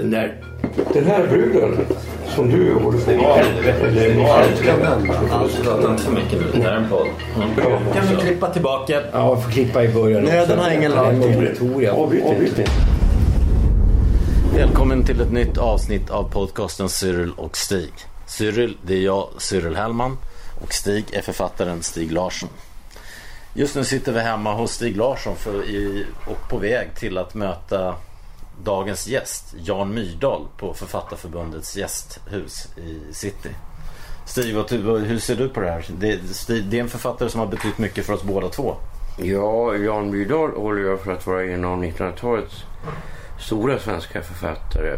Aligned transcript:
Den 0.00 0.10
där, 0.10 0.36
den 0.92 1.06
här 1.06 1.26
bruden 1.26 1.86
som 2.34 2.50
du 2.50 2.74
håller 2.74 2.98
på 2.98 3.04
Prata 5.62 5.90
inte 5.90 6.02
för 6.02 6.12
mycket 6.12 6.32
nu. 6.32 6.46
Det 6.54 6.62
här 6.62 6.72
är 6.72 6.76
en 6.76 6.88
podd. 6.88 7.08
Kan 7.94 8.06
vi 8.10 8.16
klippa 8.16 8.50
tillbaka? 8.50 9.02
Ja, 9.12 9.28
jag 9.28 9.44
får 9.44 9.50
klippa 9.50 9.84
i 9.84 9.88
början. 9.88 10.24
Nöden 10.24 10.58
har 10.58 10.70
ingen 10.70 10.92
lag. 10.92 11.14
Obligatorium. 11.14 11.96
Avbryt 11.96 12.58
inte. 12.58 12.70
Välkommen 14.56 15.04
till 15.04 15.20
ett 15.20 15.32
nytt 15.32 15.58
avsnitt 15.58 16.10
av 16.10 16.30
podcasten 16.32 16.88
Cyril 16.88 17.32
och 17.36 17.56
Stig. 17.56 17.92
Cyril, 18.26 18.76
det 18.86 18.94
är 18.94 19.00
jag, 19.00 19.28
Cyril 19.38 19.76
Hellman. 19.76 20.16
Och 20.62 20.72
Stig 20.72 21.04
är 21.12 21.22
författaren 21.22 21.82
Stig 21.82 22.12
Larsson. 22.12 22.48
Just 23.54 23.76
nu 23.76 23.84
sitter 23.84 24.12
vi 24.12 24.20
hemma 24.20 24.54
hos 24.54 24.72
Stig 24.72 24.96
Larsson 24.96 25.36
för 25.36 25.64
i, 25.64 26.06
och 26.26 26.48
på 26.50 26.58
väg 26.58 26.88
till 26.94 27.18
att 27.18 27.34
möta 27.34 27.94
dagens 28.64 29.08
gäst, 29.08 29.54
Jan 29.58 29.94
Myrdal 29.94 30.46
på 30.56 30.74
Författarförbundets 30.74 31.76
gästhus 31.76 32.68
i 32.76 33.14
city. 33.14 33.50
Stig, 34.24 34.54
hur 34.54 35.18
ser 35.18 35.36
du 35.36 35.48
på 35.48 35.60
det 35.60 35.70
här? 35.70 35.86
Det, 35.98 36.16
det 36.70 36.76
är 36.76 36.80
en 36.80 36.88
författare 36.88 37.28
som 37.28 37.40
har 37.40 37.46
betytt 37.46 37.78
mycket 37.78 38.06
för 38.06 38.12
oss 38.12 38.22
båda 38.22 38.48
två. 38.48 38.76
Ja, 39.18 39.76
Jan 39.76 40.10
Myrdal 40.10 40.50
håller 40.50 40.82
jag 40.82 41.00
för 41.00 41.12
att 41.12 41.26
vara 41.26 41.44
en 41.44 41.64
av 41.64 41.84
1900-talets 41.84 42.64
stora 43.38 43.78
svenska 43.78 44.22
författare. 44.22 44.96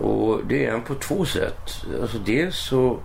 Och 0.00 0.40
det 0.46 0.66
är 0.66 0.72
han 0.72 0.82
på 0.82 0.94
två 0.94 1.24
sätt. 1.24 1.84
Alltså 2.00 2.18
dels 2.18 2.56
så... 2.56 2.98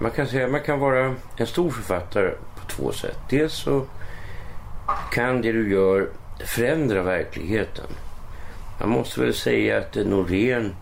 Man 0.00 0.10
kan 0.10 0.26
säga 0.26 0.48
man 0.48 0.60
kan 0.60 0.80
vara 0.80 1.14
en 1.36 1.46
stor 1.46 1.70
författare 1.70 2.30
på 2.30 2.66
två 2.66 2.92
sätt. 2.92 3.18
Dels 3.30 3.52
så 3.52 3.86
kan 5.12 5.42
det 5.42 5.52
du 5.52 5.72
gör 5.72 6.10
förändra 6.46 7.02
verkligheten. 7.02 7.86
Man 8.82 8.90
måste 8.90 9.20
väl 9.20 9.34
säga 9.34 9.78
att 9.78 9.94
Norén 9.94 10.74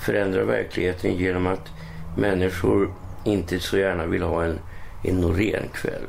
förändrar 0.00 0.42
verkligheten 0.42 1.16
genom 1.16 1.46
att 1.46 1.70
människor 2.16 2.94
inte 3.24 3.60
så 3.60 3.78
gärna 3.78 4.06
vill 4.06 4.22
ha 4.22 4.44
en, 4.44 4.58
en 5.04 5.20
Norén-kväll. 5.20 6.06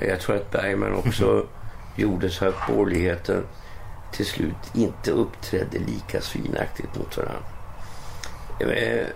Jag 0.00 0.20
tror 0.20 0.36
att 0.36 0.50
Bergman 0.50 0.94
också 0.94 1.46
gjorde 1.96 2.30
så 2.30 2.48
att 2.48 2.66
borgerligheten 2.68 3.44
till 4.12 4.26
slut 4.26 4.74
inte 4.74 5.10
uppträdde 5.10 5.78
lika 5.78 6.20
svinaktigt 6.20 6.98
mot 6.98 7.16
varandra. 7.16 8.76
Eh, 8.76 9.06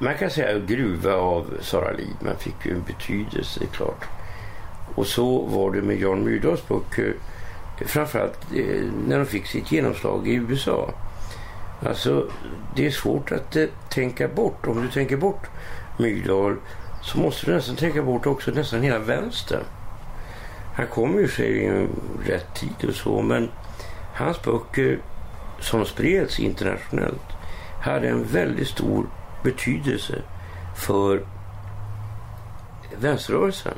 Man 0.00 0.14
kan 0.18 0.30
säga 0.30 0.56
att 0.56 0.62
Gruva 0.62 1.14
av 1.14 1.46
Sara 1.60 1.92
Lidman 1.92 2.36
fick 2.38 2.66
ju 2.66 2.72
en 2.72 2.82
betydelse, 2.86 3.60
det 3.60 3.66
är 3.66 3.76
klart. 3.76 4.04
Och 4.94 5.06
så 5.06 5.42
var 5.46 5.70
det 5.70 5.82
med 5.82 6.00
Jan 6.00 6.24
Myrdals 6.24 6.68
böcker. 6.68 7.14
Framförallt 7.86 8.38
eh, 8.56 8.82
när 9.06 9.18
de 9.18 9.26
fick 9.26 9.46
sitt 9.46 9.72
genomslag 9.72 10.28
i 10.28 10.34
USA. 10.34 10.90
Alltså, 11.86 12.30
det 12.76 12.86
är 12.86 12.90
svårt 12.90 13.32
att 13.32 13.56
eh, 13.56 13.66
tänka 13.90 14.28
bort. 14.28 14.66
Om 14.66 14.82
du 14.82 14.88
tänker 14.88 15.16
bort 15.16 15.50
Myrdal 15.98 16.56
så 17.02 17.18
måste 17.18 17.46
du 17.46 17.54
nästan 17.54 17.76
tänka 17.76 18.02
bort 18.02 18.26
också 18.26 18.50
nästan 18.50 18.82
hela 18.82 18.98
vänstern. 18.98 19.64
Han 20.74 20.86
kom 20.86 21.18
ju 21.18 21.28
sig 21.28 21.64
i 21.64 21.86
rätt 22.26 22.54
tid 22.54 22.88
och 22.88 22.94
så, 22.94 23.22
men 23.22 23.50
hans 24.14 24.42
böcker 24.42 24.98
som 25.60 25.84
spreds 25.84 26.40
internationellt 26.40 27.32
hade 27.82 28.08
en 28.08 28.24
väldigt 28.24 28.68
stor 28.68 29.06
betydelse 29.42 30.22
för 30.76 31.22
vänsterrörelsen. 33.00 33.74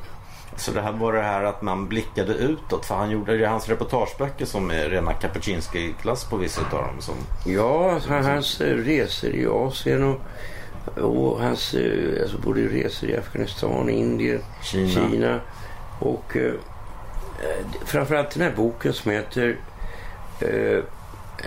Så 0.56 0.72
det 0.72 0.81
här 0.81 0.92
var 0.92 1.12
det 1.12 1.22
här 1.22 1.44
att 1.44 1.62
man 1.62 1.88
blickade 1.88 2.34
utåt. 2.34 2.87
För 2.87 2.94
han 2.94 3.10
gjorde 3.10 3.37
det 3.37 3.44
är 3.44 3.48
hans 3.48 3.69
reportageböcker 3.69 4.44
som 4.44 4.70
är 4.70 4.88
rena 4.88 5.12
Kapuscinski-klass 5.12 6.25
på 6.25 6.37
vissa 6.37 6.60
av 6.60 6.70
dem. 6.70 7.00
Som, 7.00 7.15
Ja, 7.47 7.92
alltså, 7.92 8.12
hans 8.12 8.60
eh, 8.60 8.76
resor 8.76 9.31
i 9.31 9.47
Asien 9.47 10.03
och, 10.03 10.20
och 10.98 11.41
hans 11.41 11.75
eh, 11.75 12.22
alltså 12.22 12.38
både 12.38 12.60
resor 12.60 13.10
i 13.10 13.16
Afghanistan, 13.16 13.88
Indien, 13.88 14.41
Kina. 14.62 14.91
Kina 14.91 15.41
och 16.00 16.37
eh, 16.37 16.43
eh, 17.43 17.66
framförallt 17.84 18.31
den 18.31 18.43
här 18.43 18.53
boken 18.56 18.93
som 18.93 19.10
heter 19.10 19.56
eh, 20.41 20.84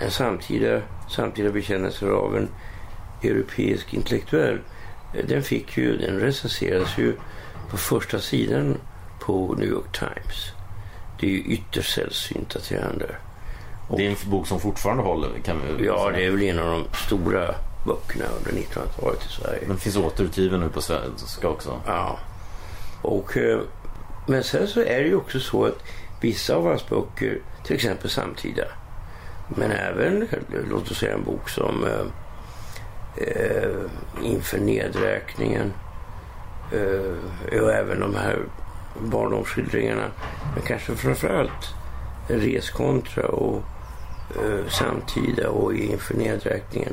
en 0.04 0.10
samtida, 0.10 0.80
samtida 1.08 1.50
bekännelser 1.50 2.08
av 2.08 2.36
en 2.36 2.48
europeisk 3.22 3.94
intellektuell. 3.94 4.58
Den 5.28 5.42
fick 5.42 5.76
ju, 5.76 5.96
den 5.96 6.20
recenserades 6.20 6.98
ju 6.98 7.16
på 7.70 7.76
första 7.76 8.18
sidan 8.18 8.76
på 9.28 9.54
New 9.58 9.68
York 9.68 9.92
Times. 9.98 10.52
Det 11.20 11.26
är 11.26 11.30
ju 11.30 11.42
ytterst 11.42 11.94
sällsynt 11.94 12.56
att 12.56 12.68
det 12.68 12.80
händer. 12.80 13.18
det 13.96 14.06
är 14.06 14.10
en 14.10 14.30
bok 14.30 14.46
som 14.46 14.60
fortfarande 14.60 15.02
håller. 15.02 15.28
Kan 15.44 15.56
vi 15.78 15.86
Ja, 15.86 15.98
säga. 15.98 16.16
det 16.16 16.26
är 16.26 16.30
väl 16.30 16.42
en 16.42 16.58
av 16.58 16.66
de 16.70 16.96
stora 16.96 17.54
böckerna 17.86 18.24
under 18.38 18.50
1900-talet 18.62 19.24
i 19.24 19.28
Sverige. 19.28 19.64
Den 19.66 19.76
finns 19.78 19.96
återutgiven 19.96 20.60
nu 20.60 20.68
på 20.68 20.80
svenska 20.82 21.48
också. 21.48 21.80
Ja. 21.86 22.18
Och, 23.02 23.36
eh, 23.36 23.60
men 24.26 24.44
sen 24.44 24.68
så 24.68 24.80
är 24.80 25.00
det 25.00 25.06
ju 25.08 25.16
också 25.16 25.40
så 25.40 25.64
att 25.64 25.78
vissa 26.20 26.54
av 26.56 26.66
hans 26.66 26.88
böcker, 26.88 27.38
till 27.64 27.74
exempel 27.76 28.10
samtida, 28.10 28.64
men 29.48 29.70
även, 29.70 30.28
låt 30.70 30.90
oss 30.90 30.98
säga 30.98 31.14
en 31.14 31.24
bok 31.24 31.48
som 31.48 31.84
eh, 31.84 32.06
eh, 33.26 33.70
Inför 34.22 34.58
nedräkningen 34.58 35.72
eh, 36.72 37.60
och 37.62 37.72
även 37.72 38.00
de 38.00 38.14
här 38.14 38.38
barndomsskildringarna, 39.00 40.04
men 40.54 40.62
kanske 40.66 40.94
framförallt 40.94 41.74
Reskontra 42.28 43.28
och 43.28 43.62
eh, 44.36 44.68
Samtida 44.68 45.50
och 45.50 45.74
Inför 45.74 46.14
nedräkningen. 46.14 46.92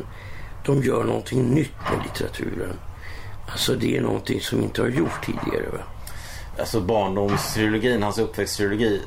De 0.65 0.83
gör 0.83 1.03
någonting 1.03 1.43
nytt 1.43 1.75
med 1.91 2.03
litteraturen. 2.03 2.79
Alltså 3.51 3.75
det 3.75 3.97
är 3.97 4.01
någonting 4.01 4.41
som 4.41 4.63
inte 4.63 4.81
har 4.81 4.89
gjorts 4.89 5.15
tidigare. 5.25 5.69
Va? 5.71 5.79
Alltså 6.59 6.81
barndomstrilogin, 6.81 8.03
hans 8.03 8.17
uppväxttrilogi. 8.17 9.01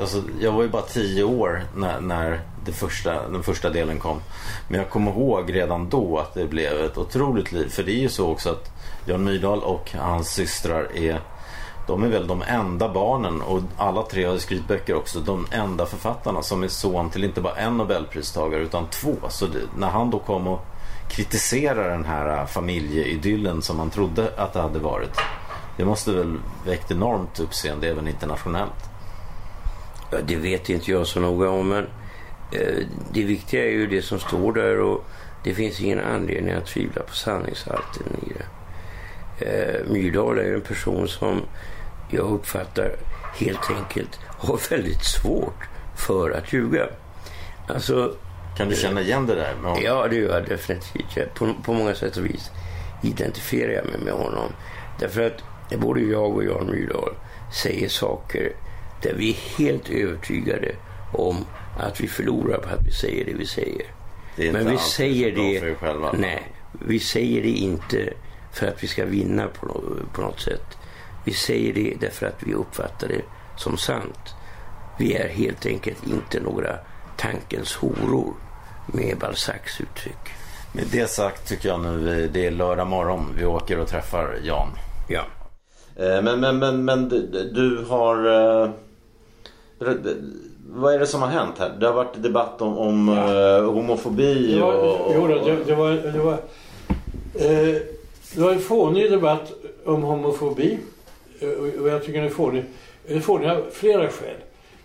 Alltså, 0.00 0.22
jag 0.40 0.52
var 0.52 0.62
ju 0.62 0.68
bara 0.68 0.82
tio 0.82 1.24
år 1.24 1.64
när, 1.76 2.00
när 2.00 2.40
det 2.64 2.72
första, 2.72 3.28
den 3.28 3.42
första 3.42 3.70
delen 3.70 3.98
kom. 3.98 4.20
Men 4.68 4.80
jag 4.80 4.90
kommer 4.90 5.10
ihåg 5.10 5.54
redan 5.54 5.88
då 5.88 6.18
att 6.18 6.34
det 6.34 6.44
blev 6.46 6.84
ett 6.84 6.98
otroligt 6.98 7.52
liv. 7.52 7.68
För 7.68 7.82
det 7.82 7.92
är 7.92 8.00
ju 8.00 8.08
så 8.08 8.30
också 8.30 8.50
att 8.50 8.70
Jan 9.06 9.24
Myrdal 9.24 9.62
och 9.62 9.92
hans 9.92 10.28
systrar 10.28 10.96
är 10.96 11.20
de 11.86 12.02
är 12.02 12.08
väl 12.08 12.26
de 12.26 12.42
enda 12.42 12.88
barnen 12.88 13.42
och 13.42 13.60
alla 13.76 14.02
tre 14.02 14.24
har 14.24 14.38
skrivit 14.38 14.68
böcker 14.68 14.94
också. 14.94 15.20
De 15.20 15.46
enda 15.50 15.86
författarna 15.86 16.42
som 16.42 16.62
är 16.62 16.68
son 16.68 17.10
till 17.10 17.24
inte 17.24 17.40
bara 17.40 17.54
en 17.54 17.76
nobelpristagare 17.76 18.62
utan 18.62 18.86
två. 18.86 19.14
Så 19.28 19.46
det, 19.46 19.58
när 19.78 19.88
han 19.88 20.10
då 20.10 20.18
kom 20.18 20.46
och 20.46 20.66
kritiserade 21.08 21.90
den 21.90 22.04
här 22.04 22.40
äh, 22.40 22.46
familjeidyllen 22.46 23.62
som 23.62 23.76
man 23.76 23.90
trodde 23.90 24.30
att 24.36 24.52
det 24.52 24.60
hade 24.60 24.78
varit. 24.78 25.18
Det 25.76 25.84
måste 25.84 26.12
väl 26.12 26.38
väckt 26.66 26.90
enormt 26.90 27.40
uppseende 27.40 27.88
även 27.88 28.08
internationellt. 28.08 28.90
Ja, 30.10 30.18
det 30.26 30.36
vet 30.36 30.70
inte 30.70 30.90
jag 30.90 31.06
så 31.06 31.20
noga 31.20 31.50
om, 31.50 31.68
men 31.68 31.86
eh, 32.52 32.84
det 33.12 33.24
viktiga 33.24 33.64
är 33.64 33.70
ju 33.70 33.86
det 33.86 34.02
som 34.02 34.18
står 34.18 34.52
där 34.52 34.80
och 34.80 35.04
det 35.44 35.54
finns 35.54 35.80
ingen 35.80 36.00
anledning 36.00 36.54
att 36.54 36.66
tvivla 36.66 37.02
på 37.02 37.14
sanningshalten 37.14 38.06
i 38.26 38.32
det. 38.32 38.46
Eh, 39.38 39.92
Myrdal 39.92 40.38
är 40.38 40.44
ju 40.44 40.54
en 40.54 40.60
person 40.60 41.08
som 41.08 41.42
jag 42.10 42.30
uppfattar 42.32 42.90
helt 43.36 43.70
enkelt 43.70 44.20
har 44.38 44.60
väldigt 44.70 45.04
svårt 45.04 45.58
för 45.96 46.30
att 46.30 46.52
ljuga. 46.52 46.86
Alltså, 47.68 48.14
Kan 48.56 48.68
du 48.68 48.76
känna 48.76 49.00
igen 49.00 49.26
det 49.26 49.34
där? 49.34 49.54
Med 49.54 49.70
honom? 49.70 49.82
Ja, 49.84 50.08
det 50.08 50.16
gör 50.16 50.34
jag 50.34 50.48
definitivt. 50.48 51.16
Jag- 51.16 51.34
På, 51.34 51.54
på 51.64 51.72
många 51.72 51.94
sätt 51.94 52.16
och 52.16 52.26
vis 52.26 52.50
identifierar 53.02 53.72
jag 53.72 53.84
mig 53.86 53.98
med 54.04 54.12
honom. 54.12 54.52
Därför 54.98 55.26
att 55.26 55.42
både 55.80 56.00
jag 56.00 56.30
och 56.36 56.44
Jan 56.44 56.66
Myrdal 56.66 57.14
säger 57.62 57.88
saker 57.88 58.52
där 59.02 59.14
vi 59.14 59.30
är 59.30 59.58
helt 59.58 59.90
övertygade 59.90 60.74
om 61.12 61.44
att 61.78 62.00
vi 62.00 62.08
förlorar 62.08 62.58
på 62.58 62.68
att 62.68 62.86
vi 62.86 62.90
säger 62.92 63.24
det 63.24 63.34
vi 63.34 63.46
säger. 63.46 63.86
Det 64.36 64.52
Men 64.52 64.70
vi 64.70 64.78
säger 64.78 65.30
det... 65.32 65.76
Nej, 66.18 66.52
vi 66.72 67.00
säger 67.00 67.42
det 67.42 67.48
inte 67.48 68.12
för 68.52 68.66
att 68.66 68.82
vi 68.84 68.88
ska 68.88 69.04
vinna 69.04 69.46
på, 69.46 69.82
på 70.14 70.20
något 70.22 70.40
sätt. 70.40 70.78
Vi 71.26 71.32
säger 71.32 71.72
det 71.74 71.94
därför 72.00 72.26
att 72.26 72.42
vi 72.42 72.54
uppfattar 72.54 73.08
det 73.08 73.22
som 73.56 73.76
sant. 73.76 74.34
Vi 74.98 75.14
är 75.14 75.28
helt 75.28 75.66
enkelt 75.66 76.06
inte 76.06 76.40
några 76.40 76.76
tankens 77.16 77.76
horor 77.76 78.34
med 78.86 79.18
Balzacs 79.18 79.80
uttryck. 79.80 80.32
Med 80.72 80.84
det 80.92 81.10
sagt 81.10 81.48
tycker 81.48 81.68
jag 81.68 81.80
nu 81.80 82.28
det 82.32 82.46
är 82.46 82.50
lördag 82.50 82.86
morgon. 82.86 83.26
Vi 83.38 83.44
åker 83.44 83.78
och 83.78 83.88
träffar 83.88 84.38
Jan. 84.42 84.68
Ja. 85.08 85.22
Eh, 85.96 86.22
Men, 86.22 86.40
men, 86.40 86.58
men, 86.58 86.84
men 86.84 87.08
du, 87.54 87.84
har... 87.88 88.16
eh, 88.62 88.70
Vad 90.68 90.94
är 90.94 90.98
det 90.98 91.06
som 91.06 91.22
har 91.22 91.28
hänt 91.28 91.54
här? 91.58 91.76
Det 91.80 91.86
har 91.86 91.92
varit 91.94 92.22
debatt 92.22 92.62
om, 92.62 92.78
om 92.78 93.08
eh, 93.08 93.72
homofobi 93.72 94.54
Det 94.54 94.60
var, 94.60 94.74
och... 94.74 95.12
jo, 95.14 95.26
det, 95.26 95.64
det 95.64 95.74
var, 95.74 95.90
det 95.90 96.18
var, 96.18 96.32
eh, 97.34 97.82
det 98.34 98.40
var 98.40 98.52
en 98.52 98.60
fånig 98.60 99.10
debatt 99.10 99.52
om 99.84 100.02
homofobi. 100.02 100.78
Eh, 101.40 101.48
och- 101.48 101.88
jag 101.88 102.04
tycker 102.04 102.18
den 102.18 102.28
är 102.28 102.34
fånig. 102.34 102.64
Den 103.06 103.16
är 103.16 103.20
fånig 103.20 103.48
av 103.48 103.64
flera 103.72 104.08
skäl. 104.08 104.36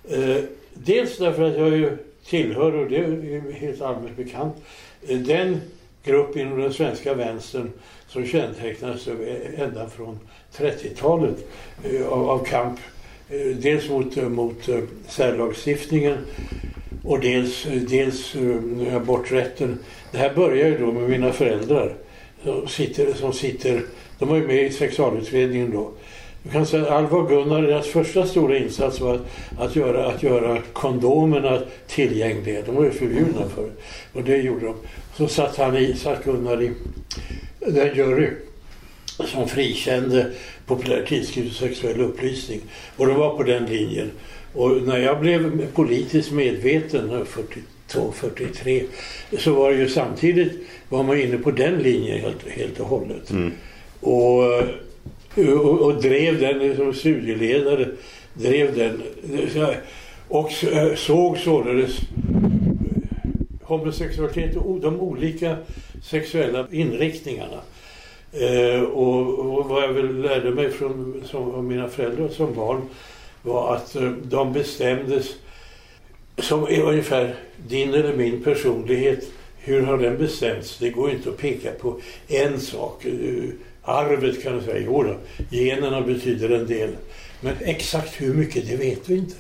Eh, 0.10 0.44
dels 0.74 1.18
därför 1.18 1.44
att 1.44 1.58
jag 1.58 1.70
ju 1.70 1.98
tillhör, 2.26 2.76
och 2.76 2.90
det 2.90 2.98
är 2.98 3.52
helt 3.52 3.82
allmänt 3.82 4.18
bekant, 4.18 4.56
eh, 5.08 5.18
den 5.18 5.62
grupp 6.04 6.38
inom 6.38 6.60
den 6.60 6.74
svenska 6.74 7.14
vänstern 7.14 7.72
som 8.08 8.26
kännetecknades 8.26 9.08
ända 9.58 9.90
från 9.90 10.20
30-talet 10.58 11.48
av, 12.10 12.30
av 12.30 12.46
kamp. 12.46 12.80
Dels 13.56 13.90
mot, 13.90 14.16
mot 14.16 14.70
särlagstiftningen 15.08 16.18
och 17.04 17.20
dels, 17.20 17.68
dels 17.90 18.36
aborträtten. 18.96 19.80
Det 20.12 20.18
här 20.18 20.34
börjar 20.34 20.68
ju 20.68 20.78
då 20.78 20.92
med 20.92 21.10
mina 21.10 21.32
föräldrar 21.32 21.96
som 22.44 22.68
sitter, 22.68 23.14
som 23.14 23.34
sitter 23.34 23.82
de 24.22 24.30
var 24.30 24.36
ju 24.36 24.48
med 24.48 24.66
i 24.66 24.70
sexualutredningen 24.70 25.72
då. 25.72 25.92
Du 26.44 26.50
kan 26.50 26.66
säga 26.66 26.90
Alva 26.92 27.18
och 27.18 27.30
Gunnar, 27.30 27.62
deras 27.62 27.88
första 27.88 28.26
stora 28.26 28.58
insats 28.58 29.00
var 29.00 29.16
att, 29.16 29.22
att, 29.58 29.76
göra, 29.76 30.06
att 30.08 30.24
göra 30.24 30.62
kondomerna 30.74 31.62
tillgängliga. 31.88 32.62
De 32.66 32.76
var 32.76 32.84
ju 32.84 32.92
förbjudna 32.92 33.50
förut. 33.56 33.82
Och 34.14 34.24
det 34.24 34.38
gjorde 34.38 34.66
de. 34.66 34.76
Så 35.18 35.28
satt, 35.28 35.58
han 35.58 35.78
i, 35.78 35.94
satt 35.94 36.24
Gunnar 36.26 36.64
i 36.64 36.72
den 37.60 37.96
jury 37.96 38.30
som 39.26 39.48
frikände 39.48 40.32
populär 40.66 41.06
tidskrift 41.08 41.52
och 41.52 41.68
sexuell 41.68 42.02
upplysning. 42.02 42.62
Och 42.98 43.08
de 43.08 43.16
var 43.16 43.38
på 43.38 43.44
den 43.44 43.66
linjen. 43.66 44.12
Och 44.54 44.82
när 44.82 44.98
jag 44.98 45.20
blev 45.20 45.72
politiskt 45.72 46.32
medveten, 46.32 47.26
42, 47.26 48.12
43, 48.12 48.84
så 49.38 49.54
var 49.54 49.72
det 49.72 49.78
ju 49.78 49.90
samtidigt 49.90 50.54
var 50.90 51.04
man 51.04 51.22
inne 51.22 51.38
på 51.38 51.52
den 51.52 51.78
linjen 51.78 52.20
helt, 52.20 52.48
helt 52.48 52.80
och 52.80 52.88
hållet. 52.88 53.32
Och, 54.00 54.64
och, 55.36 55.82
och 55.82 56.02
drev 56.02 56.40
den 56.40 56.76
som 56.76 56.94
studieledare. 56.94 57.88
Drev 58.34 58.76
den. 58.76 59.02
Och 60.28 60.64
eh, 60.64 60.96
såg 60.96 61.38
således 61.38 62.00
homosexualitet 63.64 64.56
och 64.56 64.80
de 64.80 65.00
olika 65.00 65.58
sexuella 66.04 66.68
inriktningarna. 66.72 67.62
Eh, 68.34 68.82
och, 68.82 69.40
och 69.40 69.70
vad 69.70 69.84
jag 69.84 69.94
väl 69.94 70.22
lärde 70.22 70.52
mig 70.52 70.72
från 70.72 71.24
som, 71.26 71.52
av 71.52 71.64
mina 71.64 71.88
föräldrar 71.88 72.28
som 72.28 72.54
barn 72.54 72.82
var 73.42 73.76
att 73.76 73.96
eh, 73.96 74.12
de 74.12 74.54
bestämdes 74.54 75.36
som 76.38 76.64
är 76.64 76.82
ungefär 76.82 77.36
din 77.68 77.94
eller 77.94 78.16
min 78.16 78.44
personlighet. 78.44 79.32
Hur 79.58 79.82
har 79.82 79.98
den 79.98 80.18
bestämts? 80.18 80.78
Det 80.78 80.90
går 80.90 81.12
inte 81.12 81.30
att 81.30 81.38
peka 81.38 81.72
på 81.72 82.00
en 82.28 82.60
sak. 82.60 83.06
Eh, 83.06 83.50
Arvet 83.84 84.44
kan 84.44 84.56
man 84.56 84.64
säga, 84.64 84.86
jodå, 84.86 85.18
generna 85.50 86.02
betyder 86.02 86.50
en 86.50 86.68
del. 86.68 86.90
Men 87.42 87.54
exakt 87.62 88.22
hur 88.22 88.34
mycket, 88.34 88.68
det 88.68 88.76
vet 88.76 89.10
vi 89.10 89.18
inte. 89.18 89.36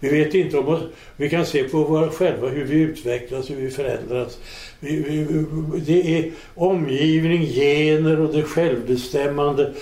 Vi 0.00 0.08
vet 0.08 0.34
inte 0.34 0.58
om 0.58 0.68
oss. 0.68 0.82
Vi 1.16 1.30
kan 1.30 1.46
se 1.46 1.64
på 1.64 1.78
oss 1.78 2.14
själva 2.14 2.48
hur 2.48 2.64
vi 2.64 2.76
utvecklas, 2.76 3.50
hur 3.50 3.56
vi 3.56 3.70
förändras. 3.70 4.38
Vi, 4.80 4.96
vi, 4.96 5.44
det 5.80 6.18
är 6.18 6.30
omgivning, 6.54 7.46
gener 7.46 8.20
och 8.20 8.34
det 8.34 8.42
självbestämmande. 8.42 9.74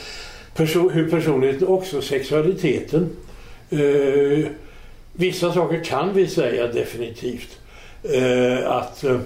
Perso 0.54 0.88
hur 0.88 1.10
personligheten, 1.10 1.68
också 1.68 2.02
sexualiteten. 2.02 3.10
Eh, 3.70 4.46
vissa 5.12 5.52
saker 5.52 5.84
kan 5.84 6.14
vi 6.14 6.26
säga 6.26 6.66
definitivt. 6.66 7.58
Eh, 8.02 8.70
att 8.70 9.04
eh, 9.04 9.20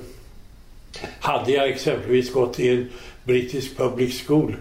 hade 1.20 1.52
jag 1.52 1.69
exempelvis 1.69 2.32
gått 2.32 2.61
i 2.61 2.69
en 2.69 2.88
brittisk 3.25 3.76
public 3.76 4.26
school 4.26 4.56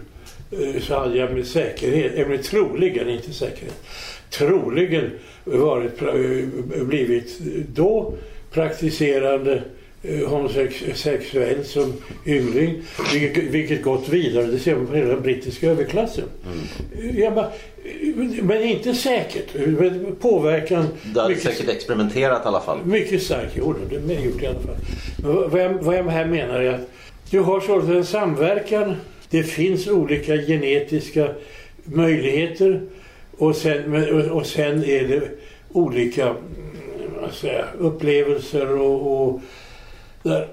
så 0.80 0.94
hade 0.98 1.18
jag 1.18 1.32
med 1.34 1.46
säkerhet, 1.46 2.12
eller 2.14 2.36
troligen, 2.36 3.08
inte 3.08 3.32
säkerhet, 3.32 3.82
troligen 4.30 5.10
varit, 5.44 5.98
pra- 5.98 6.84
blivit 6.84 7.38
då 7.74 8.14
praktiserande 8.52 9.62
eh, 10.02 10.28
homosexuell 10.28 11.64
som 11.64 11.92
yngling, 12.26 12.82
vilket, 13.12 13.44
vilket 13.44 13.82
gått 13.82 14.08
vidare, 14.08 14.46
det 14.46 14.58
ser 14.58 14.76
man 14.76 14.86
på 14.86 14.94
hela 14.94 15.08
den 15.08 15.22
brittiska 15.22 15.70
överklassen. 15.70 16.24
Jag 17.14 17.34
bara, 17.34 17.48
men 18.42 18.62
inte 18.62 18.94
säkert. 18.94 19.54
Men 19.54 20.16
Påverkan... 20.20 20.86
Du 21.14 21.20
hade 21.20 21.34
mycket- 21.34 21.54
säkert 21.56 21.68
experimenterat 21.68 22.44
i 22.44 22.48
alla 22.48 22.60
fall. 22.60 22.78
mycket 22.84 23.22
stark, 23.22 23.48
jo 23.54 23.74
det 23.90 23.96
har 23.98 24.12
jag 24.14 24.24
gjort 24.24 24.42
i 24.42 24.46
alla 24.46 24.58
fall. 24.60 24.76
Men 25.22 25.34
vad- 25.34 25.50
vad 25.50 25.60
jag, 25.62 25.72
vad 25.74 25.96
jag 25.96 26.04
här 26.04 26.24
menar 26.26 26.60
är 26.60 26.72
att 26.72 26.90
du 27.30 27.38
har 27.40 27.60
således 27.60 27.96
en 27.96 28.04
samverkan. 28.06 28.94
Det 29.30 29.42
finns 29.42 29.88
olika 29.88 30.36
genetiska 30.36 31.28
möjligheter 31.84 32.82
och 33.38 33.56
sen, 33.56 34.30
och, 34.30 34.46
sen 34.46 34.84
är 34.84 35.08
det 35.08 35.28
olika 35.72 36.34
säga, 37.32 37.64
upplevelser 37.78 38.80
och, 38.80 39.22
och 39.22 39.40
där. 40.22 40.48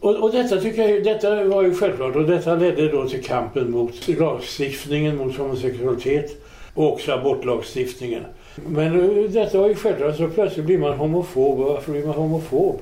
Och, 0.00 0.16
och 0.16 0.32
detta 0.32 0.60
tycker 0.60 0.88
jag 0.88 1.04
detta 1.04 1.44
var 1.44 1.62
ju 1.62 1.74
självklart 1.74 2.16
och 2.16 2.26
detta 2.26 2.54
ledde 2.54 2.88
då 2.88 3.08
till 3.08 3.24
kampen 3.24 3.70
mot 3.70 4.08
lagstiftningen 4.08 5.16
mot 5.16 5.36
homosexualitet 5.36 6.42
och 6.74 6.92
också 6.92 7.12
abortlagstiftningen. 7.12 8.22
Men 8.66 9.00
eh, 9.00 9.30
detta 9.30 9.58
var 9.58 9.68
ju 9.68 9.74
självklart 9.74 10.16
så 10.16 10.28
plötsligt 10.28 10.66
blir 10.66 10.78
man 10.78 10.98
homofob. 10.98 11.60
Och 11.60 11.66
varför 11.66 11.92
blir 11.92 12.06
man 12.06 12.14
homofob? 12.14 12.80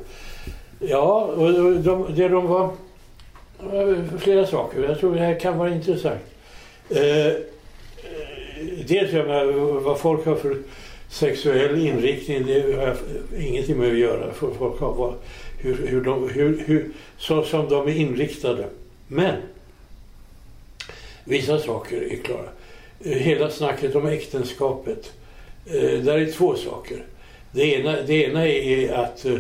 Ja, 0.81 1.23
och 1.37 1.75
de, 1.75 2.07
det 2.17 2.29
de 2.29 2.47
var 2.47 2.71
Eh, 3.63 4.19
flera 4.19 4.47
saker. 4.47 4.83
Jag 4.83 4.99
tror 4.99 5.15
det 5.15 5.21
här 5.21 5.41
kan 5.41 5.59
vara 5.59 5.75
intressant. 5.75 6.21
Eh, 6.91 7.27
eh 7.27 7.33
dels 8.87 9.13
vad 9.85 9.99
folk 9.99 10.27
har 10.27 10.35
för 10.35 10.57
sexuell 11.09 11.87
inriktning, 11.87 12.47
det 12.47 12.77
har 12.77 12.87
jag 12.87 12.97
ingenting 13.41 13.79
med 13.79 13.91
att 13.91 13.99
göra. 13.99 14.33
För 14.33 14.51
folk 14.51 14.81
har 14.81 14.95
vad, 14.95 15.15
hur, 15.59 15.87
hur 15.87 16.01
de, 16.01 16.29
hur, 16.29 16.63
hur, 16.67 16.91
så 17.19 17.43
som 17.43 17.69
de 17.69 17.89
är 17.89 17.97
inriktade. 17.97 18.67
Men 19.09 19.37
vissa 21.25 21.59
saker 21.59 22.13
är 22.13 22.17
klara. 22.17 22.49
Eh, 23.05 23.13
hela 23.13 23.51
snacket 23.51 23.95
om 23.95 24.07
äktenskapet. 24.07 25.13
Eh, 25.67 26.01
där 26.01 26.19
är 26.19 26.33
två 26.33 26.55
saker. 26.55 27.03
Det 27.53 27.65
ena, 27.65 28.03
det 28.03 28.15
ena 28.15 28.49
är 28.49 28.93
att 28.93 29.25
eh, 29.25 29.39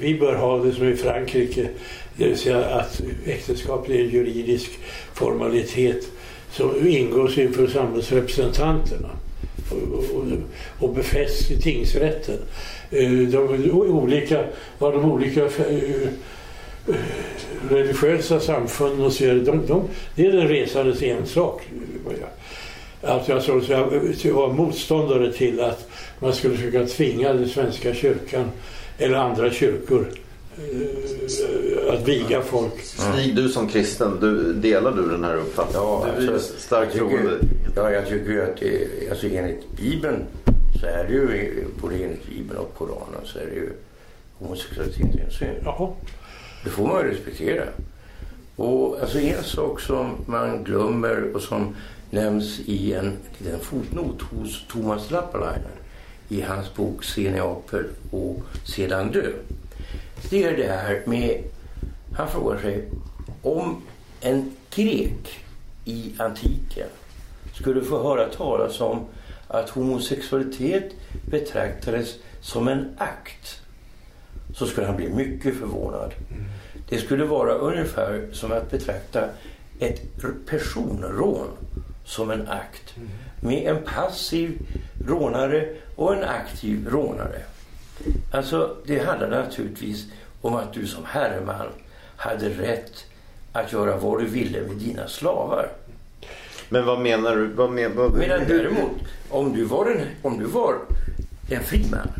vi 0.00 0.14
bör 0.14 0.34
ha 0.34 0.58
det 0.58 0.72
som 0.72 0.88
i 0.88 0.96
Frankrike, 0.96 1.68
det 2.16 2.24
vill 2.24 2.38
säga 2.38 2.64
att 2.64 3.00
äktenskapet 3.26 3.90
är 3.90 4.00
en 4.00 4.10
juridisk 4.10 4.70
formalitet 5.14 6.08
som 6.50 6.88
ingås 6.88 7.38
inför 7.38 7.66
samhällsrepresentanterna 7.66 9.10
och, 10.78 10.94
befästs 10.94 11.50
i 11.50 11.60
tingsrätten. 11.60 12.38
Eh, 12.90 13.10
de, 13.10 13.70
olika, 13.72 14.44
vad 14.78 14.92
de 14.92 15.04
olika 15.04 15.44
eh, 15.44 16.02
eh, 16.88 16.94
religiösa 17.70 18.40
samfunden 18.40 19.06
och 19.06 19.12
så 19.12 19.24
vidare, 19.24 19.40
de, 19.40 19.66
de, 19.66 19.82
det 20.14 20.26
är 20.26 20.32
den 20.32 20.48
resandes 20.48 21.02
ensak. 21.02 21.62
Att 23.02 23.28
jag, 23.28 23.42
så, 23.42 23.56
att 23.56 24.24
jag 24.24 24.34
var 24.34 24.52
motståndare 24.52 25.32
till 25.32 25.60
att 25.60 25.88
man 26.18 26.32
skulle 26.32 26.56
försöka 26.56 26.86
tvinga 26.86 27.32
den 27.32 27.48
svenska 27.48 27.94
kyrkan 27.94 28.50
eller 29.00 29.16
andra 29.16 29.50
kyrkor 29.50 30.06
eh, 30.56 31.94
att 31.94 32.08
viga 32.08 32.42
folk. 32.42 32.80
Stig, 32.82 33.36
du 33.36 33.48
som 33.48 33.68
kristen, 33.68 34.18
du, 34.20 34.52
delar 34.52 34.92
du 34.92 35.08
den 35.08 35.24
här 35.24 35.36
uppfattningen? 35.36 35.82
Ja, 35.82 36.06
är 36.06 36.32
alltså, 36.32 36.52
starkt 36.58 36.94
troende. 36.94 37.38
Ja, 37.76 37.90
jag 37.90 38.08
tycker 38.08 38.30
ju 38.30 38.42
att 38.42 39.10
alltså, 39.10 39.26
enligt 39.26 39.76
Bibeln 39.76 40.24
så 40.80 40.86
är 40.86 41.04
det 41.04 41.12
ju, 41.12 41.64
både 41.82 41.94
enligt 41.94 42.26
Bibeln 42.26 42.58
och 42.58 42.74
Koranen 42.78 43.20
så 43.24 43.38
är 43.38 43.46
det 43.46 43.54
ju 43.54 43.72
homosexualitet 44.38 45.20
en 45.24 45.30
synd. 45.30 45.56
Jaha. 45.64 45.88
Det 46.64 46.70
får 46.70 46.86
man 46.86 47.04
ju 47.04 47.10
respektera. 47.10 47.64
Och 48.56 49.00
alltså 49.00 49.18
en 49.18 49.44
sak 49.44 49.80
som 49.80 50.14
man 50.26 50.64
glömmer 50.64 51.34
och 51.34 51.42
som 51.42 51.76
nämns 52.10 52.60
i 52.60 52.92
en 52.92 53.12
liten 53.38 53.60
fotnot 53.60 54.22
hos 54.22 54.66
Thomas 54.68 55.10
Lappalainen 55.10 55.79
i 56.30 56.40
hans 56.40 56.74
bok 56.74 57.04
Se 57.04 57.30
Neapel 57.30 57.84
och 58.10 58.42
Sedan 58.64 59.10
dö. 59.10 59.32
Det 60.30 60.44
är 60.44 60.56
det 60.56 60.66
här 60.66 61.02
med, 61.06 61.42
han 62.16 62.28
frågar 62.28 62.60
sig 62.60 62.88
om 63.42 63.82
en 64.20 64.52
grek 64.70 65.44
i 65.84 66.14
antiken 66.18 66.88
skulle 67.60 67.82
få 67.82 68.02
höra 68.02 68.28
talas 68.28 68.80
om 68.80 69.06
att 69.48 69.70
homosexualitet 69.70 70.92
betraktades 71.30 72.14
som 72.40 72.68
en 72.68 72.96
akt 72.98 73.60
så 74.54 74.66
skulle 74.66 74.86
han 74.86 74.96
bli 74.96 75.08
mycket 75.08 75.56
förvånad. 75.56 76.14
Det 76.88 76.98
skulle 76.98 77.24
vara 77.24 77.52
ungefär 77.52 78.28
som 78.32 78.52
att 78.52 78.70
betrakta 78.70 79.24
ett 79.78 80.02
personrån 80.46 81.48
som 82.04 82.30
en 82.30 82.48
akt 82.48 82.94
med 83.40 83.62
en 83.62 83.82
passiv 83.84 84.58
rånare 85.06 85.74
och 86.00 86.14
en 86.14 86.24
aktiv 86.24 86.88
rånare. 86.88 87.42
Alltså, 88.30 88.76
det 88.86 88.98
handlar 88.98 89.30
naturligtvis 89.30 90.06
om 90.40 90.54
att 90.54 90.72
du 90.72 90.86
som 90.86 91.04
herreman 91.04 91.66
hade 92.16 92.48
rätt 92.48 93.04
att 93.52 93.72
göra 93.72 93.96
vad 93.96 94.20
du 94.20 94.26
ville 94.26 94.60
med 94.60 94.76
dina 94.76 95.08
slavar. 95.08 95.68
Men 96.68 96.86
vad 96.86 97.00
menar 97.00 97.36
du? 97.36 97.46
Vad 97.46 97.70
men, 97.70 97.96
vad, 97.96 98.14
Medan 98.14 98.40
däremot, 98.48 98.90
om 99.30 99.52
du 99.52 99.64
var 99.64 99.86
en, 99.86 100.06
om 100.22 100.38
du 100.38 100.44
var 100.44 100.74
en 101.50 101.62
fri 101.62 101.86
man 101.90 102.10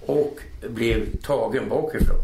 och 0.00 0.38
blev 0.68 1.16
tagen 1.22 1.68
bakifrån, 1.68 2.20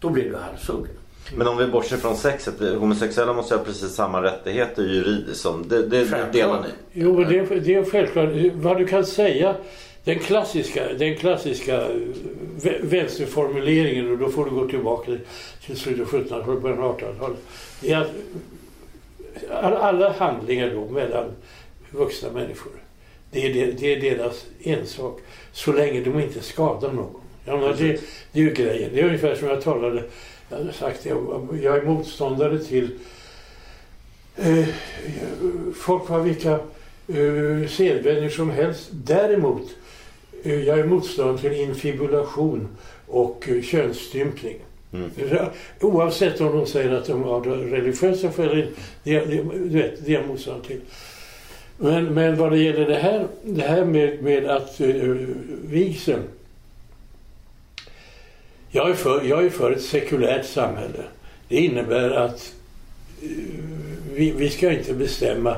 då 0.00 0.10
blev 0.10 0.30
du 0.30 0.36
halshuggen. 0.36 0.96
Men 1.36 1.46
om 1.46 1.56
vi 1.56 1.66
bortser 1.66 1.96
från 1.96 2.16
sexet. 2.16 2.54
Homosexuella 2.78 3.32
måste 3.32 3.56
ha 3.56 3.64
precis 3.64 3.94
samma 3.94 4.22
rättigheter 4.22 4.82
juridiskt 4.82 5.40
som. 5.40 5.68
Det, 5.68 5.86
det, 5.86 6.04
det 6.04 6.28
delar 6.32 6.62
ni? 6.62 6.68
Jo, 6.92 7.24
det, 7.24 7.38
är- 7.38 7.60
det 7.60 7.74
är 7.74 7.84
självklart. 7.84 8.28
Vad 8.54 8.78
du 8.78 8.86
kan 8.86 9.04
säga, 9.06 9.56
den 10.04 10.18
klassiska, 10.18 10.92
den 10.98 11.16
klassiska 11.16 11.86
vä- 12.60 12.80
vänsterformuleringen, 12.82 14.10
och 14.12 14.18
då 14.18 14.28
får 14.28 14.44
du 14.44 14.50
gå 14.50 14.68
tillbaka 14.68 15.12
till 15.66 15.76
slutet 15.76 16.00
av 16.02 16.20
1700-talet, 16.20 16.62
början 16.62 16.78
av 16.82 16.98
1800-talet. 17.00 17.38
är 17.82 17.96
att 17.96 18.10
all- 19.64 19.76
alla 19.76 20.12
handlingar 20.12 20.70
då 20.70 20.84
mellan 20.88 21.24
vuxna 21.90 22.28
människor, 22.30 22.72
det 23.30 23.46
är, 23.46 23.54
det, 23.54 23.70
det 23.72 23.94
är 23.94 24.16
deras 24.16 24.44
ensak. 24.62 25.18
Så 25.52 25.72
länge 25.72 26.00
de 26.00 26.20
inte 26.20 26.40
skadar 26.40 26.92
någon. 26.92 27.20
Ja, 27.46 27.74
det, 27.78 28.00
det 28.32 28.38
är 28.40 28.42
ju 28.44 28.50
grejen. 28.54 28.90
Det 28.94 29.00
är 29.00 29.04
ungefär 29.04 29.34
som 29.34 29.48
jag 29.48 29.62
talade, 29.62 30.02
jag 30.48 30.56
hade 30.56 30.72
sagt 30.72 31.04
det, 31.04 31.12
om- 31.12 31.58
jag 31.62 31.76
är 31.76 31.82
motståndare 31.82 32.58
till 32.58 32.90
eh, 34.36 34.66
folk 35.76 36.08
har 36.08 36.20
vilka 36.20 36.50
eh, 37.08 37.68
sedvänjor 37.68 38.28
som 38.28 38.50
helst. 38.50 38.88
Däremot, 38.92 39.70
eh, 40.42 40.62
jag 40.62 40.78
är 40.78 40.84
motståndare 40.84 41.38
till 41.38 41.60
infibulation 41.60 42.68
och 43.06 43.48
eh, 43.48 43.62
könsstympning. 43.62 44.56
Mm. 44.92 45.10
Oavsett 45.80 46.40
om 46.40 46.56
de 46.56 46.66
säger 46.66 46.90
att 46.92 47.06
de 47.06 47.22
har 47.22 47.40
religiösa 47.40 48.32
skäl, 48.32 48.66
det, 49.02 49.20
det, 49.20 49.42
du 49.52 49.68
vet, 49.68 50.06
det 50.06 50.12
är 50.14 50.18
jag 50.18 50.28
motståndare 50.28 50.64
till. 50.66 50.80
Men, 51.78 52.14
men 52.14 52.36
vad 52.38 52.52
det 52.52 52.58
gäller 52.58 52.86
det 52.86 52.94
här, 52.94 53.26
det 53.42 53.62
här 53.62 53.84
med, 53.84 54.22
med 54.22 54.44
att 54.46 54.80
uh, 54.80 55.26
vigseln. 55.64 56.22
Jag 58.76 58.90
är, 58.90 58.94
för, 58.94 59.22
jag 59.22 59.44
är 59.44 59.50
för 59.50 59.72
ett 59.72 59.82
sekulärt 59.82 60.46
samhälle. 60.46 61.02
Det 61.48 61.56
innebär 61.56 62.10
att 62.10 62.54
eh, 63.22 63.28
vi, 64.14 64.30
vi 64.30 64.50
ska 64.50 64.72
inte 64.72 64.94
bestämma 64.94 65.56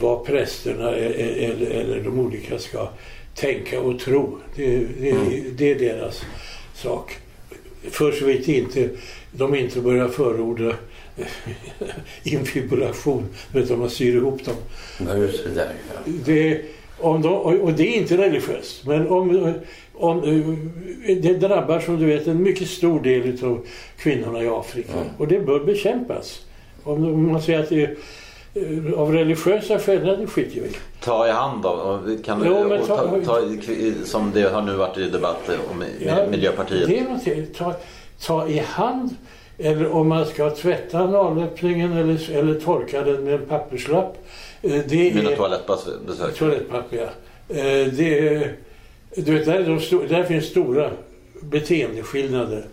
vad 0.00 0.26
prästerna 0.26 0.96
e- 0.96 1.44
eller, 1.44 1.70
eller 1.70 2.00
de 2.00 2.20
olika 2.20 2.58
ska 2.58 2.88
tänka 3.34 3.80
och 3.80 4.00
tro. 4.00 4.38
Det, 4.56 4.78
det, 5.00 5.14
det 5.56 5.70
är 5.70 5.74
deras 5.74 6.22
sak. 6.74 7.16
För 7.90 8.12
så 8.12 8.24
vitt 8.24 8.48
inte 8.48 8.88
de 9.32 9.54
inte 9.54 9.80
börjar 9.80 10.08
förorda 10.08 10.76
infibulation 12.22 13.26
utan 13.54 13.78
man 13.78 13.90
syr 13.90 14.14
ihop 14.14 14.44
dem. 14.44 14.56
Det 14.98 15.54
där. 15.54 15.72
Ja. 15.94 16.12
Det, 16.24 16.62
om 16.98 17.22
de, 17.22 17.34
och 17.34 17.54
och 17.54 17.72
det 17.72 17.96
är 17.96 18.00
inte 18.00 18.16
religiöst. 18.16 18.86
Men 18.86 19.08
om, 19.08 19.54
om, 19.94 20.18
eh, 21.06 21.16
det 21.16 21.34
drabbar 21.34 21.80
som 21.80 21.98
du 22.00 22.06
vet 22.06 22.26
en 22.26 22.42
mycket 22.42 22.68
stor 22.68 23.00
del 23.00 23.44
av 23.44 23.66
kvinnorna 23.98 24.42
i 24.42 24.48
Afrika. 24.48 24.92
Och 25.18 25.28
det 25.28 25.38
bör 25.40 25.60
bekämpas. 25.64 26.40
Om, 26.84 27.04
om 27.04 27.32
man 27.32 27.42
säger 27.42 27.60
att 27.62 27.68
det 27.68 27.82
är 27.82 27.96
eh, 28.54 29.00
av 29.00 29.12
religiösa 29.12 29.78
skäl, 29.78 30.06
det 30.20 30.26
skiter 30.26 30.60
vi 30.60 30.66
i. 30.68 30.72
Ta 31.00 31.28
i 31.28 31.30
hand 31.30 31.62
då. 31.62 32.00
Kan, 32.24 32.42
Jo, 32.46 32.68
men 32.68 32.80
och 32.80 32.86
ta- 32.86 32.96
ta, 32.96 33.20
ta, 33.24 33.40
som 34.04 34.30
det 34.34 34.42
har 34.42 34.62
nu 34.62 34.72
varit 34.72 34.98
i 34.98 35.10
debatt 35.10 35.50
om 35.70 35.82
i- 35.82 36.06
Ja, 36.06 36.16
Miljöpartiet. 36.30 36.88
Det 36.88 36.98
är 36.98 37.04
någonting. 37.04 37.46
Ta, 37.58 37.74
ta 38.26 38.48
i 38.48 38.58
hand 38.58 39.10
eller 39.58 39.92
om 39.92 40.08
man 40.08 40.26
ska 40.26 40.50
tvätta 40.50 40.98
analöppningen 41.00 41.92
eller, 41.92 42.30
eller 42.32 42.60
torka 42.60 43.02
den 43.02 43.24
med 43.24 43.34
en 43.34 43.46
papperslapp. 43.48 44.16
Eh, 44.62 44.70
Det 44.88 45.10
är, 45.10 45.36
toalettbesök. 45.36 46.34
Toalettpapper, 46.38 46.96
ja. 46.96 47.02
Eh, 47.56 47.86
Det, 47.92 48.18
är- 48.28 48.52
du 49.16 49.32
vet, 49.34 49.44
där, 49.46 49.54
är 49.54 49.64
de 49.90 50.06
där 50.08 50.24
finns 50.24 50.44
stora 50.44 50.90
beteendeskillnader. 51.40 52.64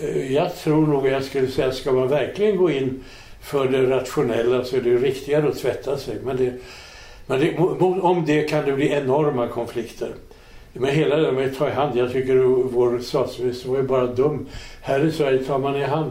Eh, 0.00 0.32
Jag 0.32 0.56
tror 0.56 0.86
nog 0.86 1.06
jag 1.06 1.24
skulle 1.24 1.48
säga, 1.48 1.72
ska 1.72 1.92
man 1.92 2.08
verkligen 2.08 2.56
gå 2.56 2.70
in 2.70 3.04
för 3.40 3.68
det 3.68 3.90
rationella 3.90 4.64
så 4.64 4.76
är 4.76 4.80
det 4.80 4.96
riktigare 4.96 5.48
att 5.48 5.58
tvätta 5.58 5.98
sig. 5.98 6.16
Men, 6.24 6.36
det, 6.36 6.52
men 7.26 7.40
det, 7.40 7.56
om 8.00 8.24
det 8.26 8.42
kan 8.42 8.64
det 8.64 8.72
bli 8.72 8.88
enorma 8.88 9.48
konflikter. 9.48 10.14
Men 10.72 10.90
hela 10.94 11.16
det 11.16 11.32
med 11.32 11.46
att 11.50 11.58
ta 11.58 11.68
i 11.68 11.72
hand, 11.72 11.98
jag 11.98 12.12
tycker 12.12 12.36
vår 12.72 12.98
statsminister 12.98 13.68
var 13.68 13.76
ju 13.76 13.82
bara 13.82 14.06
dum. 14.06 14.46
Här 14.80 15.04
i 15.04 15.12
Sverige 15.12 15.44
tar 15.44 15.58
man 15.58 15.76
i 15.76 15.84
hand. 15.84 16.10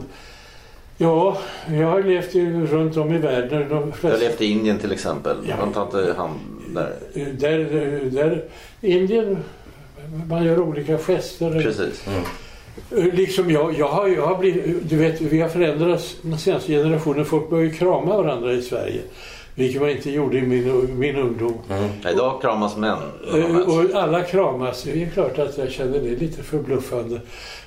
Ja, 0.98 1.38
jag 1.72 1.88
har 1.88 2.04
levt 2.04 2.36
i, 2.36 2.52
runt 2.52 2.98
om 2.98 3.14
i 3.14 3.18
världen. 3.18 3.70
De 3.70 3.76
Jag 3.76 3.96
flesta, 3.96 4.20
levde 4.20 4.46
i 4.46 4.52
Indien 4.52 4.80
till 4.80 4.92
exempel. 4.92 5.38
Man 5.60 5.74
tar 5.74 5.84
inte 5.86 6.14
hand 6.18 6.40
där. 6.74 6.94
där, 7.40 7.60
där 8.12 8.44
Indien, 8.82 9.38
man 10.30 10.46
gör 10.46 10.60
olika 10.60 10.98
gester. 10.98 11.62
Precis. 11.62 12.06
Liksom 13.14 13.52
jag, 13.52 13.80
jag 13.80 13.88
har, 13.88 14.08
jag 14.08 14.28
har 14.28 14.38
blivit, 14.38 14.90
du 14.90 14.98
vet, 14.98 15.22
vi 15.22 15.42
har 15.42 15.50
förändrats 15.50 16.16
den 16.22 16.38
senaste 16.38 16.72
generationen. 16.72 17.26
Folk 17.26 17.50
börjar 17.50 17.70
krama 17.70 18.18
varandra 18.18 18.54
i 18.54 18.62
Sverige. 18.62 19.02
Vilket 19.56 19.82
man 19.82 19.90
inte 19.90 20.12
gjorde 20.12 20.38
i 20.38 20.42
min, 20.42 21.00
min 21.00 21.16
ungdom. 21.16 21.54
Ja, 22.04 22.10
Idag 22.12 22.42
kramas 22.42 22.78
män. 22.78 22.98
Eh. 23.34 23.56
Och 23.60 24.02
alla 24.02 24.22
kramas. 24.22 24.84
Det 24.84 25.04
är 25.04 25.10
klart 25.10 25.40
att 25.40 25.58
jag 25.58 25.72
känner 25.72 26.00
det 26.00 26.10
lite 26.10 26.44
förbluffande. 26.44 27.20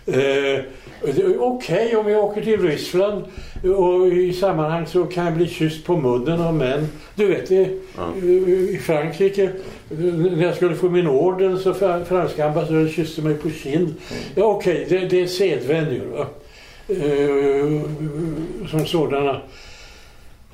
Eh, 0.07 0.65
Okej 1.39 1.97
om 1.97 2.09
jag 2.09 2.25
åker 2.25 2.43
till 2.45 2.61
Ryssland 2.63 3.25
och 3.77 4.07
i 4.09 4.33
sammanhang 4.33 4.87
så 4.87 5.05
kan 5.05 5.25
jag 5.25 5.35
bli 5.35 5.47
kysst 5.49 5.85
på 5.87 5.97
munnen 5.97 6.41
av 6.43 6.55
män. 6.55 6.89
Du 7.15 7.27
vet 7.27 7.49
det, 7.49 7.61
eh, 7.63 8.25
i 8.75 8.81
Frankrike 8.87 9.51
när 9.89 10.43
jag 10.43 10.57
skulle 10.57 10.75
få 10.75 10.89
min 10.89 11.07
orden 11.07 11.59
så 11.59 11.75
fra- 11.75 12.05
franska 12.05 12.47
ambassadören 12.47 12.89
kysste 12.89 13.23
mig 13.23 13.35
på 13.35 13.51
kind. 13.51 13.95
Ja, 14.35 14.45
Okej, 14.45 14.87
det, 14.89 14.99
det 14.99 15.21
är 15.21 15.27
sedvänjor. 15.27 16.07
Va? 16.17 16.27
Eh, 16.89 17.81
som 18.71 18.87
sådana 18.87 19.41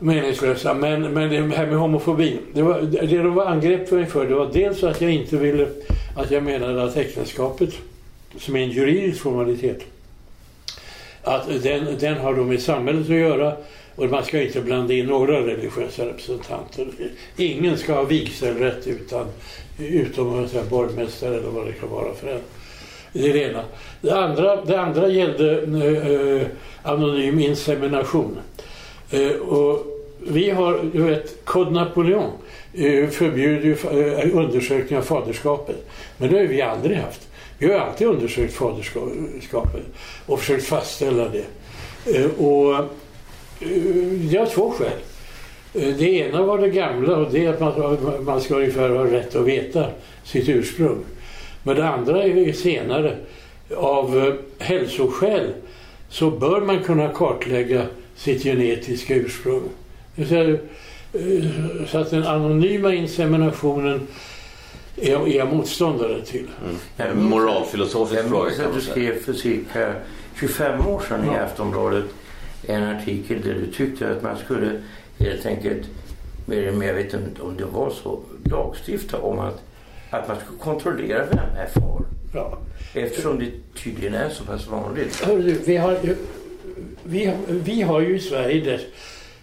meningslösa. 0.03 0.75
Men, 0.75 1.03
men 1.03 1.51
det 1.51 1.57
här 1.57 1.67
med 1.67 1.77
homofobi. 1.77 2.39
Det, 2.55 2.63
var, 2.63 2.81
det 2.83 3.07
de 3.07 3.35
var 3.35 3.47
angrepp 3.47 3.89
för 3.89 3.97
mig 3.97 4.07
för 4.07 4.27
det 4.27 4.35
var 4.35 4.51
dels 4.53 4.83
att 4.83 5.01
jag 5.01 5.11
inte 5.11 5.37
ville, 5.37 5.69
att 6.17 6.31
jag 6.31 6.43
menade 6.43 6.85
att 6.85 6.97
äktenskapet, 6.97 7.71
som 8.39 8.57
är 8.57 8.61
en 8.61 8.71
juridisk 8.71 9.23
formalitet, 9.23 9.81
att 11.23 11.63
den, 11.63 11.97
den 12.01 12.19
har 12.19 12.35
då 12.35 12.45
med 12.45 12.63
samhället 12.63 13.03
att 13.03 13.17
göra 13.17 13.57
och 13.97 14.11
man 14.11 14.25
ska 14.25 14.43
inte 14.43 14.61
blanda 14.61 14.95
in 14.95 15.07
några 15.07 15.47
religiösa 15.47 16.07
representanter. 16.07 16.87
Ingen 17.37 17.79
ska 17.79 17.95
ha 17.95 18.03
vigselrätt 18.03 18.87
utan, 18.87 19.27
utom 19.79 20.49
borgmästare 20.71 21.37
eller 21.37 21.49
vad 21.49 21.67
det 21.67 21.73
kan 21.73 21.91
vara 21.91 22.15
för 22.15 22.29
en. 22.29 22.41
Det 23.13 23.31
är 23.31 23.33
det 23.33 23.51
ena. 23.51 23.65
Det 24.01 24.19
andra, 24.19 24.65
det 24.65 24.81
andra 24.81 25.09
gällde 25.09 25.63
eh, 25.63 26.41
eh 26.41 26.47
anonym 26.83 27.39
insemination. 27.39 28.39
Eh, 29.11 29.31
och 29.31 29.92
vi 30.27 30.51
har, 30.51 30.81
du 30.93 31.03
vet, 31.03 31.45
Code 31.45 31.71
Napoleon 31.71 32.31
eh, 32.75 33.09
förbjuder 33.09 33.65
ju 33.65 33.73
eh, 33.73 34.37
undersökning 34.37 34.99
av 34.99 35.03
faderskapet. 35.03 35.89
Men 36.17 36.31
det 36.31 36.39
har 36.39 36.47
vi 36.47 36.63
aldrig 36.63 36.97
haft. 36.97 37.29
Vi 37.59 37.73
har 37.73 37.79
alltid 37.81 38.07
undersökt 38.07 38.55
faderskapet 38.55 39.83
och 40.27 40.41
försökt 40.41 40.65
fastställa 40.65 41.29
det. 41.29 41.45
Eh, 42.17 42.31
och 42.47 42.85
det 44.31 44.37
har 44.37 44.47
två 44.47 44.71
skäl. 44.71 44.99
Det 45.73 46.19
ena 46.19 46.43
var 46.43 46.59
det 46.59 46.69
gamla 46.69 47.17
och 47.17 47.33
det 47.33 47.45
är 47.45 47.53
att 47.53 47.61
man, 47.61 48.25
man 48.25 48.41
ska 48.41 48.55
ungefär 48.55 48.91
ha 48.91 49.05
rätt 49.05 49.37
att 49.37 49.47
veta 49.47 49.87
sitt 50.25 50.49
ursprung. 50.49 50.99
Men 51.63 51.77
det 51.77 51.89
andra 51.89 52.25
är 52.25 52.53
senare. 52.53 53.17
Av 53.77 54.37
hälsoskäl 54.59 55.53
så 56.09 56.31
bör 56.31 56.61
man 56.61 56.83
kunna 56.83 57.09
kartlägga 57.09 57.87
sitt 58.17 58.43
genetiska 58.43 59.15
ursprung. 59.15 59.63
Eh, 60.17 60.57
Så 61.89 61.99
att 61.99 62.11
den 62.11 62.27
anonyma 62.27 62.95
inseminationen 62.95 64.07
är 64.97 65.29
är 65.29 65.37
jag 65.39 65.53
motståndare 65.55 66.23
till. 66.23 66.47
En 66.97 67.23
moralfilosofisk 67.25 68.19
Jag 68.21 68.29
fråga 68.29 68.45
minns 68.45 68.57
kan 68.57 68.67
att 68.67 68.75
du 68.75 68.81
skrev 68.81 69.23
för 69.23 69.33
cirka 69.33 69.95
25 70.41 70.87
år 70.87 71.03
sedan 71.09 71.25
i 71.25 71.27
Ja. 71.27 71.41
Aftonbladet 71.41 72.05
en 72.69 72.83
artikel 72.83 73.41
där 73.43 73.55
du 73.55 73.73
tyckte 73.73 74.11
att 74.11 74.23
man 74.23 74.37
skulle 74.45 74.83
helt 75.19 75.47
enkelt 75.47 75.83
mer 76.47 76.57
eller 76.63 76.73
mer, 76.73 76.87
jag 76.87 76.95
vet 76.95 77.15
inte 77.15 77.43
om 77.43 77.57
det 77.57 77.65
var 77.65 77.91
så, 77.91 78.21
lagstifta 78.45 79.19
om 79.19 79.39
att, 79.39 79.63
att 80.11 80.29
man 80.29 80.37
skulle 80.45 80.59
kontrollera 80.59 81.27
vem 81.27 81.39
är 81.39 81.67
far. 81.81 82.05
Ja. 82.35 82.59
Eftersom 82.95 83.39
det 83.39 83.51
tydligen 83.83 84.15
är 84.15 84.29
så 84.29 84.45
pass 84.45 84.67
vanligt. 84.69 85.21
Hörru 85.25 85.43
du, 85.43 85.53
vi 85.67 85.77
har, 85.77 85.93
ju- 85.93 86.17
vi, 87.03 87.33
vi 87.49 87.83
har 87.83 88.01
ju 88.01 88.17
i 88.17 88.21
Sverige 88.21 88.61
det. 88.65 88.81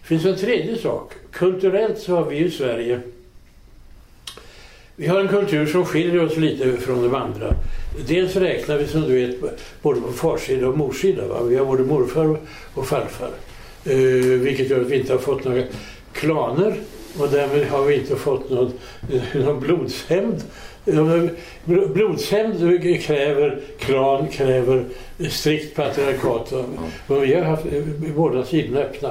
Det 0.10 0.18
finns 0.18 0.26
en 0.26 0.46
tredje 0.46 0.78
sak. 0.78 1.14
Kulturellt 1.32 2.00
så 2.00 2.16
har 2.16 2.26
vi 2.26 2.38
i 2.38 2.52
Sverige 2.52 3.02
vi 5.00 5.08
har 5.08 5.20
en 5.20 5.28
kultur 5.28 5.66
som 5.66 5.86
skiljer 5.86 6.24
oss 6.24 6.38
lite 6.38 6.78
från 6.78 7.04
de 7.04 7.16
andra. 7.16 7.54
Dels 8.08 8.36
räknar 8.36 8.78
vi 8.78 8.88
som 8.88 9.02
du 9.02 9.28
vet 9.28 9.60
både 9.82 10.02
på 10.02 10.12
farssida 10.12 10.68
och 10.68 10.78
morssida. 10.78 11.28
Va? 11.28 11.44
Vi 11.44 11.56
har 11.56 11.66
både 11.66 11.84
morfar 11.84 12.38
och 12.74 12.88
farfar. 12.88 13.30
Eh, 13.86 13.96
vilket 14.40 14.70
gör 14.70 14.82
att 14.82 14.88
vi 14.88 15.00
inte 15.00 15.14
har 15.14 15.20
fått 15.20 15.44
några 15.44 15.64
klaner 16.14 16.76
och 17.20 17.30
därmed 17.30 17.68
har 17.68 17.84
vi 17.84 17.96
inte 17.96 18.16
fått 18.16 18.50
någon, 18.50 18.72
någon 19.34 19.60
blodshämnd. 19.60 20.44
Eh, 20.86 21.26
Blodshämnd 21.94 22.84
kräver 23.02 23.60
klan, 23.80 24.28
kräver 24.28 24.86
strikt 25.30 25.76
patriarkat. 25.76 26.54
Men 27.08 27.22
vi 27.22 27.34
har 27.34 27.42
haft 27.44 27.66
eh, 27.66 27.84
båda 28.16 28.46
sidorna 28.46 28.80
öppna. 28.80 29.10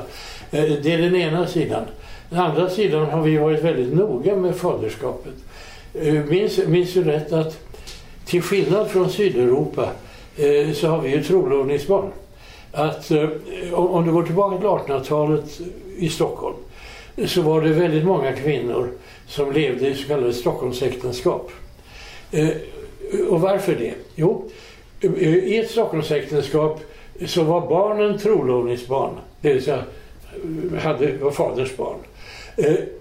Eh, 0.50 0.64
Det 0.82 0.92
är 0.92 0.98
den 0.98 1.16
ena 1.16 1.46
sidan. 1.46 1.82
Den 2.30 2.38
andra 2.40 2.70
sidan 2.70 3.06
har 3.06 3.22
vi 3.22 3.36
varit 3.36 3.64
väldigt 3.64 3.94
noga 3.94 4.36
med 4.36 4.56
faderskapet. 4.56 5.34
Eh, 5.94 6.14
Minns, 6.24 6.58
minns 6.66 6.92
du 6.92 7.02
rätt 7.04 7.32
att 7.32 7.58
till 8.24 8.42
skillnad 8.42 8.88
från 8.88 9.10
Sydeuropa 9.10 9.88
eh, 10.36 10.72
så 10.72 10.88
har 10.88 11.00
vi 11.02 11.10
ju 11.10 11.22
trolovningsbarn. 11.22 12.10
Att, 12.72 13.10
eh, 13.10 13.28
om 13.72 13.86
om 13.86 14.06
du 14.06 14.12
går 14.12 14.22
tillbaka 14.22 14.56
till 14.56 14.66
1800-talet 14.66 15.60
i 15.98 16.08
Stockholm 16.08 16.56
så 17.26 17.42
var 17.42 17.60
det 17.60 17.72
väldigt 17.72 18.04
många 18.04 18.32
kvinnor 18.32 18.90
som 19.26 19.52
levde 19.52 19.88
i 19.88 19.94
så 19.94 20.08
kallade 20.08 20.32
Stockholmsäktenskap. 20.32 21.50
Eh, 22.30 22.48
och 23.28 23.40
varför 23.40 23.74
det? 23.74 23.94
Jo, 24.14 24.50
eh, 25.00 25.22
i 25.22 25.58
ett 25.58 25.70
Stockholmsäktenskap 25.70 26.80
så 27.26 27.42
var 27.42 27.60
barnen 27.60 28.18
trolovningsbarn. 28.18 29.12
Det 29.40 29.52
vill 29.52 29.64
säga 29.64 29.84
eh, 30.74 30.78
hade, 30.78 31.16
var 31.16 31.30
faders 31.30 31.76
barn. 31.76 31.96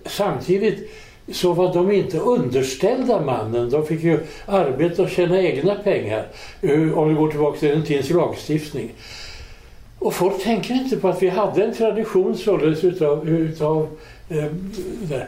Samtidigt 0.05 0.89
så 1.31 1.53
var 1.53 1.73
de 1.73 1.91
inte 1.91 2.19
underställda 2.19 3.21
mannen. 3.21 3.69
De 3.69 3.85
fick 3.85 4.03
ju 4.03 4.19
arbeta 4.45 5.03
och 5.03 5.09
tjäna 5.09 5.41
egna 5.41 5.75
pengar. 5.75 6.27
Om 6.95 7.09
vi 7.09 7.13
går 7.13 7.29
tillbaka 7.29 7.59
till 7.59 7.69
den 7.69 7.85
tidens 7.85 8.09
lagstiftning. 8.09 8.91
Och 9.99 10.13
folk 10.13 10.43
tänker 10.43 10.73
inte 10.73 10.97
på 10.97 11.07
att 11.07 11.23
vi 11.23 11.29
hade 11.29 11.63
en 11.63 11.73
tradition 11.73 12.37
således 12.37 12.83
utav, 12.83 13.29
utav 13.29 13.87
eh, 14.29 14.45
det. 15.01 15.27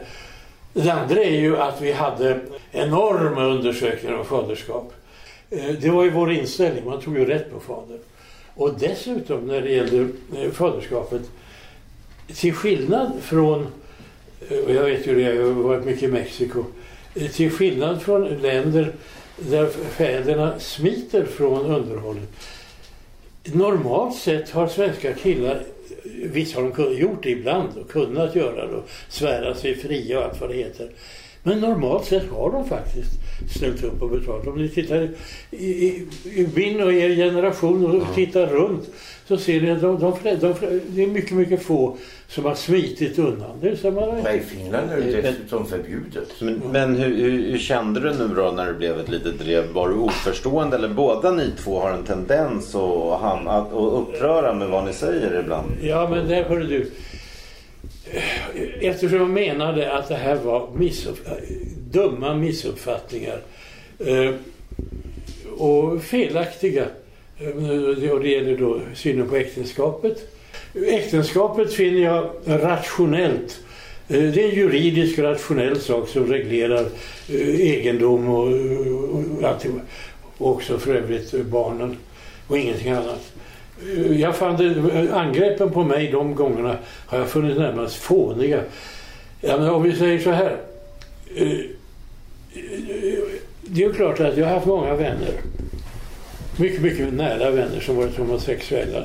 Det 0.72 0.90
andra 0.90 1.24
är 1.24 1.40
ju 1.40 1.56
att 1.56 1.80
vi 1.80 1.92
hade 1.92 2.40
enorma 2.72 3.44
undersökningar 3.44 4.16
av 4.16 4.24
faderskap. 4.24 4.92
Eh, 5.50 5.74
det 5.80 5.90
var 5.90 6.04
ju 6.04 6.10
vår 6.10 6.32
inställning, 6.32 6.84
man 6.84 7.00
tog 7.00 7.18
ju 7.18 7.24
rätt 7.24 7.52
på 7.52 7.60
fadern. 7.60 7.98
Och 8.54 8.78
dessutom 8.78 9.46
när 9.46 9.60
det 9.60 9.70
gällde 9.70 10.08
eh, 10.36 10.50
faderskapet, 10.50 11.22
till 12.34 12.54
skillnad 12.54 13.12
från, 13.20 13.66
eh, 14.48 14.58
och 14.58 14.74
jag 14.74 14.84
vet 14.84 15.06
ju 15.06 15.14
det, 15.14 15.20
jag 15.20 15.44
har 15.44 15.52
varit 15.52 15.84
mycket 15.84 16.02
i 16.02 16.08
Mexiko, 16.08 16.64
eh, 17.14 17.30
till 17.30 17.50
skillnad 17.50 18.02
från 18.02 18.24
länder 18.24 18.92
där 19.36 19.66
fäderna 19.66 20.58
smiter 20.58 21.24
från 21.24 21.66
underhållet. 21.66 22.28
Normalt 23.44 24.16
sett 24.16 24.50
har 24.50 24.66
svenska 24.66 25.14
killar, 25.14 25.62
visst 26.24 26.54
har 26.54 26.62
de 26.62 26.96
gjort 26.96 27.22
det 27.22 27.30
ibland 27.30 27.78
och 27.78 27.90
kunnat 27.90 28.36
göra 28.36 28.66
det 28.66 28.76
och 28.76 28.88
svära 29.08 29.54
sig 29.54 29.74
fria 29.74 30.18
och 30.18 30.24
allt 30.24 30.40
vad 30.40 30.50
det 30.50 30.56
heter. 30.56 30.90
Men 31.42 31.60
normalt 31.60 32.04
sett 32.04 32.30
har 32.30 32.52
de 32.52 32.68
faktiskt 32.68 33.10
ställt 33.56 33.84
upp 33.84 34.02
och 34.02 34.10
betalat. 34.10 34.46
Om 34.46 34.58
ni 34.58 34.68
tittar 34.68 35.08
i, 35.50 35.56
i, 35.66 36.06
i 36.24 36.48
min 36.54 36.82
och 36.82 36.92
er 36.92 37.14
generation 37.14 38.00
och 38.00 38.14
tittar 38.14 38.46
runt 38.46 38.90
så 39.28 39.36
ser 39.36 39.60
ni 39.60 39.70
att 39.70 39.80
de, 39.80 40.00
de, 40.00 40.14
de, 40.22 40.36
de, 40.36 40.54
det 40.88 41.02
är 41.02 41.06
mycket, 41.06 41.36
mycket 41.36 41.62
få 41.62 41.96
som 42.28 42.44
har 42.44 42.54
smitit 42.54 43.18
undan. 43.18 43.50
Det 43.60 43.68
är 43.68 43.76
samma, 43.76 44.00
Men 44.22 44.34
i 44.34 44.40
Finland 44.40 44.90
är 44.90 44.96
det 44.96 45.22
dessutom 45.22 45.66
förbjudet. 45.66 46.28
Men, 46.40 46.62
men 46.72 46.96
hur, 46.96 47.16
hur, 47.16 47.50
hur 47.50 47.58
kände 47.58 48.00
du 48.00 48.14
nu 48.14 48.34
då 48.34 48.50
när 48.50 48.66
det 48.66 48.74
blev 48.74 49.00
ett 49.00 49.08
litet 49.08 49.38
drev? 49.38 49.72
Var 49.72 49.88
du 49.88 49.94
oförstående 49.94 50.76
eller 50.76 50.88
båda 50.88 51.30
ni 51.30 51.50
två 51.64 51.80
har 51.80 51.90
en 51.92 52.04
tendens 52.04 52.74
att, 52.74 53.22
att, 53.22 53.46
att 53.46 53.72
uppröra 53.72 54.54
med 54.54 54.68
vad 54.68 54.84
ni 54.84 54.92
säger 54.92 55.40
ibland? 55.40 55.68
Ja, 55.82 56.08
men 56.10 56.28
där 56.28 56.44
hörde 56.44 56.66
du. 56.66 56.90
Eftersom 58.80 59.18
jag 59.18 59.30
menade 59.30 59.92
att 59.92 60.08
det 60.08 60.14
här 60.14 60.36
var 60.36 60.68
missupp, 60.76 61.18
dumma 61.90 62.34
missuppfattningar 62.34 63.40
eh, 63.98 64.34
och 65.56 66.02
felaktiga. 66.02 66.86
Eh, 67.38 68.10
och 68.10 68.20
det 68.20 68.28
gäller 68.28 68.56
då 68.56 68.80
synen 68.94 69.28
på 69.28 69.36
äktenskapet. 69.36 70.32
Äktenskapet 70.74 71.72
finner 71.72 72.00
jag 72.00 72.30
rationellt. 72.46 73.60
Eh, 74.08 74.22
det 74.22 74.42
är 74.42 74.48
en 74.48 74.54
juridisk 74.54 75.18
rationell 75.18 75.80
sak 75.80 76.08
som 76.08 76.26
reglerar 76.26 76.86
eh, 77.28 77.60
egendom 77.60 78.28
och, 78.28 78.46
och, 78.46 79.44
och. 79.44 79.80
Och 80.38 80.50
också 80.50 80.78
för 80.78 80.94
övrigt 80.94 81.32
barnen 81.32 81.96
och 82.46 82.58
ingenting 82.58 82.90
annat. 82.90 83.32
Jag 84.18 84.36
fann 84.36 84.56
det, 84.56 85.14
angreppen 85.14 85.70
på 85.70 85.84
mig 85.84 86.10
de 86.10 86.34
gångerna 86.34 86.76
har 87.06 87.18
jag 87.18 87.28
funnit 87.28 87.58
närmast 87.58 87.96
fåniga. 87.96 88.60
Ja, 89.40 89.56
men 89.56 89.68
om 89.70 89.82
vi 89.82 89.96
säger 89.96 90.18
så 90.18 90.30
här. 90.30 90.56
Eh, 91.34 91.48
eh, 91.48 91.58
det 93.62 93.82
är 93.82 93.86
ju 93.86 93.92
klart 93.92 94.20
att 94.20 94.36
jag 94.36 94.46
har 94.46 94.54
haft 94.54 94.66
många 94.66 94.94
vänner. 94.94 95.32
Mycket, 96.60 96.82
mycket 96.82 97.12
nära 97.14 97.50
vänner 97.50 97.80
som 97.80 97.96
varit 97.96 98.18
homosexuella. 98.18 99.02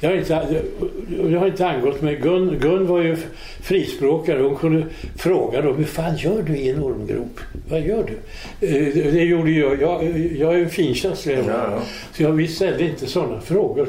Det 0.00 0.06
har 0.06 0.14
inte, 0.14 0.62
det 1.08 1.38
har 1.38 1.46
inte 1.46 1.66
angått 1.66 2.02
mig. 2.02 2.16
Gun, 2.16 2.58
Gun 2.58 2.86
var 2.86 3.02
ju 3.02 3.16
frispråkare. 3.62 4.42
Hon 4.42 4.56
kunde 4.56 4.86
fråga 5.16 5.62
dem. 5.62 5.76
Hur 5.76 5.84
fan 5.84 6.16
gör 6.16 6.42
du 6.42 6.56
i 6.56 6.70
en 6.70 6.82
ormgrop? 6.82 7.40
Vad 7.68 7.80
gör 7.80 8.04
du? 8.06 8.12
Eh, 8.68 9.12
Det 9.12 9.24
gjorde 9.24 9.50
jag. 9.50 9.82
Jag, 9.82 10.18
jag 10.36 10.54
är 10.54 10.58
en 10.58 10.70
finkänslig. 10.70 11.38
Ja. 11.48 11.82
Så 12.12 12.22
jag 12.22 12.34
ställde 12.48 12.84
inte 12.84 13.06
sådana 13.06 13.40
frågor. 13.40 13.88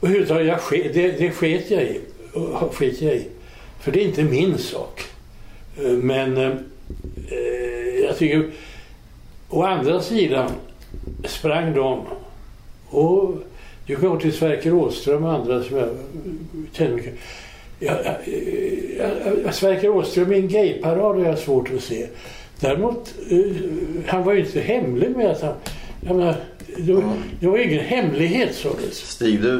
Och 0.00 0.08
jag 0.40 0.60
det, 0.70 1.18
det 1.18 1.30
sket 1.30 1.70
jag 1.70 1.82
i. 1.82 2.00
Jag 2.34 2.74
i. 3.14 3.26
För 3.80 3.92
det 3.92 4.00
är 4.00 4.04
inte 4.04 4.22
min 4.22 4.58
sak. 4.58 5.00
Eh, 5.84 5.90
Men 5.90 6.36
eh, 6.36 6.46
eh, 7.28 8.04
jag 8.04 8.18
tycker... 8.18 8.50
Å 9.48 9.62
andra 9.62 10.00
sidan 10.00 10.50
sprang 11.24 11.74
de 11.74 12.00
och 12.94 13.34
du 13.86 13.96
kan 13.96 14.10
gå 14.10 14.20
till 14.20 14.32
Sverker 14.32 14.74
Åström 14.74 15.24
och 15.24 15.32
andra 15.32 15.62
som 15.62 15.76
jag 15.76 15.88
känner 16.72 16.94
mycket. 16.94 17.14
Sverker 19.54 19.88
Åström 19.88 20.32
i 20.32 20.36
en 20.36 20.48
gayparad 20.48 21.16
har 21.16 21.24
jag 21.24 21.38
svårt 21.38 21.70
att 21.76 21.82
se. 21.82 22.06
Däremot, 22.60 23.14
eh, 23.30 23.38
han 24.06 24.24
var 24.24 24.32
ju 24.32 24.40
inte 24.40 24.60
hemlig 24.60 25.16
med 25.16 25.30
att 25.30 25.42
han... 25.42 25.54
Jag 26.06 26.16
menar, 26.16 26.36
det, 26.76 26.92
var, 26.92 27.02
det 27.40 27.46
var 27.46 27.58
ingen 27.58 27.84
hemlighet 27.84 28.54
således. 28.54 28.94
Stig, 28.94 29.42
du, 29.42 29.54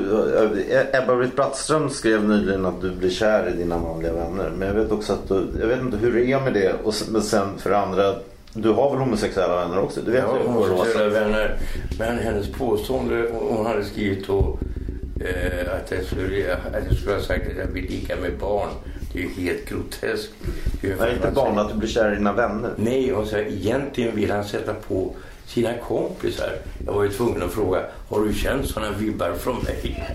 eh, 0.70 1.02
Ebba-Britt 1.02 1.36
Brattström 1.36 1.90
skrev 1.90 2.28
nyligen 2.28 2.66
att 2.66 2.80
du 2.80 2.90
blir 2.90 3.10
kär 3.10 3.52
i 3.54 3.58
dina 3.58 3.78
manliga 3.78 4.12
vänner. 4.12 4.50
Men 4.58 4.68
jag 4.68 4.74
vet 4.74 4.92
också 4.92 5.12
att 5.12 5.28
du, 5.28 5.46
jag 5.60 5.66
vet 5.66 5.80
inte 5.80 5.96
hur 5.96 6.12
det 6.12 6.32
är 6.32 6.40
med 6.40 6.52
det. 6.52 6.72
Och 6.84 6.94
men 7.08 7.22
sen 7.22 7.48
för 7.58 7.70
det 7.70 7.78
andra, 7.78 8.14
du 8.54 8.68
har 8.68 8.90
väl 8.90 8.98
homosexuella 8.98 9.56
vänner 9.56 9.78
också? 9.78 10.00
Du 10.00 10.10
vet 10.10 10.20
Jag 10.20 10.28
har 10.28 10.38
homosexuella 10.38 11.08
vänner. 11.08 11.58
Men 11.98 12.18
hennes 12.18 12.52
påstående, 12.52 13.28
hon 13.32 13.66
hade 13.66 13.84
skrivit 13.84 14.26
då 14.26 14.58
eh, 15.20 15.74
att, 15.74 15.90
jag 15.90 16.04
skulle, 16.04 16.54
att 16.54 16.84
jag 16.88 16.98
skulle 16.98 17.14
ha 17.14 17.22
sagt 17.22 17.50
att 17.50 17.56
jag 17.58 17.66
vill 17.66 17.84
ligga 17.84 18.16
med 18.16 18.38
barn. 18.38 18.68
Det 19.12 19.18
är 19.18 19.22
ju 19.22 19.28
helt 19.28 19.68
groteskt. 19.68 20.32
Hur 20.82 20.96
Nej, 21.00 21.14
inte 21.14 21.30
barn, 21.30 21.58
att 21.58 21.68
du 21.68 21.74
blir 21.74 21.88
kär 21.88 22.12
i 22.12 22.16
dina 22.16 22.32
vänner. 22.32 22.70
Nej, 22.76 23.10
hon 23.10 23.26
säger 23.26 23.52
egentligen 23.52 24.16
vill 24.16 24.30
han 24.30 24.44
sätta 24.44 24.74
på 24.74 25.14
sina 25.46 25.78
kompisar. 25.78 26.50
Jag 26.86 26.92
var 26.92 27.04
ju 27.04 27.10
tvungen 27.10 27.42
att 27.42 27.52
fråga, 27.52 27.80
har 28.08 28.20
du 28.20 28.34
känt 28.34 28.66
sådana 28.66 28.96
vibbar 28.98 29.32
från 29.32 29.56
mig? 29.62 30.04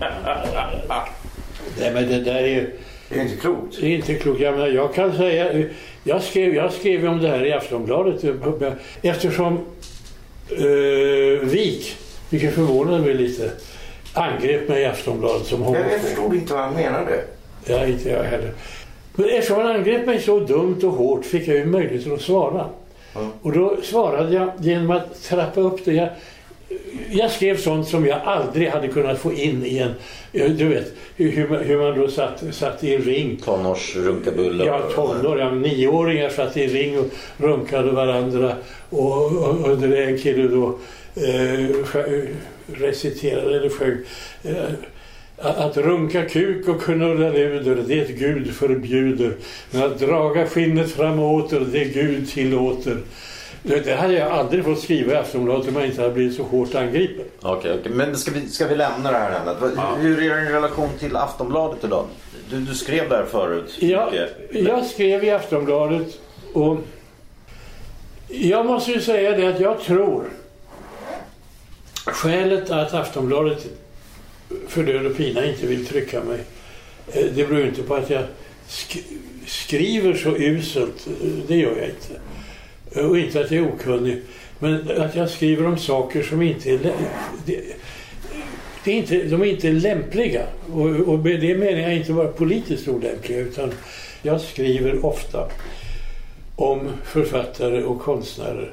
Nej 1.78 1.94
men 1.94 2.08
det 2.08 2.20
där 2.20 2.34
är 2.34 2.48
ju... 2.48 2.78
Det 3.10 3.18
är 3.18 3.22
inte 3.22 3.36
klokt. 3.36 3.76
Det 3.80 3.86
är 3.86 3.90
inte 3.96 4.14
klokt. 4.14 4.40
Jag, 4.40 4.54
menar, 4.54 4.68
jag 4.68 4.94
kan 4.94 5.16
säga... 5.16 5.64
Jag 6.04 6.22
skrev, 6.22 6.54
jag 6.54 6.72
skrev 6.72 7.08
om 7.08 7.20
det 7.20 7.28
här 7.28 7.46
i 7.46 7.52
Aftonbladet 7.52 8.24
eftersom 9.02 9.58
eh, 10.50 11.48
Wik, 11.48 11.96
vilket 12.30 12.54
förvånade 12.54 13.02
mig 13.02 13.14
lite, 13.14 13.50
angrep 14.14 14.68
mig 14.68 14.82
i 14.82 14.86
Aftonbladet 14.86 15.46
som 15.46 15.60
Men 15.60 15.72
jag 15.72 15.80
homofob. 15.80 16.00
förstod 16.00 16.34
inte 16.34 16.54
vad 16.54 16.62
han 16.62 16.74
menade. 16.74 17.24
Ja, 17.64 17.86
inte 17.86 18.10
jag 18.10 18.22
heller. 18.22 18.52
Men 19.14 19.28
eftersom 19.28 19.56
han 19.56 19.76
angrep 19.76 20.06
mig 20.06 20.20
så 20.20 20.40
dumt 20.40 20.80
och 20.84 20.92
hårt 20.92 21.24
fick 21.24 21.48
jag 21.48 21.56
ju 21.56 21.64
möjlighet 21.64 22.12
att 22.12 22.20
svara. 22.20 22.66
Och 23.42 23.52
då 23.52 23.76
svarade 23.82 24.34
jag 24.34 24.50
genom 24.60 24.90
att 24.90 25.22
trappa 25.22 25.60
upp 25.60 25.84
det. 25.84 25.92
Jag, 25.92 26.08
jag 27.10 27.30
skrev 27.30 27.56
sånt 27.56 27.88
som 27.88 28.06
jag 28.06 28.20
aldrig 28.24 28.68
hade 28.68 28.88
kunnat 28.88 29.18
få 29.18 29.32
in 29.32 29.64
i 29.66 29.78
en... 29.78 29.92
Du 30.32 30.68
vet 30.68 30.92
hur, 31.16 31.48
man- 31.48 31.58
hur 31.64 31.78
man 31.78 31.98
då 31.98 32.08
satt, 32.08 32.42
satt 32.52 32.84
i 32.84 32.94
en 32.94 33.02
ring. 33.02 33.36
Tonårsrunkabulle. 33.44 34.64
Ja, 34.64 34.82
tonår, 34.94 35.38
ja, 35.38 35.50
nioåringar 35.50 36.28
satt 36.28 36.56
i 36.56 36.64
en 36.64 36.70
ring 36.70 36.98
och 36.98 37.06
runkade 37.36 37.90
varandra. 37.90 38.56
Och, 38.90 39.26
och, 39.36 39.60
och 39.70 39.78
det 39.78 39.98
är 39.98 40.06
en 40.08 40.18
kille 40.18 40.48
då 40.48 40.78
eh, 41.16 41.76
reciterade 42.72 43.56
eller 43.56 43.68
sjöng. 43.68 43.96
Eh, 44.44 44.54
att 45.42 45.76
runka 45.76 46.28
kuk 46.28 46.68
och 46.68 46.82
knulla 46.82 47.28
luder, 47.30 47.84
det 47.86 48.18
Gud 48.18 48.54
förbjuder. 48.54 49.32
Men 49.70 49.82
att 49.82 49.98
draga 49.98 50.46
skinnet 50.46 50.90
fram 50.90 51.18
och 51.18 51.34
åter, 51.34 51.66
det 51.72 51.84
Gud 51.84 52.30
tillåter. 52.30 52.96
Det, 53.62 53.80
det 53.80 53.94
hade 53.94 54.14
jag 54.14 54.30
aldrig 54.32 54.64
fått 54.64 54.80
skriva 54.80 55.12
i 55.12 55.16
Aftonbladet 55.16 55.68
om 55.68 55.76
jag 55.76 55.86
inte 55.86 56.02
hade 56.02 56.14
blivit 56.14 56.36
så 56.36 56.42
hårt 56.42 56.74
angripen. 56.74 57.24
Okej, 57.42 57.74
okej. 57.80 57.92
men 57.92 58.16
ska 58.16 58.30
vi, 58.30 58.48
ska 58.48 58.66
vi 58.66 58.76
lämna 58.76 59.10
det 59.12 59.18
här 59.18 59.40
ämnet? 59.40 59.56
Vad- 59.76 59.98
Hur 59.98 60.18
är 60.32 60.36
din 60.42 60.52
relation 60.52 60.88
till 60.98 61.16
Aftonbladet 61.16 61.84
idag? 61.84 62.06
Du, 62.50 62.60
du 62.60 62.74
skrev 62.74 63.08
där 63.08 63.24
förut. 63.24 63.78
Mycket. 63.82 64.30
jag 64.66 64.86
skrev 64.86 65.24
i 65.24 65.30
Aftonbladet 65.30 66.18
och 66.52 66.76
jag 68.28 68.66
måste 68.66 68.90
ju 68.92 69.00
säga 69.00 69.30
det 69.36 69.46
att 69.46 69.60
jag 69.60 69.80
tror 69.80 70.24
skälet 72.06 72.70
att 72.70 72.94
Aftonbladet 72.94 73.66
för 74.68 74.82
död 74.82 75.06
och 75.06 75.16
pina 75.16 75.44
inte 75.46 75.66
vill 75.66 75.86
trycka 75.86 76.20
mig 76.24 76.38
eh, 77.12 77.24
det 77.34 77.48
beror 77.48 77.66
inte 77.66 77.82
på 77.82 77.94
att 77.94 78.10
jag 78.10 78.22
sk- 78.68 79.04
skriver 79.46 80.14
så 80.14 80.36
uselt. 80.36 81.06
eh, 81.06 81.26
Det 81.48 81.56
gör 81.56 81.76
jag 81.76 81.84
inte. 81.88 82.20
Eh, 82.92 83.04
och 83.04 83.18
inte 83.18 83.40
att 83.40 83.50
jag 83.50 83.64
är 83.64 83.72
okunnig. 83.72 84.22
Men 84.58 85.00
att 85.00 85.16
jag 85.16 85.30
skriver 85.30 85.66
om 85.66 85.78
saker 85.78 86.22
som 86.22 86.42
inte 86.42 86.70
är... 86.70 86.78
Det, 87.46 87.62
det 88.84 88.90
är 88.92 88.96
inte, 88.96 89.22
de 89.22 89.42
är 89.42 89.46
inte 89.46 89.70
lämpliga. 89.72 90.42
Och, 90.72 90.86
och 90.86 91.18
med 91.18 91.40
det 91.40 91.56
menar 91.56 91.80
jag 91.80 91.96
inte 91.96 92.12
bara 92.12 92.28
politiskt 92.28 92.88
olämpliga 92.88 93.38
utan 93.38 93.72
jag 94.22 94.40
skriver 94.40 95.06
ofta 95.06 95.48
om 96.56 96.88
författare 97.04 97.82
och 97.82 98.00
konstnärer 98.00 98.72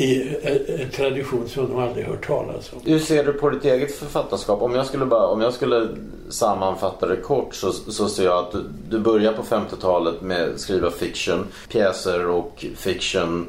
i 0.00 0.36
en, 0.42 0.80
en 0.80 0.90
tradition 0.90 1.48
som 1.48 1.68
de 1.68 1.78
aldrig 1.78 2.06
hört 2.06 2.26
talas 2.26 2.72
om. 2.72 2.78
Hur 2.84 2.98
ser 2.98 3.24
du 3.24 3.32
på 3.32 3.50
ditt 3.50 3.64
eget 3.64 3.94
författarskap? 3.94 4.62
Om 4.62 4.74
jag 4.74 4.86
skulle, 4.86 5.06
bara, 5.06 5.26
om 5.26 5.40
jag 5.40 5.52
skulle 5.52 5.88
sammanfatta 6.28 7.06
det 7.06 7.16
kort 7.16 7.54
så, 7.54 7.72
så 7.72 8.08
ser 8.08 8.24
jag 8.24 8.38
att 8.38 8.52
du, 8.52 8.64
du 8.88 8.98
börjar 8.98 9.32
på 9.32 9.42
50-talet 9.42 10.20
med 10.20 10.48
att 10.48 10.60
skriva 10.60 10.90
fiction, 10.90 11.46
pjäser 11.68 12.26
och 12.26 12.64
fiction, 12.76 13.46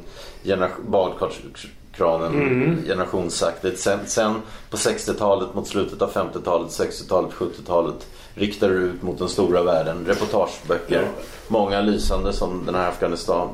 badkarskranen, 0.88 2.84
generationsaktigt. 2.88 3.80
Sen, 3.80 4.00
sen 4.06 4.36
på 4.70 4.78
60-talet, 4.78 5.54
mot 5.54 5.68
slutet 5.68 6.02
av 6.02 6.12
50-talet, 6.12 6.70
60-talet, 6.70 7.32
70-talet 7.32 8.08
riktar 8.36 8.70
du 8.70 8.76
ut 8.76 9.02
mot 9.02 9.20
den 9.20 9.30
stora 9.30 9.64
världen. 9.64 10.06
Reportageböcker, 10.08 11.08
många 11.48 11.82
lysande 11.82 12.34
som 12.34 12.66
den 12.66 12.76
här 12.76 12.90
Afghanistan. 12.90 13.50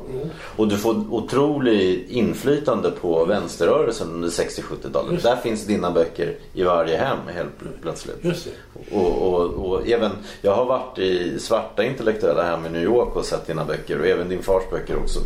Och 0.56 0.68
du 0.68 0.76
får 0.76 1.04
otroligt 1.10 2.10
inflytande 2.10 2.90
på 2.90 3.24
vänsterrörelsen 3.24 4.08
under 4.08 4.28
60-70-talet. 4.28 5.22
Där 5.22 5.36
finns 5.36 5.66
dina 5.66 5.90
böcker 5.90 6.36
i 6.52 6.62
varje 6.62 6.96
hem 6.96 7.18
helt 7.34 7.82
plötsligt. 7.82 8.46
Och, 8.92 9.22
och, 9.22 9.44
och 9.44 9.88
även, 9.88 10.10
jag 10.42 10.54
har 10.54 10.64
varit 10.64 10.98
i 10.98 11.38
svarta 11.38 11.84
intellektuella 11.84 12.42
hem 12.42 12.66
i 12.66 12.68
New 12.68 12.82
York 12.82 13.16
och 13.16 13.24
sett 13.24 13.46
dina 13.46 13.64
böcker 13.64 14.00
och 14.00 14.06
även 14.06 14.28
din 14.28 14.42
fars 14.42 14.62
böcker 14.70 14.96
också. 14.96 15.20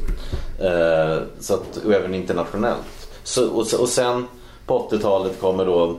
Eh, 0.65 1.23
så 1.41 1.55
att, 1.55 1.77
och 1.85 1.93
även 1.93 2.15
internationellt. 2.15 3.09
Så, 3.23 3.51
och, 3.51 3.81
och 3.81 3.89
sen 3.89 4.27
på 4.67 4.89
80-talet 4.91 5.41
kommer 5.41 5.67
då 5.67 5.99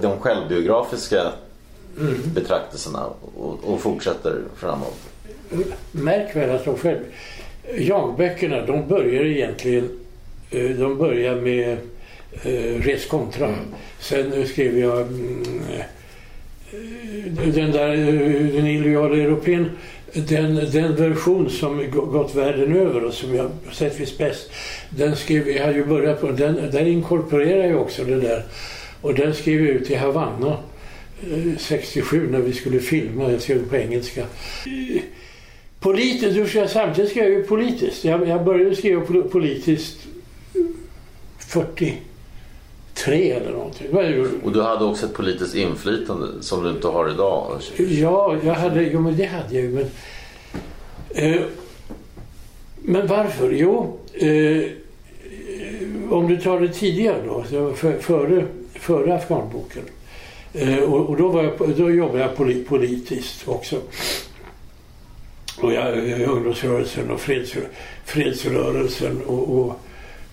de 0.00 0.18
självbiografiska 0.20 1.32
betraktelserna 2.34 3.06
och, 3.36 3.58
och 3.64 3.80
fortsätter 3.80 4.38
framåt. 4.56 4.98
Märk 5.92 6.36
väl 6.36 6.50
att 6.50 6.64
de 6.64 6.76
själv... 6.76 6.98
Jag-böckerna, 7.78 8.66
de 8.66 8.88
börjar 8.88 9.24
egentligen... 9.24 9.90
eh, 10.50 10.70
De 10.70 10.98
börjar 10.98 11.34
med 11.36 11.76
eh, 12.42 12.82
Res 12.82 13.06
contra. 13.06 13.54
Sen 14.00 14.32
eh, 14.32 14.44
skrev 14.44 14.78
jag 14.78 15.00
mm, 15.00 15.42
eh, 15.72 15.84
den 17.54 17.70
där 17.72 17.96
Den 18.52 18.66
illojala 18.66 19.16
europén. 19.16 19.70
Den, 20.12 20.54
den 20.54 20.96
version 20.96 21.50
som 21.50 21.90
gå- 21.90 22.04
gått 22.04 22.34
världen 22.34 22.76
över 22.76 23.04
och 23.04 23.14
som 23.14 23.34
jag 23.34 23.50
sett 23.72 24.00
visst 24.00 24.18
bäst. 24.18 24.50
Den 24.90 25.16
skrev 25.16 25.48
jag 25.48 25.64
hade 25.66 25.78
ju 25.78 25.84
börjat 25.86 26.20
på. 26.20 26.26
Den, 26.26 26.54
där 26.72 26.86
inkorporerar 26.86 27.64
jag 27.70 27.80
också 27.80 28.04
det 28.04 28.20
där. 28.20 28.44
Och 29.00 29.14
den 29.14 29.34
skrev 29.34 29.60
jag 29.66 29.68
ut 29.76 29.90
i 29.90 29.94
Havanna. 29.94 30.56
Eh, 31.22 31.56
67 31.58 32.28
när 32.30 32.38
vi 32.40 32.52
skulle 32.52 32.78
filma. 32.80 33.32
Jag 33.32 33.40
skrev 33.42 33.68
på 33.68 33.76
engelska. 33.76 34.26
Politiskt, 35.80 36.50
ska 36.50 36.58
jag 36.58 36.70
samtidigt 36.70 37.10
skrev 37.10 37.24
jag 37.24 37.32
ju 37.32 37.42
politiskt. 37.42 38.04
Jag, 38.04 38.28
jag 38.28 38.44
började 38.44 38.76
skriva 38.76 39.00
pol- 39.00 39.28
politiskt 39.28 39.98
43 41.38 43.30
eller 43.30 43.50
någonting. 43.52 43.86
Och 44.42 44.52
du 44.52 44.62
hade 44.62 44.84
också 44.84 45.06
ett 45.06 45.14
politiskt 45.14 45.54
inflytande 45.54 46.26
som 46.40 46.64
du 46.64 46.70
inte 46.70 46.88
har 46.88 47.10
idag. 47.10 47.58
Ja, 47.78 48.36
jag 48.44 48.54
hade, 48.54 48.82
jo 48.82 49.00
men 49.00 49.16
det 49.16 49.24
hade 49.24 49.54
jag 49.54 49.62
ju. 49.64 49.70
Men, 49.70 49.86
eh, 51.34 51.40
men 52.82 53.06
varför? 53.06 53.50
Jo, 53.50 53.98
eh, 54.14 54.62
om 56.10 56.28
du 56.28 56.36
tar 56.36 56.60
det 56.60 56.68
tidigare 56.68 57.22
då, 57.26 57.44
före, 58.00 58.44
före 58.74 59.14
afghanboken. 59.14 59.82
Eh, 60.54 60.78
och, 60.78 61.10
och 61.10 61.16
då, 61.16 61.28
var 61.28 61.42
jag, 61.42 61.76
då 61.76 61.90
jobbade 61.90 62.18
jag 62.18 62.66
politiskt 62.66 63.48
också. 63.48 63.76
Och 65.60 65.72
jag, 65.72 66.08
jag, 66.08 66.20
ungdomsrörelsen 66.20 67.10
och 67.10 67.20
freds, 67.20 67.54
fredsrörelsen 68.04 69.22
och, 69.26 69.58
och 69.58 69.80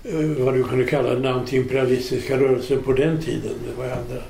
eh, 0.04 0.46
vad 0.46 0.54
du 0.54 0.64
kunde 0.64 0.86
kalla 0.86 1.10
den 1.10 1.26
antiimperialistiska 1.26 2.38
rörelsen 2.38 2.84
på 2.84 2.94
den 2.94 3.22
tiden. 3.22 3.54
Det 3.68 3.82
var 3.82 3.86
andra. 3.86 4.24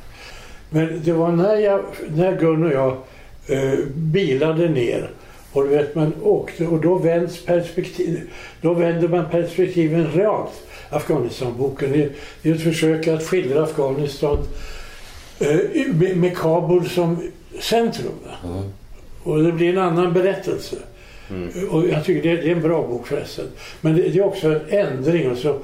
Men 0.69 1.01
det 1.03 1.13
var 1.13 1.31
när, 1.31 1.55
jag, 1.55 1.85
när 2.15 2.39
Gun 2.39 2.63
och 2.63 2.71
jag 2.71 2.97
eh, 3.47 3.79
bilade 3.95 4.69
ner 4.69 5.09
och 5.51 5.63
du 5.63 5.69
vet 5.69 5.95
man 5.95 6.13
åkte 6.23 6.67
och 6.67 6.81
då 6.81 6.95
vänds 6.95 7.45
perspektiv, 7.45 8.29
då 8.61 8.73
vänder 8.73 9.07
man 9.07 9.25
perspektiven 9.31 10.11
realt. 10.11 10.63
Afghanistanboken 10.89 11.91
det, 11.91 12.49
är 12.49 12.55
ett 12.55 12.63
försök 12.63 13.07
att 13.07 13.23
skildra 13.23 13.63
Afghanistan 13.63 14.37
eh, 14.37 14.76
med, 15.39 16.17
med 16.17 16.37
Kabul 16.37 16.89
som 16.89 17.31
centrum. 17.59 18.13
va? 18.23 18.63
Och 19.23 19.43
det 19.43 19.51
blir 19.51 19.69
en 19.69 19.77
annan 19.77 20.13
berättelse. 20.13 20.75
Och 21.69 21.87
jag 21.87 22.05
tycker 22.05 22.29
det, 22.29 22.41
det 22.41 22.51
är 22.51 22.55
en 22.55 22.61
bra 22.61 22.87
bok 22.87 23.07
förresten. 23.07 23.45
Men 23.81 23.95
det, 23.95 24.01
det 24.01 24.19
är 24.19 24.25
också 24.25 24.47
en 24.47 24.61
ändring. 24.69 25.31
Och 25.31 25.37
så, 25.37 25.59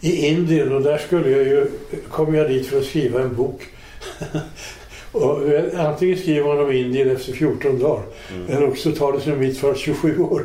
I 0.00 0.26
Indien 0.26 0.72
och 0.72 0.82
där 0.82 0.98
skulle 0.98 1.30
jag 1.30 1.46
ju, 1.46 1.66
kom 2.10 2.34
jag 2.34 2.48
dit 2.48 2.66
för 2.66 2.78
att 2.78 2.84
skriva 2.84 3.22
en 3.22 3.36
bok. 3.36 3.62
och 5.12 5.48
eh, 5.48 5.86
antingen 5.86 6.18
skriver 6.18 6.46
man 6.46 6.64
om 6.64 6.72
Indien 6.72 7.10
efter 7.10 7.32
14 7.32 7.78
dagar 7.78 8.02
eller 8.48 8.68
också 8.68 8.92
tar 8.92 9.12
det 9.12 9.20
som 9.20 9.38
mitt 9.38 9.58
för 9.58 9.74
27 9.74 10.18
år. 10.18 10.42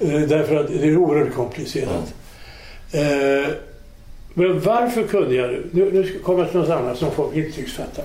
Eh, 0.00 0.20
därför 0.20 0.56
att 0.56 0.68
det 0.68 0.88
är 0.88 0.96
oerhört 0.96 1.34
komplicerat. 1.34 2.14
Eh, 2.92 3.50
men 4.34 4.60
varför 4.60 5.02
kunde 5.02 5.34
jag 5.34 5.50
nu? 5.50 5.66
Nu, 5.70 5.92
nu 5.92 6.18
kommer 6.18 6.38
jag 6.38 6.50
till 6.50 6.60
något 6.60 6.68
annat 6.68 6.98
som 6.98 7.10
folk 7.10 7.36
inte 7.36 7.52
tycks 7.52 7.72
fatta. 7.72 8.02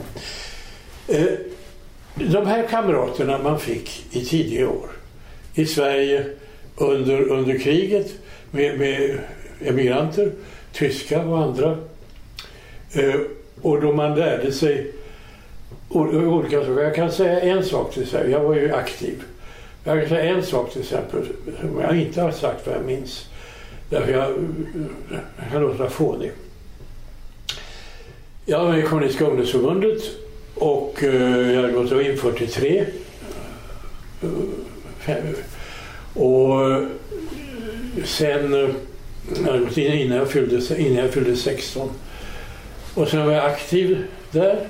Eh, 1.07 1.25
de 2.15 2.47
här 2.47 2.67
kamraterna 2.67 3.37
man 3.37 3.59
fick 3.59 4.05
i 4.11 4.25
tidiga 4.25 4.69
år 4.69 4.89
i 5.53 5.65
Sverige 5.65 6.25
under, 6.77 7.29
under 7.29 7.57
kriget 7.57 8.13
med, 8.51 8.79
med 8.79 9.19
emigranter, 9.65 10.31
tyska 10.73 11.21
och 11.21 11.39
andra. 11.39 11.77
Eh, 12.93 13.15
och 13.61 13.81
då 13.81 13.93
man 13.93 14.15
lärde 14.15 14.51
sig 14.51 14.91
olika 15.89 16.59
saker. 16.59 16.81
Jag 16.81 16.95
kan 16.95 17.11
säga 17.11 17.41
en 17.41 17.65
sak 17.65 17.93
till 17.93 18.03
exempel. 18.03 18.31
Jag 18.31 18.39
var 18.39 18.55
ju 18.55 18.73
aktiv. 18.73 19.23
Jag 19.83 19.99
kan 19.99 20.09
säga 20.09 20.35
en 20.35 20.43
sak 20.43 20.71
till 20.71 20.81
exempel 20.81 21.25
som 21.59 21.81
jag 21.81 22.01
inte 22.01 22.21
har 22.21 22.31
sagt 22.31 22.67
vad 22.67 22.75
jag 22.75 22.85
minns. 22.85 23.29
Därför 23.89 24.11
jag 24.11 24.33
kan 25.51 25.61
låta 25.61 25.89
fånig. 25.89 26.31
Jag 28.45 28.59
var 28.59 28.71
med 28.71 28.79
i 28.79 28.83
Kommunistiska 28.83 29.25
ungdomsförbundet 29.25 30.01
och 30.55 31.03
eh, 31.03 31.51
jag 31.51 31.61
hade 31.61 31.73
gått 31.73 31.91
in 31.91 32.17
43. 32.17 32.85
Och 36.13 36.71
eh, 36.71 36.77
eh, 36.77 36.83
sen 38.05 38.51
jag 39.35 39.51
hade 39.51 39.59
gått 39.59 39.77
in 39.77 39.93
innan 39.93 40.17
jag, 40.17 40.31
fyllde, 40.31 40.81
innan 40.81 41.03
jag 41.03 41.13
fyllde 41.13 41.35
16. 41.35 41.89
Och 42.95 43.07
sen 43.07 43.25
var 43.25 43.33
jag 43.33 43.45
aktiv 43.45 44.03
där. 44.31 44.67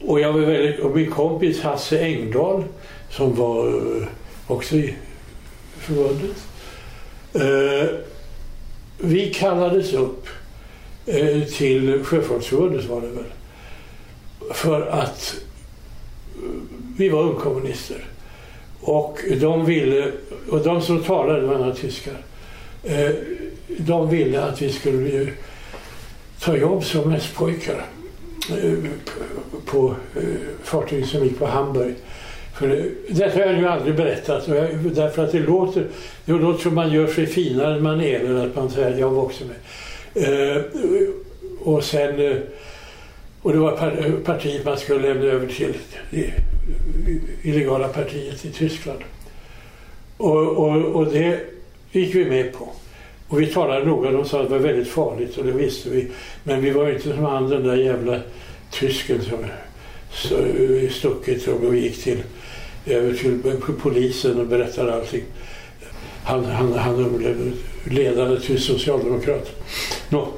Och, 0.00 0.20
jag 0.20 0.32
var 0.32 0.40
väldigt, 0.40 0.80
och 0.80 0.96
min 0.96 1.10
kompis 1.10 1.60
Hasse 1.60 1.98
Engdahl 1.98 2.64
som 3.10 3.34
var 3.34 3.82
också 4.46 4.76
i 4.76 4.94
förbundet. 5.78 6.36
Vi 9.04 9.34
kallades 9.34 9.92
upp 9.92 10.26
eh, 11.06 11.42
till 11.42 12.04
Sjöfolksförbundet 12.04 12.84
var 12.84 13.00
det 13.00 13.06
väl. 13.06 13.32
För 14.50 14.86
att 14.86 15.36
eh, 16.36 16.50
vi 16.96 17.08
var 17.08 17.22
ungkommunister. 17.22 18.04
Och 18.80 19.18
de 19.40 19.64
ville, 19.64 20.12
och 20.50 20.60
de 20.60 20.82
som 20.82 21.04
talade 21.04 21.46
var 21.46 21.58
några 21.58 21.74
tyskar, 21.74 22.16
eh, 22.84 23.10
de 23.68 24.10
ville 24.10 24.42
att 24.42 24.62
vi 24.62 24.72
skulle 24.72 25.22
eh, 25.22 25.28
ta 26.40 26.56
jobb 26.56 26.84
som 26.84 27.10
mässpojkar 27.10 27.86
eh, 28.50 28.78
på 29.66 29.94
eh, 30.16 30.22
fartyg 30.62 31.06
som 31.06 31.24
gick 31.24 31.38
på 31.38 31.46
Hamburg. 31.46 31.94
För 32.54 32.68
det, 32.68 32.88
detta 33.08 33.38
har 33.38 33.46
jag 33.46 33.58
ju 33.58 33.66
aldrig 33.66 33.96
berättat 33.96 34.48
och 34.48 34.56
jag, 34.56 34.68
därför 34.94 35.24
att 35.24 35.32
det 35.32 35.40
låter, 35.40 35.86
det 36.24 36.32
låter 36.32 36.62
som 36.62 36.74
man 36.74 36.92
gör 36.92 37.06
sig 37.06 37.26
finare 37.26 37.74
än 37.74 37.82
man 37.82 38.00
är 38.00 38.20
eller 38.20 38.46
att 38.46 38.56
man 38.56 38.70
säger 38.70 38.98
jag 38.98 39.10
var 39.10 39.22
också 39.22 39.44
med. 39.44 39.56
Eh, 40.14 40.62
och 41.60 41.84
sen 41.84 42.20
eh, 42.20 42.36
och 43.42 43.52
det 43.52 43.58
var 43.58 44.20
partiet 44.24 44.64
man 44.64 44.76
skulle 44.76 45.08
lämna 45.08 45.24
över 45.24 45.46
till 45.46 45.74
det 46.10 46.32
illegala 47.42 47.88
partiet 47.88 48.44
i 48.44 48.50
Tyskland. 48.50 48.98
Och, 50.16 50.48
och, 50.48 50.76
och 50.76 51.06
det 51.06 51.40
gick 51.92 52.14
vi 52.14 52.24
med 52.24 52.52
på. 52.52 52.68
Och 53.28 53.40
vi 53.40 53.46
talade 53.46 53.84
noga, 53.84 54.10
de 54.10 54.24
sa 54.24 54.40
att 54.40 54.48
det 54.48 54.58
var 54.58 54.58
väldigt 54.58 54.88
farligt 54.88 55.38
och 55.38 55.44
det 55.44 55.52
visste 55.52 55.90
vi. 55.90 56.08
Men 56.44 56.60
vi 56.60 56.70
var 56.70 56.90
inte 56.90 57.02
som 57.02 57.24
han 57.24 57.50
den 57.50 57.62
där 57.62 57.76
jävla 57.76 58.20
tysken 58.70 59.22
som 59.22 59.38
stuckit 60.90 61.48
och 61.48 61.76
gick 61.76 62.02
till, 62.02 62.22
över 62.86 63.14
till 63.14 63.40
polisen 63.82 64.40
och 64.40 64.46
berättade 64.46 64.94
allting. 64.94 65.24
Han, 66.24 66.44
han, 66.44 66.72
han 66.72 67.18
blev 67.18 67.52
ledare 67.84 68.40
till 68.40 68.62
socialdemokrat. 68.62 69.50
Nå. 70.08 70.28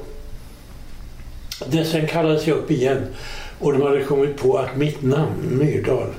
Det 1.67 1.85
sen 1.85 2.07
kallades 2.07 2.47
jag 2.47 2.57
upp 2.57 2.71
igen 2.71 3.07
och 3.59 3.73
de 3.73 3.81
hade 3.81 4.03
kommit 4.03 4.37
på 4.37 4.57
att 4.57 4.77
mitt 4.77 5.01
namn, 5.01 5.57
Myrdal, 5.57 6.09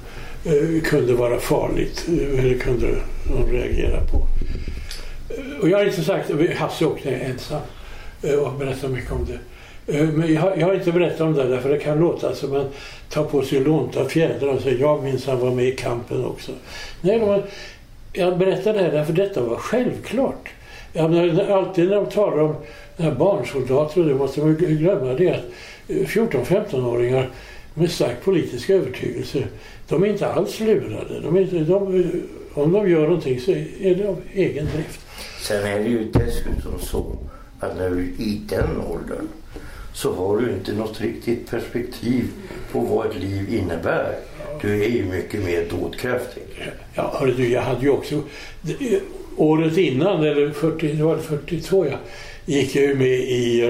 eh, 0.44 0.82
kunde 0.82 1.12
vara 1.12 1.40
farligt. 1.40 2.04
Det 2.06 2.38
Eller 2.38 2.58
kunde 2.58 2.86
de 3.24 3.52
reagera 3.52 4.00
på. 4.00 4.26
Eh, 5.28 5.60
och 5.60 5.68
jag 5.68 5.78
har 5.78 5.84
inte 5.84 6.04
sagt, 6.04 6.30
Hasse 6.56 6.84
åkte 6.84 7.10
ensam 7.10 7.60
och 8.42 8.52
berättade 8.58 8.92
mycket 8.92 9.12
om 9.12 9.26
det. 9.26 9.38
Eh, 9.86 10.08
men 10.08 10.34
jag 10.34 10.40
har, 10.40 10.56
jag 10.56 10.66
har 10.66 10.74
inte 10.74 10.92
berättat 10.92 11.20
om 11.20 11.34
det 11.34 11.48
därför 11.48 11.68
det 11.68 11.78
kan 11.78 11.98
låta 11.98 12.34
som 12.34 12.50
man 12.50 12.66
tar 13.08 13.24
på 13.24 13.42
sig 13.42 13.60
lånta 13.60 14.04
fjädrar 14.04 14.48
och 14.48 14.60
säger 14.60 14.80
jag 14.80 15.04
minsann 15.04 15.40
var 15.40 15.50
med 15.50 15.64
i 15.64 15.72
kampen 15.72 16.24
också. 16.24 16.52
Nej, 17.00 17.18
de, 17.18 17.42
jag 18.12 18.38
berättar 18.38 18.72
det 18.72 18.78
här 18.78 18.92
därför 18.92 19.12
detta 19.12 19.40
var 19.40 19.56
självklart. 19.56 20.48
Jag 20.92 21.10
menar, 21.10 21.50
alltid 21.50 21.88
när 21.88 21.96
de 21.96 22.06
talar 22.06 22.38
om 22.38 22.54
barnsoldater, 23.18 24.00
och 24.00 24.06
det 24.06 24.14
måste 24.14 24.40
man 24.40 24.54
glömma, 24.54 25.12
det 25.12 25.28
är 25.28 25.34
att 25.34 25.44
eh, 25.88 25.96
14-15-åringar 25.96 27.30
med 27.74 27.90
stark 27.90 28.24
politisk 28.24 28.70
övertygelse, 28.70 29.44
de 29.88 30.02
är 30.02 30.06
inte 30.06 30.26
alls 30.32 30.60
lurade. 30.60 31.20
De 31.20 31.36
är 31.36 31.40
inte, 31.40 31.58
de, 31.58 32.12
om 32.54 32.72
de 32.72 32.90
gör 32.90 33.02
någonting 33.02 33.40
så 33.40 33.50
är 33.50 33.94
det 33.94 34.08
av 34.08 34.20
egen 34.32 34.66
drift. 34.74 35.00
Sen 35.40 35.64
är 35.64 35.78
det 35.78 35.88
ju 35.88 36.04
dessutom 36.12 36.78
så 36.80 37.16
att 37.60 37.76
när 37.76 37.90
du 37.90 37.96
är 37.96 38.20
i 38.20 38.40
den 38.48 38.80
åldern 38.80 39.28
så 39.96 40.12
har 40.14 40.38
du 40.38 40.50
inte 40.52 40.72
något 40.72 41.00
riktigt 41.00 41.50
perspektiv 41.50 42.24
på 42.72 42.80
vad 42.80 43.06
ett 43.06 43.16
liv 43.16 43.54
innebär. 43.54 44.14
Du 44.62 44.84
är 44.84 44.88
ju 44.88 45.04
mycket 45.04 45.44
mer 45.44 45.64
dådkraftig. 45.70 46.42
Ja, 46.94 47.16
hörru 47.20 47.32
du, 47.34 47.48
jag 47.48 47.62
hade 47.62 47.82
ju 47.82 47.90
också... 47.90 48.22
Året 49.36 49.76
innan, 49.76 50.24
eller 50.24 50.50
40, 50.50 50.92
det 50.92 51.02
var 51.04 51.18
42 51.18 51.86
ja, 51.86 51.96
gick 52.44 52.76
jag 52.76 52.84
ju 52.84 52.94
med 52.94 53.18
i 53.18 53.60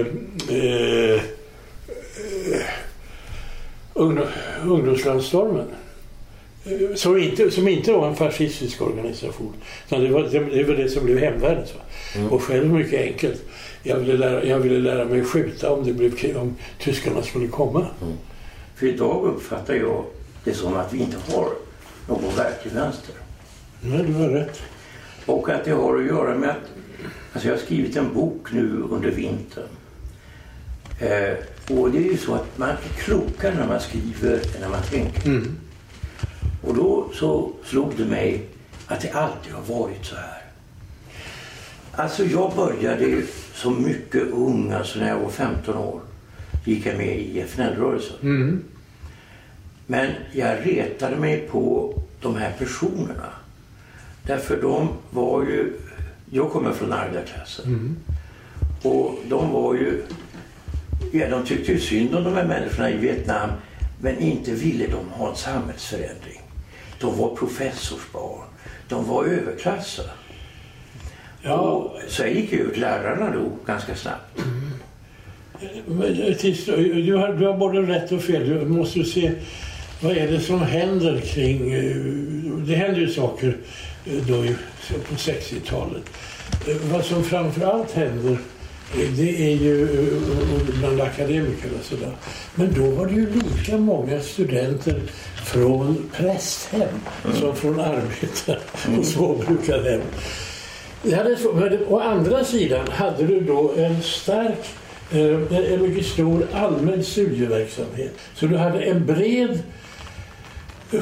eh, 0.48 1.14
eh, 1.16 1.20
ungdom, 3.94 4.26
ungdomslandstormen. 4.66 5.66
Eh, 6.64 6.94
Som 6.94 7.18
inte, 7.18 7.50
som 7.50 7.68
inte 7.68 7.92
var 7.92 8.08
en 8.08 8.16
fascistisk 8.16 8.82
organisation. 8.82 9.52
Utan 9.86 10.04
det, 10.04 10.10
var, 10.10 10.22
det, 10.22 10.38
det 10.38 10.64
var 10.64 10.74
det 10.74 10.88
som 10.88 11.04
blev 11.04 11.18
hemvärnet. 11.18 11.74
va. 11.74 11.80
Och 12.30 12.42
själv 12.42 12.72
mycket 12.72 13.00
enkelt. 13.00 13.42
Jag 13.86 13.96
ville, 13.96 14.16
lära, 14.16 14.44
jag 14.44 14.58
ville 14.58 14.78
lära 14.78 15.04
mig 15.04 15.24
skjuta 15.24 15.72
om, 15.72 15.84
det 15.84 15.92
blev, 15.92 16.36
om 16.36 16.56
tyskarna 16.78 17.22
skulle 17.22 17.48
komma. 17.48 17.86
För 18.74 18.86
idag 18.86 19.24
uppfattar 19.24 19.74
jag 19.74 20.04
det 20.44 20.54
som 20.54 20.74
att 20.74 20.92
vi 20.92 20.98
inte 20.98 21.16
har 21.32 21.48
någon 22.08 22.36
verklig 22.36 22.72
vänster. 22.72 23.14
Men 23.80 24.06
du 24.06 24.12
har 24.12 24.28
rätt. 24.28 24.62
Och 25.26 25.48
att 25.48 25.64
det 25.64 25.70
har 25.70 25.96
att 25.96 26.06
göra 26.06 26.34
med 26.34 26.50
att 26.50 26.56
alltså 27.32 27.48
jag 27.48 27.54
har 27.54 27.62
skrivit 27.62 27.96
en 27.96 28.14
bok 28.14 28.52
nu 28.52 28.82
under 28.90 29.10
vintern. 29.10 29.68
Eh, 31.00 31.76
och 31.76 31.90
det 31.90 31.98
är 31.98 32.10
ju 32.10 32.16
så 32.16 32.34
att 32.34 32.58
man 32.58 32.68
är 32.68 32.76
klokare 32.98 33.54
när 33.54 33.66
man 33.66 33.80
skriver 33.80 34.34
än 34.34 34.60
när 34.60 34.68
man 34.68 34.82
tänker. 34.82 35.42
Och 36.62 36.74
då 36.74 37.10
så 37.14 37.52
slog 37.64 37.92
det 37.96 38.04
mig 38.04 38.46
att 38.86 39.00
det 39.00 39.10
alltid 39.10 39.52
har 39.52 39.78
varit 39.78 40.04
så 40.04 40.16
här. 40.16 40.42
Alltså 41.92 42.24
jag 42.24 42.52
började 42.56 43.22
som 43.56 43.82
mycket 43.84 44.22
ung, 44.22 44.72
alltså 44.72 44.98
när 44.98 45.08
jag 45.08 45.18
var 45.18 45.30
15 45.30 45.76
år. 45.76 46.00
Gick 46.64 46.86
jag 46.86 46.96
med 46.96 47.18
i 47.18 47.40
FNL-rörelsen. 47.40 48.16
Men 49.86 50.10
jag 50.32 50.56
retade 50.66 51.16
mig 51.16 51.48
på 51.50 51.94
de 52.20 52.36
här 52.36 52.52
personerna. 52.58 53.32
Därför 54.22 54.62
de 54.62 54.88
var 55.10 55.42
ju... 55.42 55.72
Jag 56.30 56.50
kommer 56.50 56.72
från 56.72 56.92
arbetarklassen. 56.92 57.96
Och 58.82 59.18
de 59.28 59.50
var 59.50 59.74
ju... 59.74 60.02
Ja, 61.12 61.28
de 61.28 61.44
tyckte 61.44 61.72
ju 61.72 61.80
synd 61.80 62.14
om 62.14 62.24
de 62.24 62.34
här 62.34 62.44
människorna 62.46 62.90
i 62.90 62.96
Vietnam. 62.96 63.50
Men 64.00 64.18
inte 64.18 64.50
ville 64.50 64.86
de 64.86 65.08
ha 65.10 65.30
en 65.30 65.36
samhällsförändring. 65.36 66.40
De 67.00 67.18
var 67.18 67.36
professorsbarn. 67.36 68.44
De 68.88 69.08
var 69.08 69.24
överklassar. 69.24 70.10
Ja, 71.46 71.92
så 72.08 72.26
gick 72.26 72.52
ut 72.52 72.76
lärarna 72.76 73.30
då 73.34 73.50
ganska 73.66 73.94
snabbt. 73.96 74.38
Men, 75.86 76.22
eh, 76.22 76.34
tills, 76.34 76.64
du, 76.64 77.14
har, 77.16 77.32
du 77.32 77.46
har 77.46 77.56
både 77.56 77.80
rätt 77.82 78.12
och 78.12 78.22
fel. 78.22 78.48
Du 78.48 78.66
måste 78.66 79.04
se 79.04 79.32
vad 80.00 80.16
är 80.16 80.28
det 80.30 80.40
som 80.40 80.60
händer 80.62 81.20
kring... 81.20 81.72
eh, 81.72 81.96
Det 82.66 82.74
händer 82.74 83.00
ju 83.00 83.08
saker 83.08 83.56
eh, 84.06 84.12
då 84.28 84.42
på 85.08 85.14
60-talet. 85.14 86.02
Eh, 86.68 86.76
Vad 86.92 87.04
som 87.04 87.24
framför 87.24 87.66
allt 87.66 87.92
händer 87.92 88.38
det 89.16 89.52
är 89.52 89.56
ju 89.56 89.88
bland 90.78 91.00
akademiker 91.00 91.68
och 91.78 91.84
sådär. 91.84 92.10
Men 92.54 92.74
då 92.74 92.90
var 92.90 93.06
det 93.06 93.12
ju 93.14 93.32
lika 93.32 93.76
många 93.78 94.20
studenter 94.20 95.00
från 95.44 96.10
prästhem 96.16 96.88
som 97.40 97.56
från 97.56 97.80
arbetar 97.80 98.58
och 98.98 99.04
småbrukarhem. 99.04 100.00
Det 101.08 101.14
hade, 101.14 101.36
så- 101.36 101.52
men 101.52 101.78
å 101.88 101.98
andra 102.00 102.44
sidan 102.44 102.86
hade 102.90 103.26
du 103.26 103.40
då 103.40 103.72
en 103.76 104.02
stark, 104.02 104.58
eh, 105.12 105.72
en 105.72 105.82
mycket 105.82 106.06
stor 106.06 106.46
allmän 106.52 107.04
studieverksamhet. 107.04 108.12
Så 108.34 108.46
du 108.46 108.56
hade 108.56 108.80
en 108.80 109.06
bred 109.06 109.58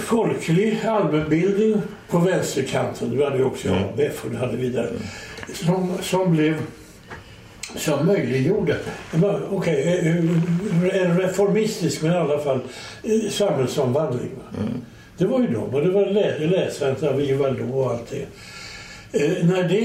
folklig 0.00 0.78
allmänbildning 0.88 1.82
på 2.10 2.18
vänsterkanten. 2.18 3.10
Du 3.16 3.24
hade 3.24 3.36
ju 3.38 3.44
också 3.44 3.68
ABF 3.68 4.24
och 4.24 4.30
du 4.30 4.36
hade 4.36 4.56
vidare. 4.56 4.88
Som, 5.54 5.92
som 6.02 6.32
blev 6.36 6.54
som 7.76 8.06
möjliggjorde, 8.06 8.76
men, 9.12 9.42
okej, 9.50 9.82
eh, 9.98 11.00
en 11.02 11.20
reformistisk 11.20 12.02
men 12.02 12.12
i 12.12 12.16
alla 12.16 12.38
fall 12.38 12.60
eh, 13.02 13.30
samhällsomvandling. 13.30 14.30
va. 14.36 14.62
Det 15.18 15.24
var 15.26 15.40
ju 15.40 15.46
de 15.46 15.56
och 15.56 15.80
det 15.80 15.90
var 15.90 16.06
lä- 16.06 16.38
läsvänt 16.38 17.02
av 17.02 17.20
Ivalo 17.20 17.72
och 17.78 17.90
allt 17.90 18.10
det. 18.10 18.26
Eh, 19.14 19.46
när, 19.46 19.68
det, 19.68 19.84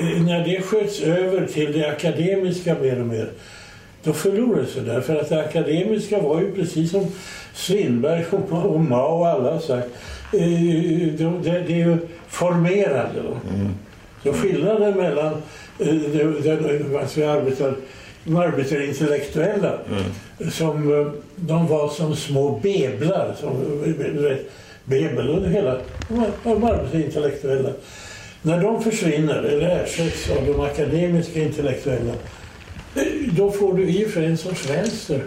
eh, 0.00 0.22
när 0.26 0.44
det 0.44 0.62
sköts 0.62 1.00
över 1.00 1.46
till 1.46 1.72
det 1.72 1.88
akademiska 1.90 2.76
mer 2.82 3.00
och 3.00 3.06
mer 3.06 3.28
då 4.02 4.12
förlorades 4.12 4.74
det 4.74 4.80
där. 4.80 5.00
För 5.00 5.16
att 5.16 5.28
det 5.28 5.40
akademiska 5.40 6.20
var 6.20 6.40
ju 6.40 6.52
precis 6.52 6.90
som 6.90 7.06
Strindberg 7.54 8.24
och 8.30 8.50
Ma- 8.50 8.62
och 8.62 8.80
Mao 8.80 9.18
och 9.18 9.28
alla 9.28 9.52
har 9.52 9.58
sagt. 9.60 9.88
eh, 10.32 10.40
Det, 11.42 11.50
är 11.50 11.68
ju 11.76 11.96
formerande. 12.28 13.20
va. 13.22 13.40
Så 14.22 14.32
skillnaden 14.32 14.96
mellan 14.96 15.42
det- 15.78 16.12
den, 16.42 16.96
alltså 17.00 17.24
arbetar, 17.24 17.74
de 18.24 18.36
arbetarintellektuella 18.36 19.78
som 20.52 21.00
eh, 21.00 21.12
de 21.36 21.66
var 21.66 21.88
som 21.88 22.16
små 22.16 22.60
beblar. 22.62 23.34
Som, 23.40 23.50
bebel 24.84 25.42
det 25.42 25.48
hela. 25.48 25.76
De 26.08 26.60
var- 26.60 26.70
arbetarintellektuella. 26.72 27.70
När 28.42 28.62
de 28.62 28.82
försvinner 28.82 29.34
eller 29.34 29.84
ersätts 29.84 30.30
av 30.30 30.46
de 30.46 30.60
akademiska 30.60 31.40
intellektuella 31.42 32.12
eh, 32.94 33.02
då 33.32 33.50
får 33.50 33.74
du 33.74 33.88
i 33.88 34.06
och 34.06 34.10
för 34.10 34.20
sig 34.20 34.30
en 34.30 34.38
sorts 34.38 34.70
vänster. 34.70 35.22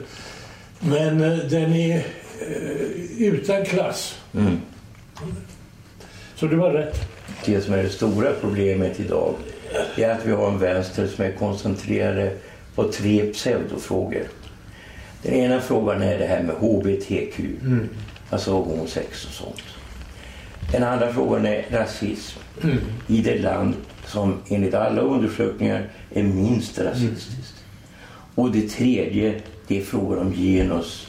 Men 0.79 1.21
eh, 1.21 1.37
den 1.37 1.73
är 1.73 1.97
eh, 1.97 3.21
utan 3.21 3.65
klass. 3.65 4.19
Så 6.35 6.47
du 6.47 6.57
har 6.57 6.71
rätt. 6.71 6.99
Det 7.45 7.61
som 7.61 7.73
är 7.73 7.83
det 7.83 7.89
stora 7.89 8.31
problemet 8.41 8.99
idag 8.99 9.33
är 9.97 10.09
att 10.09 10.25
vi 10.25 10.31
har 10.31 10.47
en 10.47 10.59
vänster 10.59 11.07
som 11.07 11.25
är 11.25 11.31
koncentrerad 11.31 12.29
på 12.75 12.91
tre 12.91 13.33
pseudofrågor. 13.33 14.23
Den 15.21 15.33
ena 15.33 15.61
frågan 15.61 16.01
är 16.01 16.19
det 16.19 16.25
här 16.25 16.43
med 16.43 16.55
HBTQ, 16.55 17.39
alltså 18.29 18.51
homosex 18.51 19.25
och 19.25 19.31
sånt. 19.31 19.63
Den 20.71 20.83
andra 20.83 21.13
frågan 21.13 21.45
är 21.45 21.65
rasism 21.71 22.39
i 23.07 23.21
det 23.21 23.39
land 23.39 23.75
som 24.05 24.37
enligt 24.49 24.73
alla 24.73 25.01
undersökningar 25.01 25.89
är 26.13 26.23
minst 26.23 26.79
rasistiskt. 26.79 27.63
Och 28.35 28.51
det 28.51 28.69
tredje, 28.69 29.41
det 29.67 29.77
är 29.77 29.81
frågan 29.81 30.19
om 30.19 30.33
genus. 30.33 31.07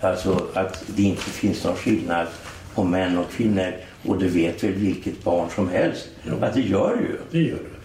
Alltså 0.00 0.46
att 0.54 0.84
det 0.86 1.02
inte 1.02 1.22
finns 1.22 1.64
någon 1.64 1.76
skillnad 1.76 2.26
på 2.74 2.84
män 2.84 3.18
och 3.18 3.30
kvinnor. 3.30 3.72
Och 4.06 4.18
det 4.18 4.28
vet 4.28 4.64
väl 4.64 4.72
vilket 4.72 5.24
barn 5.24 5.48
som 5.54 5.68
helst 5.68 6.08
att 6.40 6.54
det 6.54 6.60
gör 6.60 6.96
ju. 6.96 7.18
Det 7.30 7.48
gör 7.48 7.56
det. 7.56 7.78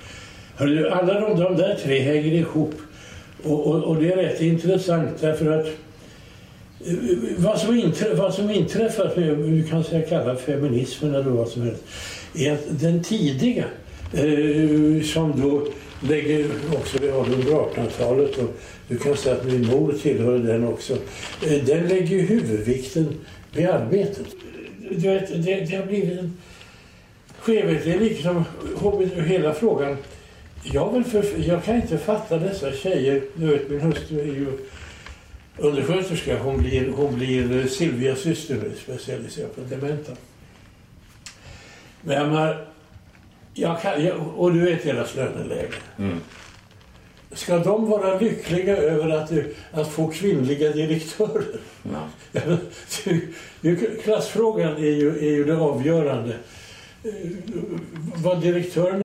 Hörru, 0.55 0.89
alla 0.89 1.19
de, 1.19 1.39
de 1.39 1.55
där 1.57 1.75
tre 1.83 1.99
hänger 1.99 2.33
ihop. 2.33 2.73
Och, 3.43 3.67
och, 3.67 3.83
och 3.83 3.95
det 3.95 4.13
är 4.13 4.15
rätt 4.15 4.41
intressant 4.41 5.09
därför 5.21 5.59
att 5.59 5.65
eh, 5.65 6.93
vad 7.37 7.59
som, 7.59 7.75
inträ, 7.75 8.13
vad 8.13 8.33
som 8.33 8.49
inträffat 8.49 9.17
med, 9.17 9.37
vi 9.37 9.63
kan 9.69 9.83
säga 9.83 10.07
kalla 10.09 10.35
feminismen 10.35 11.15
eller 11.15 11.29
vad 11.29 11.47
som 11.47 11.61
helst, 11.61 11.83
är 12.35 12.53
att 12.53 12.79
den 12.79 13.03
tidiga 13.03 13.65
eh, 14.13 15.03
som 15.03 15.41
då 15.41 15.67
lägger 16.07 16.45
också, 16.73 16.97
vi 17.01 17.09
har 17.09 17.19
under 17.19 17.51
1800-talet 17.51 18.37
och 18.37 18.59
du 18.87 18.97
kan 18.97 19.17
säga 19.17 19.35
att 19.35 19.45
min 19.45 19.67
mor 19.67 19.93
tillhör 20.01 20.37
den 20.37 20.67
också, 20.67 20.93
eh, 21.45 21.63
den 21.65 21.87
lägger 21.87 22.19
huvudvikten 22.19 23.15
vid 23.53 23.69
arbetet. 23.69 24.25
Du 24.89 24.95
vet, 24.95 25.45
det, 25.45 25.55
det 25.55 25.75
har 25.75 25.85
blivit 25.85 26.19
en 26.19 26.37
skevhet. 27.39 27.83
Det 27.83 27.93
är 27.93 27.99
liksom 27.99 28.43
hela 29.25 29.53
frågan. 29.53 29.97
Jag, 30.63 30.93
vill 30.93 31.03
för, 31.03 31.25
jag 31.47 31.63
kan 31.63 31.75
inte 31.75 31.97
fatta 31.97 32.37
dessa 32.37 32.71
tjejer. 32.71 33.21
Du 33.35 33.47
vet, 33.47 33.69
min 33.69 33.81
hustru 33.81 34.19
är 34.19 34.25
ju 34.25 34.47
undersköterska. 35.57 36.39
Hon 36.39 36.57
blir, 36.57 36.89
hon 36.95 37.15
blir 37.15 37.59
eh, 37.59 37.65
Silvias 37.65 38.19
syster 38.19 38.55
nu, 38.55 38.71
specialiserad 38.83 39.55
på 39.55 39.61
dementa. 39.61 40.11
Men 42.03 42.17
jag 42.17 42.27
menar, 42.27 42.67
jag 43.53 43.81
kan, 43.81 44.05
jag, 44.05 44.17
och 44.37 44.53
du 44.53 44.59
vet 44.59 44.83
deras 44.83 45.15
löneläge. 45.15 45.73
Ska 47.31 47.57
de 47.59 47.89
vara 47.89 48.19
lyckliga 48.19 48.77
över 48.77 49.09
att, 49.09 49.31
att 49.71 49.87
få 49.91 50.07
kvinnliga 50.07 50.71
direktörer? 50.71 51.59
Ja. 51.83 52.07
det- 53.61 54.03
Klassfrågan 54.03 54.75
är 54.77 54.79
ju, 54.91 55.17
är 55.17 55.31
ju 55.31 55.43
det 55.43 55.57
avgörande. 55.57 56.35
Vad 58.15 58.41
direktören 58.41 59.01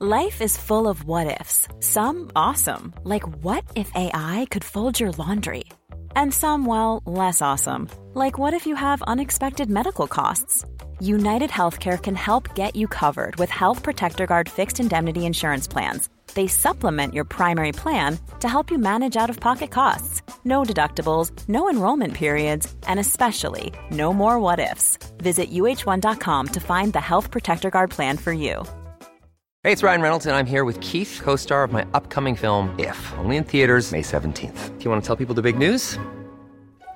Life 0.00 0.44
is 0.44 0.56
full 0.56 0.86
of 0.86 1.04
what 1.04 1.26
ifs. 1.40 1.68
Some 1.80 2.30
awesome, 2.34 2.92
like 3.04 3.26
what 3.42 3.64
if 3.74 3.90
AI 3.94 4.46
could 4.50 4.64
fold 4.64 5.00
your 5.00 5.12
laundry? 5.18 5.64
And 6.14 6.32
some, 6.34 6.64
well, 6.66 7.02
less 7.04 7.42
awesome, 7.42 7.88
like 8.18 8.38
what 8.38 8.52
if 8.52 8.66
you 8.66 8.74
have 8.74 9.00
unexpected 9.02 9.70
medical 9.70 10.06
costs? 10.06 10.64
United 11.00 11.50
Healthcare 11.50 12.02
can 12.02 12.16
help 12.16 12.54
get 12.54 12.74
you 12.74 12.88
covered 12.88 13.36
with 13.36 13.48
Health 13.50 13.82
Protector 13.82 14.26
Guard 14.26 14.48
fixed 14.48 14.80
indemnity 14.80 15.24
insurance 15.24 15.68
plans. 15.68 16.08
They 16.34 16.48
supplement 16.48 17.14
your 17.14 17.24
primary 17.24 17.72
plan 17.72 18.18
to 18.40 18.48
help 18.48 18.70
you 18.70 18.78
manage 18.78 19.16
out 19.16 19.30
of 19.30 19.40
pocket 19.40 19.70
costs. 19.70 20.22
No 20.44 20.62
deductibles, 20.64 21.30
no 21.48 21.70
enrollment 21.70 22.14
periods, 22.14 22.74
and 22.86 23.00
especially 23.00 23.72
no 23.90 24.12
more 24.12 24.38
what 24.40 24.58
ifs. 24.58 24.98
Visit 25.18 25.50
uh1.com 25.50 26.48
to 26.48 26.60
find 26.60 26.92
the 26.92 27.00
Health 27.00 27.30
Protector 27.30 27.70
Guard 27.70 27.90
plan 27.90 28.18
for 28.18 28.32
you. 28.32 28.64
Hey, 29.62 29.72
it's 29.72 29.82
Ryan 29.82 30.02
Reynolds, 30.02 30.26
and 30.26 30.36
I'm 30.36 30.46
here 30.46 30.64
with 30.64 30.80
Keith, 30.80 31.20
co 31.22 31.36
star 31.36 31.62
of 31.64 31.72
my 31.72 31.86
upcoming 31.94 32.34
film, 32.34 32.74
If, 32.78 32.98
only 33.18 33.36
in 33.36 33.44
theaters, 33.44 33.92
May 33.92 34.02
17th. 34.02 34.78
Do 34.78 34.84
you 34.84 34.90
want 34.90 35.02
to 35.02 35.06
tell 35.06 35.16
people 35.16 35.34
the 35.34 35.42
big 35.42 35.58
news? 35.58 35.98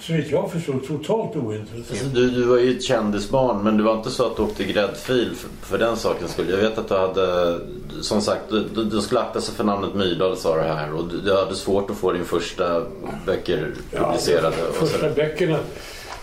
så 0.00 0.12
vitt 0.12 0.30
jag 0.30 0.52
förstår, 0.52 0.78
totalt 0.86 1.36
ointressant. 1.36 1.90
Alltså, 1.90 2.06
du, 2.06 2.30
du 2.30 2.44
var 2.44 2.58
ju 2.58 2.76
ett 2.76 2.82
kändisbarn 2.82 3.64
men 3.64 3.76
det 3.76 3.82
var 3.82 3.96
inte 3.96 4.10
så 4.10 4.26
att 4.26 4.36
du 4.36 4.42
åkte 4.42 4.64
gräddfil 4.64 5.34
för, 5.36 5.66
för 5.66 5.78
den 5.78 5.96
sakens 5.96 6.32
skull. 6.32 6.50
Jag 6.50 6.56
vet 6.56 6.78
att 6.78 6.88
du 6.88 6.94
hade, 6.94 7.58
som 8.00 8.20
sagt, 8.20 8.42
du, 8.50 8.84
du, 8.84 9.00
skulle 9.00 9.20
akta 9.20 9.40
sig 9.40 9.54
för 9.54 9.64
namnet 9.64 9.94
Myrdal 9.94 10.36
sa 10.36 10.56
du 10.56 10.62
här 10.62 10.94
och 10.94 11.08
du, 11.08 11.20
du 11.20 11.36
hade 11.36 11.56
svårt 11.56 11.90
att 11.90 11.96
få 11.96 12.12
din 12.12 12.24
första 12.24 12.86
böcker 13.26 13.72
publicerade. 13.90 14.56
och 14.68 14.74
första 14.74 15.10
böckerna. 15.10 15.58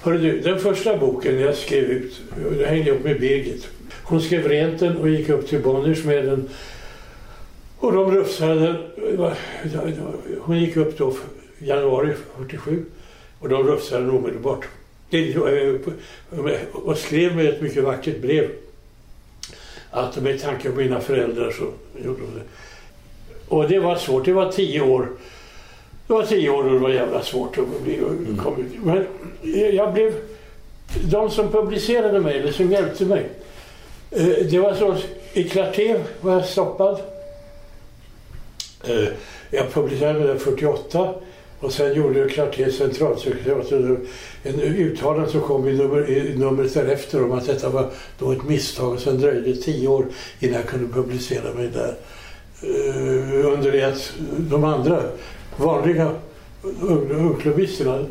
Hörru 0.02 0.18
du, 0.18 0.42
den 0.42 0.60
första 0.60 0.98
boken 0.98 1.40
jag 1.40 1.56
skrev 1.56 1.84
ut, 1.84 2.22
det 2.58 2.66
hängde 2.66 2.90
ihop 2.90 3.04
med 3.04 3.20
Birgit. 3.20 3.68
Hon 4.04 4.22
skrev 4.22 4.48
rent 4.48 4.80
den 4.80 4.98
och 4.98 5.10
gick 5.10 5.30
upp 5.30 5.48
till 5.48 5.62
Bonniers 5.62 6.04
med 6.04 6.26
den. 6.26 6.50
Och 7.78 7.92
de 7.94 8.12
rufsade 8.12 8.76
den. 9.64 10.00
Hon 10.40 10.60
gick 10.60 10.78
upp 10.78 10.98
då 10.98 11.14
januari 11.60 12.14
47 12.38 12.86
och 13.40 13.50
de 13.50 13.64
rufsade 13.64 14.02
den 14.06 14.12
omedelbart. 14.12 14.66
Och 16.74 16.98
skrev 16.98 17.36
med 17.36 17.46
ett 17.46 17.62
mycket 17.62 17.84
vackert 17.84 18.22
brev. 18.22 18.50
Att 19.92 20.18
med 20.22 20.42
tanke 20.42 20.70
på 20.70 20.76
mina 20.78 21.00
föräldrar 21.00 21.52
så 21.52 21.64
gjorde 22.06 22.20
de 22.22 22.26
det. 22.40 22.44
Och 23.48 23.70
det 23.70 23.80
var 23.80 23.96
svårt, 23.96 24.26
det 24.26 24.34
var 24.34 24.52
tio 24.52 24.82
år. 24.82 25.10
Det 26.08 26.14
var 26.14 26.24
tio 26.24 26.50
år 26.50 26.64
och 26.64 26.72
det 26.74 26.80
var 26.80 26.90
jävla 26.90 27.22
svårt 27.24 27.58
att 27.58 27.82
bli, 27.84 28.00
kom 28.44 28.62
ut. 28.62 28.84
Men 28.84 29.06
jag 29.76 29.94
blev... 29.94 30.14
De 31.12 31.30
som 31.32 31.52
publicerade 31.52 32.20
mig, 32.20 32.38
eller 32.40 32.52
som 32.52 32.72
hjälpte 32.72 33.06
mig. 33.06 33.30
eh, 34.12 34.26
Det 34.26 34.60
var 34.60 34.74
så, 34.74 34.96
i 35.34 35.44
Clarté 35.50 36.00
var 36.22 36.34
jag 36.34 36.46
stoppad. 36.46 37.00
Eh, 38.84 39.08
Jag 39.52 39.74
publicerade 39.74 40.20
mig 40.20 40.28
där 40.28 40.38
48 40.38 41.14
och 41.60 41.74
sen 41.74 41.94
gjorde 41.94 42.20
jag 42.20 42.30
Clartés 42.30 42.78
centralsekretariat 42.78 43.72
en 44.44 44.62
uttalande 44.62 45.30
som 45.30 45.42
kom 45.42 45.68
i, 45.68 45.74
nummer, 45.74 46.10
i 46.10 46.38
numret 46.38 46.74
därefter 46.74 47.24
om 47.24 47.32
att 47.32 47.46
detta 47.46 47.70
var 47.70 47.90
då 48.20 48.32
ett 48.32 48.44
misstag 48.44 48.94
och 48.94 49.00
sen 49.00 49.22
dröjde 49.22 49.42
det 49.42 49.62
tio 49.62 49.88
år 49.88 50.06
innan 50.40 50.56
jag 50.56 50.68
kunde 50.68 50.94
publicera 50.94 51.54
mig 51.54 51.68
där. 51.68 51.96
Uh, 52.64 53.54
under 53.54 53.72
det 53.72 53.84
att 53.84 54.14
de 54.38 54.64
andra 54.64 55.02
vanliga 55.58 56.12
ungklubbisterna, 57.12 58.06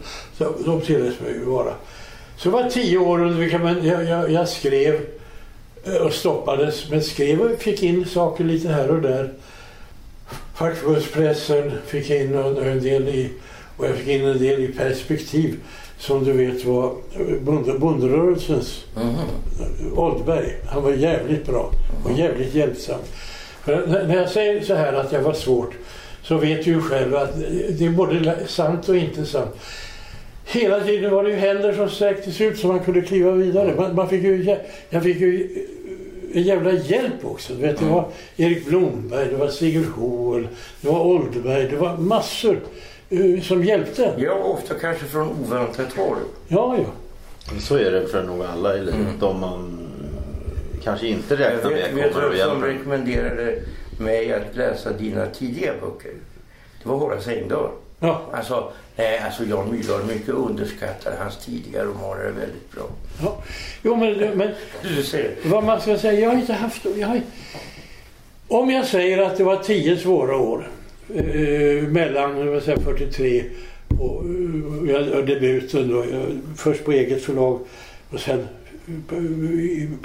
de 0.64 0.80
tilläts 0.80 1.20
mig 1.20 1.38
vara. 1.44 1.74
Så 2.36 2.48
det 2.48 2.52
var 2.52 2.70
tio 2.70 2.98
år 2.98 3.22
under 3.22 3.38
vilka 3.38 3.58
man, 3.58 3.86
jag, 3.86 4.04
jag, 4.04 4.30
jag 4.30 4.48
skrev 4.48 5.00
eh, 5.84 5.96
och 5.96 6.12
stoppades, 6.12 6.90
men 6.90 7.02
skrev 7.02 7.40
och 7.40 7.58
fick 7.58 7.82
in 7.82 8.04
saker 8.04 8.44
lite 8.44 8.68
här 8.68 8.90
och 8.90 9.02
där. 9.02 9.32
Fackförbundspressen 10.56 11.72
fick 11.86 12.10
in 12.10 12.34
en, 12.34 12.82
del 12.82 13.08
i, 13.08 13.30
och 13.76 13.86
jag 13.86 13.94
fick 13.94 14.08
in 14.08 14.24
en 14.24 14.38
del 14.38 14.60
i 14.60 14.68
perspektiv 14.68 15.56
som 15.98 16.24
du 16.24 16.32
vet 16.32 16.64
var 16.64 16.94
bonde, 17.40 17.78
bonderörelsens 17.78 18.84
Oldberg. 19.96 20.56
Han 20.66 20.82
var 20.82 20.92
jävligt 20.92 21.46
bra 21.46 21.70
och 22.04 22.12
jävligt 22.12 22.54
hjälpsam. 22.54 23.00
För 23.64 23.86
när 23.86 24.16
jag 24.16 24.30
säger 24.30 24.60
så 24.60 24.74
här 24.74 24.92
att 24.92 25.12
jag 25.12 25.22
var 25.22 25.32
svårt 25.32 25.72
så 26.22 26.36
vet 26.36 26.64
du 26.64 26.70
ju 26.70 26.80
själv 26.80 27.16
att 27.16 27.34
det 27.78 27.84
är 27.84 27.90
både 27.90 28.36
sant 28.46 28.88
och 28.88 28.96
inte 28.96 29.26
sant. 29.26 29.56
Hela 30.44 30.80
tiden 30.80 31.10
var 31.10 31.24
det 31.24 31.30
ju 31.30 31.36
händer 31.36 31.72
som 31.72 31.90
sträcktes 31.90 32.40
ut 32.40 32.58
så 32.58 32.66
man 32.66 32.80
kunde 32.80 33.02
kliva 33.02 33.30
vidare. 33.30 33.74
Man, 33.76 33.94
man 33.94 34.08
fick 34.08 34.22
ju, 34.22 34.56
jag 34.90 35.02
fick 35.02 35.20
ju 35.20 35.48
en 36.36 36.42
jävla 36.42 36.72
hjälp 36.72 37.24
också. 37.24 37.52
Du 37.54 37.62
vet, 37.62 37.78
det 37.78 37.84
var 37.84 38.08
Erik 38.36 38.66
Blomberg, 38.66 39.28
det 39.30 39.36
var 39.36 39.48
Sigurd 39.48 39.86
Hoel, 39.86 40.48
det 40.80 40.88
var 40.88 41.00
Oldberg, 41.00 41.68
det 41.68 41.76
var 41.76 41.96
massor 41.96 42.60
eh, 43.10 43.40
som 43.42 43.64
hjälpte. 43.64 44.14
Ja, 44.18 44.32
ofta 44.32 44.74
kanske 44.74 45.04
från 45.04 45.28
oväntat 45.28 45.92
håll. 45.96 46.16
Ja, 46.48 46.76
ja. 46.78 46.90
Så 47.60 47.76
är 47.76 47.90
det 47.90 48.06
för 48.06 48.22
nog 48.22 48.42
alla 48.42 48.76
i 48.76 48.80
livet. 48.80 49.20
De 49.20 49.40
man 49.40 49.88
kanske 50.84 51.06
inte 51.06 51.36
räknar 51.36 51.70
med 51.70 52.12
kommer 52.12 52.26
att 52.26 52.32
vem 52.32 52.38
som 52.38 52.62
hjälpa. 52.62 52.66
rekommenderade 52.66 53.58
mig 54.00 54.32
att 54.32 54.56
läsa 54.56 54.92
dina 54.92 55.26
tidiga 55.26 55.72
böcker? 55.72 56.12
Det 56.82 56.88
var 56.88 56.96
Horace 56.96 57.40
Engdahl. 57.40 57.70
Ja. 58.06 58.22
Alltså, 58.32 58.72
nej, 58.96 59.18
alltså 59.18 59.44
Jan 59.44 59.70
Myrdal 59.70 60.04
mycket 60.04 60.28
underskattar 60.28 61.16
hans 61.18 61.36
tidiga 61.44 61.84
romaner 61.84 62.22
är 62.24 62.32
väldigt 62.32 62.72
bra. 62.72 62.88
ja. 63.22 63.42
Jo, 63.82 63.96
men, 63.96 64.38
men 64.38 64.50
Du 64.82 65.02
ser. 65.02 65.34
vad 65.44 65.64
man 65.64 65.80
ska 65.80 65.98
säga, 65.98 66.20
jag 66.20 66.30
har 66.30 66.36
inte 66.36 66.52
haft... 66.52 66.86
Jag 66.96 67.08
har, 67.08 67.20
om 68.48 68.70
jag 68.70 68.86
säger 68.86 69.18
att 69.22 69.36
det 69.36 69.44
var 69.44 69.56
tio 69.56 69.96
svåra 69.96 70.36
år 70.36 70.68
eh, 71.14 71.82
mellan 71.88 72.60
säger, 72.60 72.80
43 72.80 73.44
och, 74.00 74.16
och, 74.16 75.18
och 75.18 75.24
debuten 75.24 75.88
då. 75.90 76.04
Först 76.56 76.84
på 76.84 76.92
eget 76.92 77.22
förlag 77.24 77.60
och 78.10 78.20
sen 78.20 78.46
på, 79.08 79.16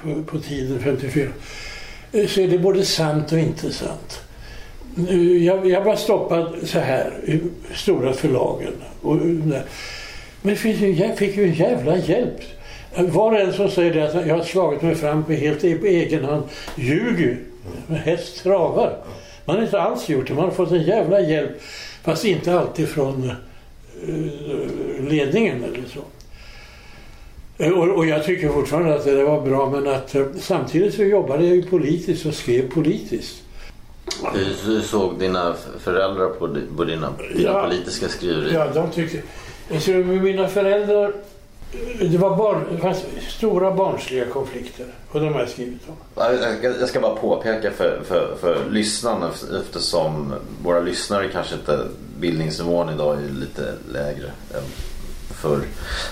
på, 0.04 0.24
på 0.24 0.39
tiden 0.39 0.80
54. 0.80 1.28
Eh, 2.12 2.28
Så 2.28 2.41
är 2.41 2.47
det 2.47 2.58
både 2.58 2.86
sant 2.86 3.32
och 3.32 3.39
inte 3.39 3.74
sant. 3.74 4.22
Jag, 5.46 5.68
jag 5.68 5.84
var 5.84 5.96
stoppad 5.96 6.56
så 6.64 6.80
här 6.80 7.12
i 7.26 7.39
stora 7.76 8.14
förlagen. 8.14 8.74
Och, 9.02 9.16
men 10.42 10.56
jag 10.98 11.18
fick 11.18 11.38
ju 11.38 11.44
en 11.46 11.54
jävla 11.54 11.98
hjälp. 11.98 12.42
Var 12.96 13.32
och 13.32 13.39
en 13.39 13.54
som 13.54 13.70
säger 13.70 13.94
det 13.94 14.08
att 14.08 14.28
jag 14.28 14.36
har 14.36 14.44
slagit 14.44 14.82
mig 14.82 14.96
fram 14.96 15.24
på 15.24 15.32
helt 15.32 15.62
på 15.62 15.86
egen 15.86 16.26
hand 16.26 16.44
ljuger 16.76 17.18
ju. 17.18 17.38
Häst 17.96 18.44
travar. 18.44 18.98
Man 19.46 19.56
har 19.56 19.64
inte 19.64 19.82
alls 19.82 20.10
gjort 20.10 20.28
det. 20.28 20.34
Man 20.34 20.44
har 20.44 20.52
fått 20.52 20.72
en 20.72 20.84
jävla 20.84 21.22
hjälp. 21.22 21.62
Fast 22.04 22.26
inte 22.26 22.60
alltid 22.60 22.88
från 22.88 23.32
eh, 24.08 25.10
ledningen 25.10 25.64
eller 25.64 25.84
så. 25.94 26.00
Eh, 27.64 27.72
och, 27.72 27.98
och 27.98 28.06
jag 28.06 28.26
tycker 28.26 28.50
fortfarande 28.50 28.96
att 28.96 29.06
det 29.06 29.24
var 29.24 29.42
bra 29.42 29.70
men 29.70 29.88
att 29.88 30.16
eh, 30.16 30.26
samtidigt 30.39 30.94
så 30.94 31.04
jobbade 31.04 31.46
jag 31.46 31.56
ju 31.56 31.64
politiskt 31.64 32.26
och 32.26 32.34
skrev 32.34 32.70
politiskt. 32.70 33.44
Hur, 34.34 34.82
såg 34.82 35.19
dina 35.19 35.53
föräldrar 35.80 36.28
på, 36.30 36.47
di- 36.47 36.67
på 36.78 36.84
dina, 36.84 37.09
dina 37.36 37.49
Ja. 37.51 37.63
politiska 37.63 38.09
skriverier? 38.09 38.53
Ja, 38.53 38.67
de 38.74 38.91
tyckte... 38.91 39.22
Så 39.80 39.91
mina 39.91 40.47
föräldrar, 40.47 41.13
det 42.11 42.17
var 42.17 42.36
barn, 42.38 42.63
det 42.72 42.78
fanns 42.78 43.03
stora 43.30 43.72
barnsliga 43.72 44.26
konflikter. 44.26 44.86
Och 45.11 45.19
de 45.22 45.34
har 45.34 45.39
jag 45.39 45.49
skrivit 45.49 45.82
om. 45.88 45.95
Ja, 46.15 46.34
Jag 46.34 46.76
jag 46.80 46.89
ska 46.89 46.99
bara 46.99 47.15
påpeka 47.15 47.72
för, 47.72 48.01
för, 48.05 48.36
för 48.41 48.57
lyssnarna 48.69 49.30
eftersom 49.61 50.34
våra 50.63 50.80
lyssnare 50.80 51.28
kanske 51.34 51.55
inte 51.55 51.80
bildningsnivån 52.19 52.89
idag 52.89 53.17
är 53.17 53.39
lite 53.39 53.74
lägre 53.93 54.26
än 54.53 54.63
förr. 55.42 55.60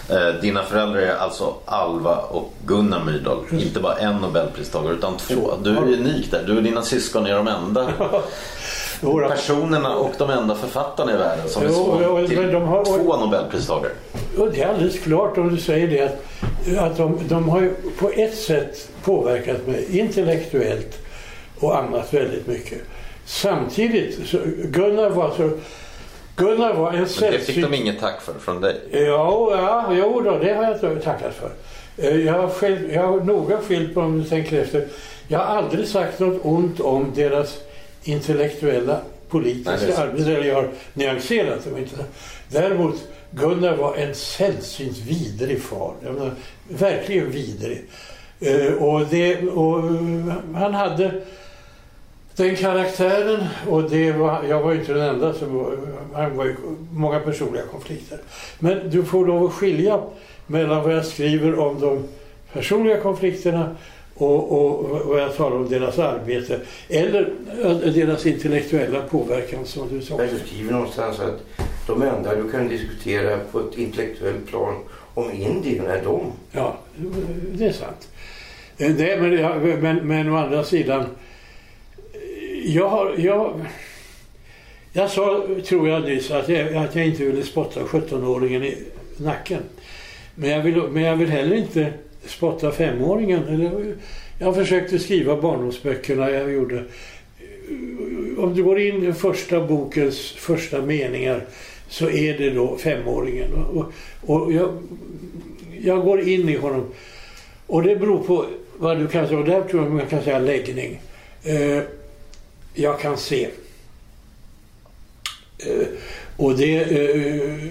Eh, 0.09 0.41
Dina 0.41 0.63
föräldrar 0.63 1.01
är 1.01 1.15
alltså 1.15 1.53
Alva 1.65 2.15
och 2.17 2.53
Gunnar 2.65 3.03
Myrdal. 3.03 3.37
Inte 3.51 3.79
bara 3.79 3.95
en 3.95 4.15
Nobelpristagare 4.15 4.93
utan 4.93 5.17
två. 5.17 5.53
Du 5.63 5.69
är 5.77 5.81
unik 5.81 6.31
där. 6.31 6.43
Du 6.47 6.57
och 6.57 6.63
dina 6.63 6.81
syskon 6.81 7.25
är 7.25 7.35
de 7.35 7.47
enda 7.47 7.91
personerna 9.29 9.95
och 9.95 10.11
de 10.17 10.29
enda 10.29 10.55
författarna 10.55 11.13
i 11.13 11.17
världen 11.17 11.49
som 11.49 11.61
är 11.63 11.67
Jo, 11.67 11.73
så 11.73 11.99
jo, 12.03 12.27
till 12.27 12.51
de 12.51 12.63
har- 12.63 12.85
två 12.85 13.17
Nobelpristagare. 13.17 13.91
Och 14.37 14.51
det 14.51 14.61
är 14.61 14.67
alldeles 14.69 14.99
klart 14.99 15.37
om 15.37 15.49
du 15.55 15.61
säger 15.61 15.87
det 15.87 16.01
att, 16.77 16.91
att 16.91 16.97
de, 16.97 17.19
de 17.27 17.49
har 17.49 17.61
ju 17.61 17.73
på 17.99 18.09
ett 18.09 18.37
sätt 18.37 18.87
påverkat 19.03 19.67
mig 19.67 19.99
intellektuellt 19.99 20.97
och 21.59 21.77
annat 21.77 22.13
väldigt 22.13 22.47
mycket. 22.47 22.77
Samtidigt, 23.25 24.27
så 24.27 24.37
Gunnar 24.63 25.09
var 25.09 25.31
så... 25.37 25.49
Gunnar 26.39 26.73
var 26.73 26.87
en 26.89 26.93
Men 26.93 27.01
det 27.03 27.07
fick 27.09 27.17
sällsynt... 27.19 27.71
de 27.71 27.77
inget 27.77 27.99
tack 27.99 28.21
för 28.21 28.33
från 28.39 28.61
dig. 28.61 28.75
Ja, 28.91 29.49
ja, 29.51 29.85
jo 29.93 30.21
då, 30.21 30.37
det 30.37 30.53
har 30.53 30.63
jag 30.63 30.73
inte 30.73 30.95
tackat 31.05 31.33
för. 31.33 31.49
Eh, 31.97 32.15
Jag 32.25 32.33
har, 32.33 32.49
själv, 32.49 32.93
jag 32.93 33.07
har 33.07 33.19
noga 33.19 33.57
skilt 33.57 33.93
på 33.93 34.01
om 34.01 34.19
du 34.19 34.29
tänker 34.29 34.61
efter. 34.61 34.87
Jag 35.27 35.39
har 35.39 35.45
aldrig 35.45 35.87
sagt 35.87 36.19
något 36.19 36.39
ont 36.45 36.79
om 36.79 37.11
deras 37.15 37.57
intellektuella 38.03 38.99
politiska 39.29 39.97
arbete. 39.97 40.31
Eller 40.31 40.43
jag 40.47 40.55
har 40.55 40.69
nyanserat 40.93 41.65
dem 41.65 41.77
inte. 41.77 41.95
Däremot, 42.51 42.95
Gunnar 43.31 43.75
var 43.75 43.95
en 43.95 44.15
sällsynt 44.15 44.97
vidrig 44.97 45.61
far. 45.61 45.93
Menar, 46.03 46.31
verkligen 46.67 47.31
vidrig. 47.31 47.81
Eh, 48.39 48.73
Och, 48.73 49.05
det, 49.09 49.41
och 49.41 49.81
han 50.55 50.73
hade 50.73 51.21
den 52.43 52.55
karaktären 52.55 53.43
och 53.69 53.89
det 53.89 54.11
var, 54.11 54.43
jag 54.43 54.61
var 54.61 54.73
ju 54.73 54.79
inte 54.79 54.93
den 54.93 55.09
enda 55.09 55.33
som 55.33 55.57
var, 55.57 55.77
han 56.13 56.37
var 56.37 56.45
ju 56.45 56.55
många 56.93 57.19
personliga 57.19 57.63
konflikter. 57.71 58.17
Men 58.59 58.89
du 58.89 59.03
får 59.03 59.25
lov 59.27 59.45
att 59.45 59.53
skilja 59.53 60.01
mellan 60.47 60.83
vad 60.83 60.93
jag 60.93 61.05
skriver 61.05 61.59
om 61.59 61.79
de 61.79 62.03
personliga 62.53 62.99
konflikterna 62.99 63.75
och, 64.15 64.51
och 64.51 64.89
vad 65.05 65.21
jag 65.21 65.35
talar 65.35 65.55
om 65.57 65.69
deras 65.69 65.99
arbete 65.99 66.59
eller 66.87 67.33
eh, 67.63 67.77
deras 67.77 68.25
intellektuella 68.25 69.01
påverkan 69.01 69.65
som 69.65 69.89
du 69.89 70.01
sa. 70.01 70.17
Du 70.17 70.39
skriver 70.47 70.71
någonstans 70.71 71.19
att 71.19 71.65
de 71.87 72.01
enda 72.01 72.35
du 72.35 72.51
kan 72.51 72.67
diskutera 72.67 73.37
på 73.51 73.59
ett 73.59 73.77
intellektuellt 73.77 74.47
plan 74.47 74.75
om 75.13 75.31
Indien 75.31 75.85
är 75.85 76.01
de. 76.03 76.21
Ja, 76.51 76.77
det 77.53 77.65
är 77.65 77.71
sant. 77.71 78.07
Eh, 78.77 78.91
Det, 78.91 79.21
men, 79.21 79.81
men, 79.81 80.07
men 80.07 80.29
å 80.29 80.35
andra 80.37 80.63
sidan, 80.63 80.99
eh, 81.01 81.07
jag 82.73 82.89
har... 82.89 83.15
Jag, 83.17 83.65
jag 84.93 85.09
sa, 85.09 85.45
tror 85.65 85.89
jag 85.89 86.03
nyss, 86.03 86.31
att 86.31 86.49
jag, 86.49 86.75
att 86.75 86.95
jag 86.95 87.05
inte 87.05 87.23
ville 87.23 87.43
spotta 87.43 87.79
17-åringen 87.79 88.63
i 88.63 88.77
nacken. 89.17 89.61
Men 90.35 90.49
jag, 90.49 90.61
vill, 90.61 90.81
men 90.91 91.03
jag 91.03 91.15
vill 91.15 91.29
heller 91.29 91.55
inte 91.55 91.93
spotta 92.25 92.71
femåringen. 92.71 93.95
Jag 94.39 94.55
försökte 94.55 94.99
skriva 94.99 95.41
barndomsböckerna 95.41 96.29
jag 96.29 96.51
gjorde. 96.51 96.83
Om 98.37 98.53
du 98.55 98.63
går 98.63 98.79
in 98.79 99.03
i 99.03 99.13
första 99.13 99.67
bokens 99.67 100.31
första 100.31 100.81
meningar 100.81 101.45
så 101.87 102.09
är 102.09 102.37
det 102.37 102.49
då 102.49 102.77
femåringen. 102.77 103.53
Och, 103.53 103.85
och 104.21 104.53
jag, 104.53 104.69
jag 105.81 106.01
går 106.01 106.21
in 106.21 106.49
i 106.49 106.55
honom. 106.55 106.85
Och 107.67 107.83
det 107.83 107.95
beror 107.95 108.23
på 108.23 108.45
vad 108.77 108.99
du 108.99 109.07
kan 109.07 109.27
säga. 109.27 109.39
Och 109.39 109.45
där 109.45 109.61
tror 109.61 109.83
jag 109.83 109.91
man 109.91 110.07
kan 110.07 110.23
säga 110.23 110.39
läggning. 110.39 111.01
Eh, 111.43 111.83
jag 112.73 112.99
kan 112.99 113.17
se. 113.17 113.49
Eh, 115.57 115.87
och 116.37 116.57
det, 116.57 116.75
eh, 116.75 117.65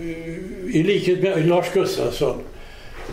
i 0.74 0.82
likhet 0.86 1.22
med 1.22 1.48
Lars 1.48 1.66
Gustafsson 1.72 2.36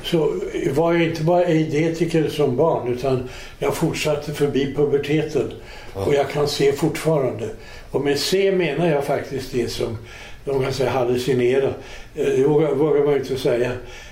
så 0.03 0.33
var 0.71 0.93
jag 0.93 1.03
inte 1.03 1.23
bara 1.23 1.45
eidetiker 1.45 2.29
som 2.29 2.55
barn 2.55 2.93
utan 2.93 3.29
jag 3.59 3.75
fortsatte 3.75 4.33
förbi 4.33 4.73
puberteten. 4.75 5.51
Och 5.93 6.13
jag 6.13 6.29
kan 6.29 6.47
se 6.47 6.71
fortfarande. 6.71 7.49
Och 7.91 8.01
med 8.01 8.19
se 8.19 8.51
menar 8.51 8.89
jag 8.89 9.05
faktiskt 9.05 9.51
det 9.51 9.69
som 9.69 9.97
de 10.45 10.63
kan 10.63 10.73
säga 10.73 10.89
hallucinera. 10.89 11.67
Eh, 12.15 12.25
Det 12.25 12.47
vågar, 12.47 12.75
vågar 12.75 13.03
man 13.05 13.15
inte 13.15 13.37
säga. 13.37 13.71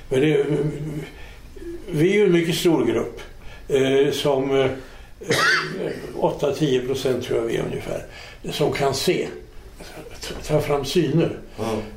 Men 0.09 0.21
det, 0.21 0.45
vi 1.91 2.09
är 2.09 2.13
ju 2.15 2.25
en 2.25 2.31
mycket 2.31 2.55
stor 2.55 2.85
grupp. 2.85 3.19
Som 4.13 4.69
8-10 6.15 6.87
procent 6.87 7.23
tror 7.25 7.39
jag 7.39 7.45
vi 7.45 7.55
är 7.57 7.63
ungefär. 7.65 8.01
Som 8.51 8.71
kan 8.71 8.93
se. 8.93 9.27
Ta 10.47 10.61
fram 10.61 10.85
syner. 10.85 11.37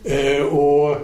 Eh, 0.04 0.42
och 0.42 0.96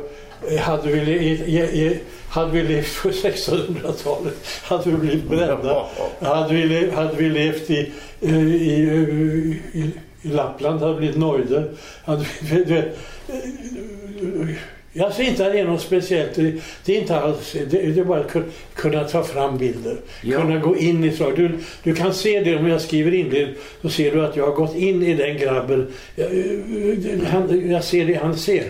eh, 0.48 0.58
hade 0.60 0.90
vi, 0.92 1.00
i- 1.12 1.58
i- 1.86 2.00
hade 2.28 2.50
vi 2.50 2.62
levt 2.62 3.02
på 3.02 3.08
1600-talet 3.10 4.34
hade 4.62 4.90
vi 4.90 4.96
blivit 4.96 5.24
brända. 5.28 5.86
Hade 6.20 6.54
vi, 6.54 6.90
hade 6.90 7.16
vi 7.16 7.28
levt 7.30 7.70
i, 7.70 7.92
eh, 8.20 8.38
i, 8.38 9.60
i, 9.72 9.90
Lappland 10.28 10.80
hade 10.80 10.92
vi 10.92 10.98
blivit 10.98 11.16
nöjda. 11.16 11.64
Hade 12.04 12.26
vi, 12.42 12.64
du 12.64 12.74
vet, 12.74 12.98
eh, 13.28 14.54
jag 14.92 15.12
ser 15.14 15.22
inte 15.22 15.46
att 15.46 15.52
det 15.52 15.58
är 15.58 15.64
något 15.64 15.80
speciellt. 15.80 16.34
Det, 16.34 16.52
det 16.84 16.96
är 16.96 17.00
inte 17.00 17.16
alls, 17.20 17.52
det, 17.52 17.64
det 17.64 18.00
är 18.00 18.04
bara 18.04 18.20
att 18.20 18.30
kun- 18.32 18.50
kunna 18.74 19.04
ta 19.04 19.22
fram 19.22 19.58
bilder. 19.58 19.96
Ja. 20.22 20.40
Kunna 20.40 20.56
gå 20.60 20.76
in 20.76 21.04
i 21.04 21.16
saker. 21.16 21.36
Du, 21.36 21.58
du 21.82 21.94
kan 21.94 22.14
se 22.14 22.40
det 22.40 22.56
om 22.56 22.66
jag 22.68 22.80
skriver 22.80 23.14
in 23.14 23.30
det. 23.30 23.48
Så 23.82 23.88
ser 23.88 24.10
du 24.14 24.24
att 24.24 24.36
jag 24.36 24.46
har 24.46 24.52
gått 24.54 24.74
in 24.76 25.02
i 25.02 25.14
den 25.14 25.38
grabben. 25.38 25.92
Jag, 26.16 26.26
eh, 26.26 27.28
han, 27.30 27.70
jag 27.70 27.84
ser 27.84 28.04
det 28.06 28.14
han 28.14 28.36
ser. 28.36 28.64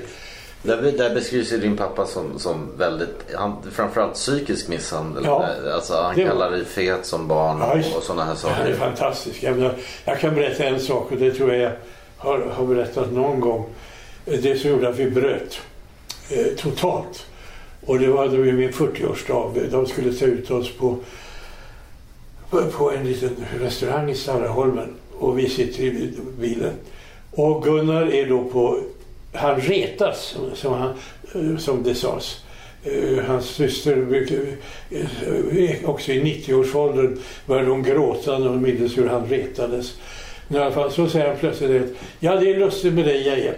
Där, 0.62 0.92
där 0.98 1.14
beskrivs 1.14 1.50
din 1.50 1.76
pappa 1.76 2.06
som, 2.06 2.38
som 2.38 2.68
väldigt, 2.78 3.08
han, 3.34 3.56
framförallt 3.72 4.14
psykisk 4.14 4.68
misshandel. 4.68 5.22
Ja. 5.26 5.48
Alltså, 5.74 5.94
han 5.94 6.14
Det 6.16 6.24
kallar 6.24 6.50
dig 6.50 6.64
fet 6.64 7.06
som 7.06 7.28
barn 7.28 7.56
Ja, 7.60 7.76
just- 7.76 7.96
och, 7.96 8.02
sådana 8.02 8.24
här 8.24 8.36
Ja, 8.42 8.48
det 8.48 8.70
är 8.70 8.74
saker. 8.74 8.86
fantastiskt. 8.86 9.42
Jag, 9.42 9.56
menar, 9.56 9.74
jag 10.04 10.20
kan 10.20 10.34
berätta 10.34 10.64
en 10.64 10.80
sak 10.80 11.12
och 11.12 11.16
det 11.18 11.30
tror 11.32 11.52
jag 11.54 11.62
jag 11.62 11.72
har, 12.16 12.38
har 12.38 12.66
berättat 12.66 13.12
någon 13.12 13.40
gång. 13.40 13.66
Det 14.24 14.60
som 14.60 14.70
gjorde 14.70 14.88
att 14.88 14.98
vi 14.98 15.10
bröt 15.10 15.60
eh, 16.32 16.46
totalt. 16.56 17.26
Och 17.86 17.98
det 17.98 18.08
var 18.08 18.28
då 18.28 18.36
min 18.36 18.72
40-årsdag. 18.72 19.70
De 19.70 19.86
skulle 19.86 20.12
ta 20.12 20.24
ut 20.24 20.50
oss 20.50 20.70
på, 20.72 20.98
på, 22.50 22.62
på 22.62 22.92
en 22.92 23.04
liten 23.04 23.30
restaurang 23.60 24.10
i 24.10 24.14
Sarraholmen. 24.14 24.88
Och 25.18 25.38
vi 25.38 25.48
sitter 25.48 25.82
i 25.82 26.12
bilen. 26.38 26.72
Och 27.30 27.64
Gunnar 27.64 28.14
är 28.14 28.26
då 28.26 28.44
på... 28.44 28.80
Han 29.34 29.60
retas, 29.60 30.36
som, 30.54 30.72
han, 30.72 30.92
eh, 31.34 31.58
som 31.58 31.82
det 31.82 31.94
sades. 31.94 32.40
Eh, 32.84 33.24
hans 33.24 33.46
syster, 33.46 34.26
eh, 34.90 35.90
också 35.90 36.12
i 36.12 36.22
90-årsåldern, 36.22 37.18
började 37.46 37.70
hon 37.70 37.82
gråta 37.82 38.38
när 38.38 38.48
hon 38.48 38.62
mindes 38.62 38.98
hur 38.98 39.08
han 39.08 39.28
retades. 39.28 39.94
Men 40.48 40.60
I 40.60 40.64
alla 40.64 40.74
fall, 40.74 40.92
så 40.92 41.08
säger 41.08 41.28
han 41.28 41.36
plötsligt 41.36 41.82
att 41.82 41.88
ja, 42.20 42.36
det 42.36 42.50
är 42.50 42.58
lustigt 42.58 42.94
med 42.94 43.04
dig 43.04 43.22
Geje. 43.22 43.54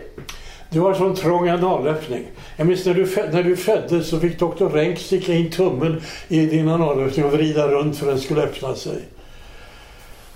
Du 0.74 0.80
har 0.80 0.94
sån 0.94 1.14
trång 1.14 1.48
analöppning. 1.48 2.24
Jag 2.56 2.66
minns 2.66 2.86
när 2.86 2.94
du, 2.94 3.06
när 3.32 3.42
du 3.42 3.56
föddes 3.56 4.08
så 4.08 4.20
fick 4.20 4.38
doktor 4.38 4.68
Renck 4.70 4.98
sticka 4.98 5.34
in 5.34 5.50
tummen 5.50 6.02
i 6.28 6.46
din 6.46 6.68
analöppning 6.68 7.24
och 7.24 7.32
vrida 7.32 7.68
runt 7.68 7.98
för 7.98 8.06
att 8.06 8.12
den 8.12 8.20
skulle 8.20 8.42
öppna 8.42 8.74
sig. 8.74 8.98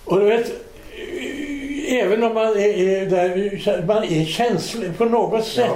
Och 0.04 0.20
du 0.20 0.26
vet, 0.26 0.52
Även 1.90 2.22
om 2.22 2.34
man 2.34 2.46
är, 2.46 2.78
är, 2.78 3.06
där, 3.06 3.86
man 3.86 4.04
är 4.04 4.24
känslig 4.24 4.98
på 4.98 5.04
något 5.04 5.44
sätt. 5.44 5.70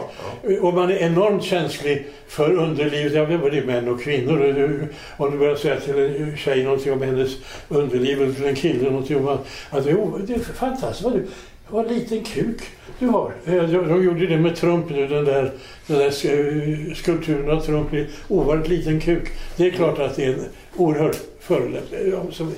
Och 0.60 0.74
man 0.74 0.90
är 0.90 0.96
enormt 0.96 1.44
känslig 1.44 2.06
för 2.28 2.52
underlivet. 2.52 3.12
Jag 3.12 3.26
vet 3.26 3.40
både 3.40 3.62
män 3.62 3.88
och 3.88 4.02
kvinnor. 4.02 4.88
Om 5.16 5.30
du 5.30 5.38
börjar 5.38 5.56
säga 5.56 5.80
till 5.80 5.98
en 5.98 6.36
tjej 6.36 6.64
någonting 6.64 6.92
om 6.92 7.02
hennes 7.02 7.30
underliv 7.68 8.22
eller 8.22 8.32
till 8.32 8.44
en 8.44 8.54
kille 8.54 8.90
någonting 8.90 9.16
om 9.16 9.28
att, 9.28 9.46
att 9.70 9.84
det 9.84 9.90
är 9.90 10.54
fantastiskt 10.54 11.04
vad 11.04 11.12
du 11.12 11.26
vad 11.72 11.88
liten 11.92 12.24
kuk 12.24 12.62
du 12.98 13.06
har. 13.06 13.32
Eh, 13.46 13.52
De, 13.54 13.88
de 13.88 14.04
gjorde 14.04 14.26
det 14.26 14.36
med 14.38 14.56
Trump 14.56 14.90
nu, 14.90 15.06
den 15.08 15.24
där, 15.24 15.52
den 15.86 15.98
där 15.98 16.10
sk- 16.10 16.94
skulpturen 16.94 17.50
av 17.50 17.60
Trump. 17.60 17.88
Ovanligt 18.28 18.68
liten 18.68 19.00
kuk. 19.00 19.28
Det 19.56 19.66
är 19.66 19.70
klart 19.70 19.98
att 19.98 20.16
det 20.16 20.24
är 20.24 20.28
en 20.32 20.44
oerhörd 20.76 21.14
förolämpning. 21.40 22.00
Som- 22.32 22.54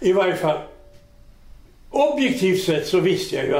I 0.00 0.12
varje 0.12 0.36
fall, 0.36 0.58
objektivt 1.90 2.62
sett 2.64 2.86
så 2.86 3.00
visste 3.00 3.36
jag 3.36 3.46
ju 3.46 3.56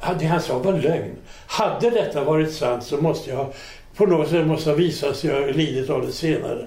att 0.00 0.18
det 0.20 0.26
han 0.26 0.42
sa 0.42 0.58
var 0.58 0.72
lögn. 0.72 1.10
Hade 1.46 1.90
detta 1.90 2.24
varit 2.24 2.52
sant 2.52 2.84
så 2.84 2.96
måste 2.96 3.30
jag 3.30 3.46
på 3.96 4.06
något 4.06 4.28
sätt 4.28 4.46
måste 4.46 4.70
ha 4.70 4.76
visat 4.76 5.16
sig 5.16 5.30
jag 5.30 5.40
har 5.40 5.48
lidit 5.52 5.90
av 5.90 6.06
det 6.06 6.12
senare. 6.12 6.66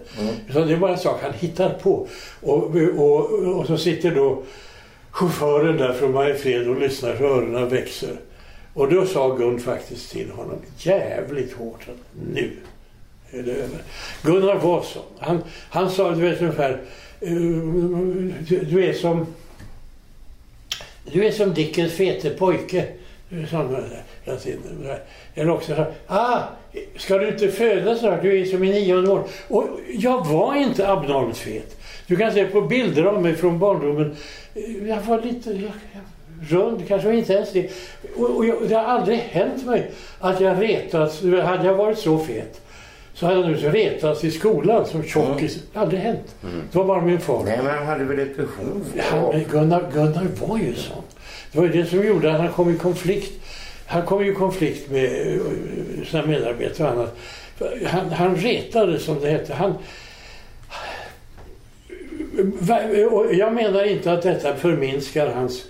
Så 0.54 0.60
det 0.66 0.74
är 0.74 0.78
bara 0.78 0.92
en 0.92 0.98
sak 1.00 1.20
han 1.22 1.34
hittar 1.34 1.70
på. 1.70 2.08
Och, 2.42 2.76
och, 2.98 3.32
och 3.32 3.68
så 3.68 3.78
sitter 3.78 4.16
då 4.16 4.44
chauffören 5.12 5.78
där 5.78 5.94
från 5.94 6.12
Mariefred 6.12 6.70
och 6.70 6.80
lyssnar 6.80 7.16
så 7.16 7.24
öronen 7.24 7.70
växer. 7.70 8.18
Och 8.74 8.94
då 8.94 9.06
sa 9.06 9.36
Gun 9.36 9.60
faktiskt 9.60 10.12
till 10.12 10.32
honom 10.32 10.58
jävligt 10.78 11.54
hårt 11.54 11.82
att 11.82 12.26
nu 12.34 12.52
är 13.32 13.44
det 13.44 13.52
över. 13.52 13.82
Gunnar 14.24 14.56
Wasson, 14.56 15.04
han, 15.20 15.44
han 15.70 15.92
sa 15.92 16.12
du 16.12 16.22
vet 16.22 16.42
ungefär 16.42 16.82
eh, 17.20 17.32
du, 18.70 18.86
är 18.86 18.94
som 18.94 19.26
du 21.12 21.26
är 21.26 21.32
som 21.32 21.54
Dickens 21.54 21.94
fete 21.94 22.30
pojke. 22.30 22.88
Eller 25.36 25.52
också 25.52 25.76
så 25.76 25.86
ah, 26.08 26.40
ska 26.98 27.18
du 27.18 27.28
inte 27.28 27.48
födas 27.48 28.00
snart? 28.00 28.22
Du 28.22 28.42
är 28.42 28.46
som 28.46 28.64
i 28.64 28.70
nionde 28.70 29.12
år. 29.12 29.24
Och 29.48 29.68
jag 29.94 30.28
var 30.28 30.56
inte 30.56 30.88
abnormt 30.92 31.38
fet. 31.38 31.81
Du 32.12 32.18
kan 32.18 32.32
se 32.32 32.46
på 32.46 32.62
bilder 32.62 33.04
av 33.04 33.22
mig 33.22 33.36
från 33.36 33.60
barndomen. 33.60 34.16
Jag 34.88 35.02
var 35.02 35.22
lite 35.22 35.52
jag, 35.52 35.72
rund, 36.50 36.88
kanske 36.88 37.08
var 37.08 37.16
inte 37.16 37.34
ens 37.34 37.54
det. 37.54 37.70
Och, 38.16 38.38
och 38.38 38.46
jag, 38.46 38.56
det 38.68 38.76
har 38.76 38.84
aldrig 38.84 39.18
hänt 39.18 39.66
mig 39.66 39.92
att 40.20 40.42
jag 40.42 40.62
retats. 40.62 41.22
Hade 41.22 41.66
jag 41.66 41.74
varit 41.74 41.98
så 41.98 42.20
fet 42.20 42.62
så 43.14 43.26
hade 43.26 43.40
jag 43.40 43.50
nu 43.50 43.56
retats 43.56 44.24
i 44.24 44.32
skolan 44.32 44.86
som 44.86 45.04
tjockis. 45.04 45.56
Det 45.56 45.80
har 45.80 45.86
aldrig 45.86 46.02
hänt. 46.02 46.36
Det 46.72 46.78
var 46.78 46.86
bara 46.86 47.02
min 47.02 47.20
far. 47.20 47.44
Nej, 47.44 47.60
men 47.64 47.78
han 47.78 47.88
hade 47.88 48.04
väl 48.04 48.20
ett 48.20 48.38
behov 48.38 48.86
Han. 49.12 49.44
Gunnar, 49.52 49.92
Gunnar 49.94 50.28
var 50.48 50.58
ju 50.58 50.76
sån. 50.76 51.04
Det 51.52 51.60
var 51.60 51.68
det 51.68 51.86
som 51.86 52.08
gjorde 52.08 52.34
att 52.34 52.40
han 52.40 52.52
kom 52.52 52.76
i 52.76 52.78
konflikt. 52.78 53.32
Han 53.86 54.06
kom 54.06 54.24
i 54.24 54.34
konflikt 54.34 54.92
med 54.92 55.06
eh, 55.06 55.42
sina 56.06 56.26
medarbetare 56.26 56.88
och 56.88 56.94
annat. 56.94 57.18
Han, 57.86 58.10
han 58.10 58.36
retade 58.36 59.00
som 59.00 59.20
det 59.20 59.30
hette. 59.30 59.54
Han, 59.54 59.74
jag 63.32 63.54
menar 63.54 63.84
inte 63.84 64.12
att 64.12 64.22
detta 64.22 64.56
förminskar 64.56 65.28
hans 65.28 65.66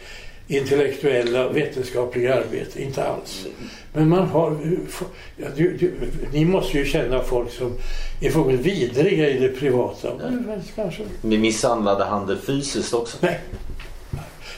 intellektuella 0.48 1.50
vetenskapliga 1.50 2.36
arbete. 2.36 2.84
Inte 2.84 3.04
alls. 3.04 3.46
Men 3.94 4.10
man 4.10 4.28
har... 4.28 4.58
Ja, 5.38 5.48
du, 5.56 5.78
du, 5.78 5.94
ni 6.34 6.46
måste 6.46 6.78
ju 6.78 6.86
känna 6.86 7.24
folk 7.24 7.52
som 7.52 7.74
är 8.22 8.30
fullkomligt 8.30 8.66
vidriga 8.66 9.30
i 9.30 9.40
det 9.40 9.50
privata. 9.50 10.12
Kanske. 10.76 11.04
Men 11.22 11.42
misshandlade 11.42 12.04
han 12.04 12.28
det 12.28 12.38
fysiskt 12.38 12.94
också? 12.94 13.18
Nej. 13.22 13.40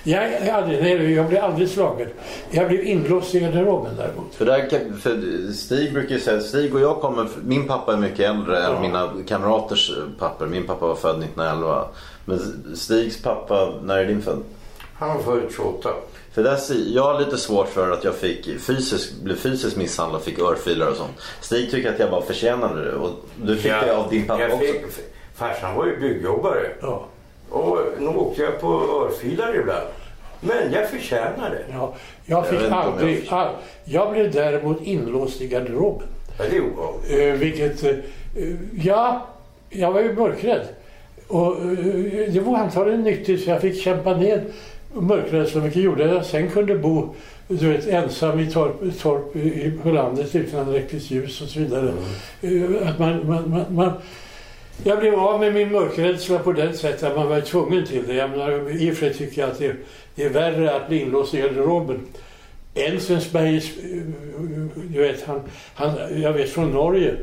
Jag, 0.04 0.32
jag, 0.32 0.50
aldrig, 0.50 0.82
nej, 0.82 1.14
jag 1.14 1.28
blev 1.28 1.44
aldrig 1.44 1.70
slagen. 1.70 2.08
Jag 2.52 2.68
blev 2.68 2.84
inlåst 2.84 3.36
i 3.36 3.40
garderoben 3.40 3.96
däremot. 3.98 4.36
För, 4.36 4.46
där, 4.46 4.92
för 5.02 5.52
Stig 5.54 5.94
brukar 5.94 6.18
säga, 6.18 6.42
Stig 6.42 6.76
och 6.76 6.82
jag 6.82 7.02
kommer, 7.02 7.28
min 7.44 7.68
pappa 7.68 7.94
är 7.94 7.98
mycket 7.98 8.20
äldre 8.20 8.64
än 8.64 8.82
mina 8.82 9.10
kamraters 9.28 9.92
papper. 10.20 10.46
Min 10.46 10.64
pappa 10.64 10.88
var 10.88 10.96
född 10.96 11.24
1911. 11.24 11.86
Men 12.26 12.40
Stigs 12.76 13.22
pappa, 13.22 13.74
när 13.84 13.98
är 13.98 14.06
din 14.06 14.22
född? 14.22 14.44
Han 14.94 15.18
var 15.18 15.24
född 15.24 15.52
28. 15.56 15.90
För 16.34 16.44
där, 16.44 16.60
jag 16.94 17.04
har 17.04 17.20
lite 17.20 17.38
svårt 17.38 17.68
för 17.68 17.92
att 17.92 18.04
jag 18.04 18.16
fick 18.16 18.60
fysisk, 18.60 19.22
blev 19.22 19.36
fysiskt 19.36 19.78
misshandlad, 19.78 20.22
fick 20.22 20.40
örfilar 20.40 20.88
och 20.88 20.96
sånt. 20.96 21.12
Stig 21.42 21.72
tycker 21.72 21.94
att 21.94 22.00
jag 22.00 22.12
bara 22.12 22.22
förtjänade 22.22 22.86
det 22.86 22.96
och 22.96 23.10
du 23.44 23.56
fick 23.56 23.72
det 23.72 23.98
av 23.98 24.10
din 24.10 24.28
pappa 24.28 24.42
jag 24.42 24.54
också. 24.54 24.66
fick, 24.66 24.82
farsan 25.36 25.76
var 25.76 25.86
ju 25.86 26.00
byggjobbare. 26.00 26.72
Ja. 26.82 27.06
Och 27.50 27.78
nu 28.00 28.08
åkte 28.08 28.42
jag 28.42 28.60
på 28.62 28.68
örfilar 28.68 29.60
ibland. 29.60 29.88
Men 30.42 30.74
jag 30.74 30.90
förtjänar 30.90 31.50
det. 31.50 31.74
Ja, 31.74 31.94
jag 32.26 32.48
fick 32.48 32.62
jag 32.62 32.72
aldrig... 32.72 33.20
förstår. 33.20 33.38
all, 33.38 33.56
jag 33.86 34.12
blev 34.12 34.32
däremot 34.32 34.82
inlåst 34.82 35.42
i 35.42 35.48
garderoben. 35.48 36.08
Ja, 36.38 36.44
det 36.50 36.58
är 36.58 36.62
obehagligt. 36.62 37.20
Eh, 37.20 37.34
vilket... 37.34 37.84
Eh, 37.84 37.96
ja, 38.84 39.28
jag 39.70 39.92
var 39.92 40.02
ju 40.02 40.14
mörkrädd. 40.14 40.68
Och 41.28 41.62
eh, 41.62 42.32
det 42.34 42.40
var 42.40 42.58
antagligen 42.58 43.02
nyttigt 43.02 43.44
för 43.46 43.52
jag 43.52 43.62
fick 43.62 43.84
kämpa 43.84 44.18
ner 44.18 44.44
mörkrädslan 44.94 45.64
vilket 45.64 45.84
gjorde 45.84 46.06
att 46.06 46.12
jag 46.12 46.26
sen 46.26 46.50
kunde 46.50 46.76
bo 46.76 47.10
du 47.48 47.70
vet, 47.70 47.88
ensam 47.88 48.40
i 48.40 48.52
torp, 48.52 49.00
torp 49.02 49.36
i, 49.36 49.72
på 49.84 49.92
landet 49.92 50.36
utan 50.36 50.70
elektriskt 50.70 51.12
ljus 51.12 51.42
och 51.42 51.48
så 51.48 51.60
vidare. 51.60 51.94
Eh, 52.42 52.90
Att 52.90 53.00
man, 53.00 53.28
man, 53.28 53.50
man, 53.50 53.66
man, 53.70 53.92
jag 54.84 55.00
blev 55.00 55.16
av 55.20 55.40
med 55.40 55.54
min 55.54 55.72
mörkrädsla 55.72 56.40
på 56.40 56.52
det 56.52 56.74
sättet 56.74 57.04
att 57.04 57.16
man 57.16 57.30
var 57.30 57.42
tvungen 57.42 57.86
till 57.86 58.08
det. 58.08 58.14
Jag 58.14 58.30
menar, 58.30 58.82
I 58.82 58.92
och 58.92 58.96
för 58.96 59.06
sig 59.06 59.14
tycker 59.14 59.42
jag 59.42 59.52
att 59.52 59.60
det, 59.60 59.76
det 60.16 60.24
är 60.24 60.30
värre 60.30 60.76
att 60.76 60.88
bli 60.88 61.02
inlåst 61.02 61.34
i 61.34 61.38
garderoben. 61.38 62.00
Ensensberg, 62.76 63.58
eh, 63.58 63.62
du 64.76 65.02
vet, 65.02 65.24
han, 65.24 65.42
han, 65.76 66.22
jag 66.22 66.34
vet 66.34 66.50
från 66.50 66.72
Norge, 66.72 67.16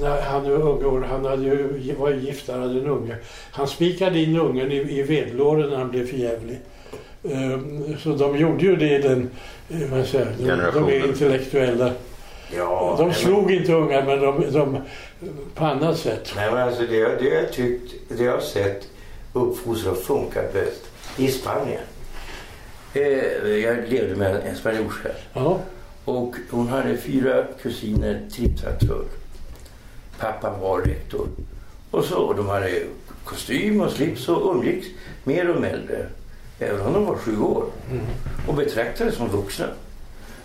när 0.00 0.20
han 0.20 0.42
var 0.42 0.50
unga 0.50 0.86
år, 0.86 1.00
han 1.00 1.24
hade 1.24 1.42
ju, 1.44 1.94
var 1.98 2.10
ju 2.10 2.20
gift, 2.20 2.48
han 2.48 2.60
hade 2.60 2.80
en 2.80 2.86
unge. 2.86 3.16
Han 3.52 3.68
spikade 3.68 4.18
in 4.18 4.36
ungen 4.36 4.72
i, 4.72 4.98
i 4.98 5.02
vedlåren 5.02 5.70
när 5.70 5.76
han 5.76 5.90
blev 5.90 6.06
för 6.06 6.16
jävlig. 6.16 6.58
Ehm, 7.30 7.96
Så 7.98 8.14
de 8.14 8.38
gjorde 8.38 8.64
ju 8.64 8.76
det 8.76 8.98
i 8.98 9.02
den, 9.02 9.30
eh, 9.70 9.90
vad 9.90 10.06
säger, 10.06 10.26
de, 10.38 10.80
de 10.80 10.88
är 10.88 11.06
intellektuella. 11.06 11.92
Ja, 12.56 12.94
De 12.98 13.06
nej, 13.08 13.14
slog 13.16 13.50
inte 13.52 13.72
unga 13.72 14.04
men 14.04 14.20
de, 14.20 14.52
de 14.52 14.78
på 15.54 15.64
annat 15.64 15.98
sätt. 15.98 16.32
Men, 16.34 16.44
nej, 16.44 16.54
men 16.54 16.68
alltså 16.68 16.82
det, 16.82 17.16
det 17.16 17.28
jag 17.28 17.52
tyckt, 17.52 17.94
det 18.08 18.24
jag 18.24 18.32
har 18.32 18.40
sett 18.40 18.88
uppfostran 19.32 19.96
funkar 19.96 20.44
bäst 20.52 20.82
i 21.16 21.28
Spanien. 21.28 21.80
Eh, 22.94 23.48
jag 23.48 23.88
levde 23.88 24.16
med 24.16 24.36
en 24.46 24.56
spanjorska 24.56 25.08
Ja. 25.34 25.58
och 26.04 26.34
hon 26.50 26.68
hade 26.68 26.96
fyra 26.96 27.44
kusiner 27.62 28.20
tripptraktör. 28.32 29.04
Pappa 30.18 30.50
var 30.60 30.80
rektor. 30.80 31.28
Och 31.90 32.04
så, 32.04 32.16
och 32.18 32.36
de 32.36 32.48
hade 32.48 32.82
kostym 33.24 33.80
och 33.80 33.90
slips 33.90 34.28
och 34.28 34.54
umgicks 34.56 34.86
med 35.24 35.46
de 35.46 35.64
äldre. 35.64 36.06
Även 36.58 36.86
om 36.86 36.92
de 36.92 37.06
var 37.06 37.14
sju 37.16 37.40
år. 37.40 37.64
Och 38.48 38.54
betraktades 38.54 39.14
som 39.14 39.28
vuxna. 39.28 39.66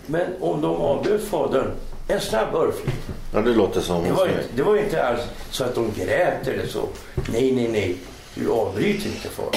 Men 0.05 0.28
om 0.39 0.62
de 0.62 0.76
avbröt 0.76 1.24
fadern, 1.24 1.72
en 2.08 2.22
snabb 2.22 2.55
örfil. 2.55 2.91
Ja, 3.34 3.41
det 3.41 3.53
låter 3.53 3.82
som 3.82 4.03
Det 4.03 4.12
var, 4.12 4.28
inte, 4.28 4.43
det 4.55 4.64
var 4.64 4.78
inte 4.78 5.03
alls 5.03 5.22
så 5.51 5.64
att 5.64 5.76
de 5.76 5.91
grät 5.97 6.47
eller 6.47 6.68
så. 6.68 6.82
Nej, 7.32 7.51
nej, 7.51 7.68
nej. 7.68 7.95
Du 8.36 8.51
avbryter 8.51 9.05
inte 9.05 9.30
far. 9.30 9.49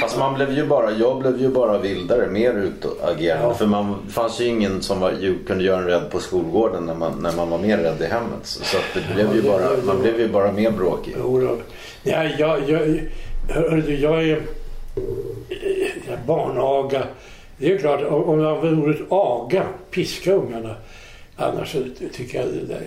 Fast 0.00 0.18
man 0.18 0.34
blev 0.34 0.52
ju 0.52 0.66
bara, 0.66 0.90
jag 0.90 1.18
blev 1.18 1.40
ju 1.40 1.48
bara 1.48 1.78
vildare, 1.78 2.26
mer 2.26 2.54
utagerande. 2.54 3.54
För 3.54 3.66
man 3.66 3.96
det 4.06 4.12
fanns 4.12 4.40
ju 4.40 4.44
ingen 4.44 4.82
som 4.82 5.00
var, 5.00 5.12
ju, 5.12 5.44
kunde 5.44 5.64
göra 5.64 5.78
en 5.78 5.86
rädd 5.86 6.10
på 6.10 6.20
skolgården 6.20 6.86
när 6.86 6.94
man, 6.94 7.12
när 7.22 7.32
man 7.32 7.50
var 7.50 7.58
mer 7.58 7.78
rädd 7.78 8.02
i 8.02 8.04
hemmet. 8.06 8.40
Så 8.42 8.64
så 8.64 8.76
att 8.76 8.84
det 8.94 9.14
blev 9.14 9.34
ju 9.36 9.42
bara, 9.42 9.70
man 9.84 10.02
blev 10.02 10.20
ju 10.20 10.28
bara 10.28 10.52
mer 10.52 10.70
bråkig. 10.70 11.16
Jodå. 11.18 11.56
Ja, 12.02 12.24
jag, 12.38 12.70
jag, 12.70 13.00
hörru, 13.48 13.82
du, 13.82 13.96
jag 13.98 14.28
är 14.28 14.42
barnaga. 16.26 17.02
Det 17.58 17.66
är 17.66 17.70
ju 17.70 17.78
klart, 17.78 18.02
om 18.02 18.24
om 18.24 18.40
jag 18.40 18.56
använder 18.56 18.82
ordet 18.82 19.00
aga, 19.08 19.62
piska 19.90 20.32
ungarna. 20.32 20.74
Annars 21.36 21.72
så 21.72 21.82
tycker 22.12 22.38
jag 22.40 22.48
det, 22.48 22.66
där, 22.74 22.82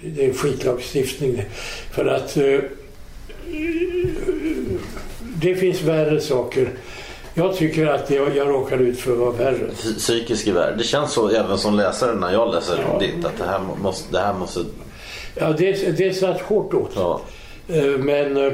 det 0.00 0.24
är 0.24 0.28
en 0.28 0.34
skitlagstiftning. 0.34 1.44
För 1.92 2.06
att 2.06 2.36
eh, 2.36 2.58
det 5.36 5.54
finns 5.54 5.82
värre 5.82 6.20
saker. 6.20 6.68
Jag 7.34 7.56
tycker 7.56 7.86
att 7.86 8.06
det 8.08 8.14
jag 8.14 8.48
råkade 8.48 8.84
ut 8.84 8.98
för 9.00 9.12
var 9.14 9.32
värre. 9.32 9.70
F- 9.72 9.96
Psykisk 9.98 10.46
gevär. 10.46 10.74
Det 10.78 10.84
känns 10.84 11.12
så 11.12 11.28
även 11.28 11.58
som 11.58 11.74
läsare 11.74 12.14
när 12.14 12.32
jag 12.32 12.54
läser 12.54 12.98
ditt 13.00 13.24
att 13.24 13.38
det 13.38 13.44
här 13.44 13.60
måste, 13.82 14.12
det 14.12 14.18
här 14.18 14.34
måste 14.34 14.60
Ja, 15.34 15.52
det, 15.58 15.96
det 15.98 16.14
satt 16.14 16.40
hårt 16.40 16.74
åt. 16.74 16.90
ja. 16.94 17.20
Eh, 17.68 17.84
Men 17.84 18.36
eh, 18.36 18.52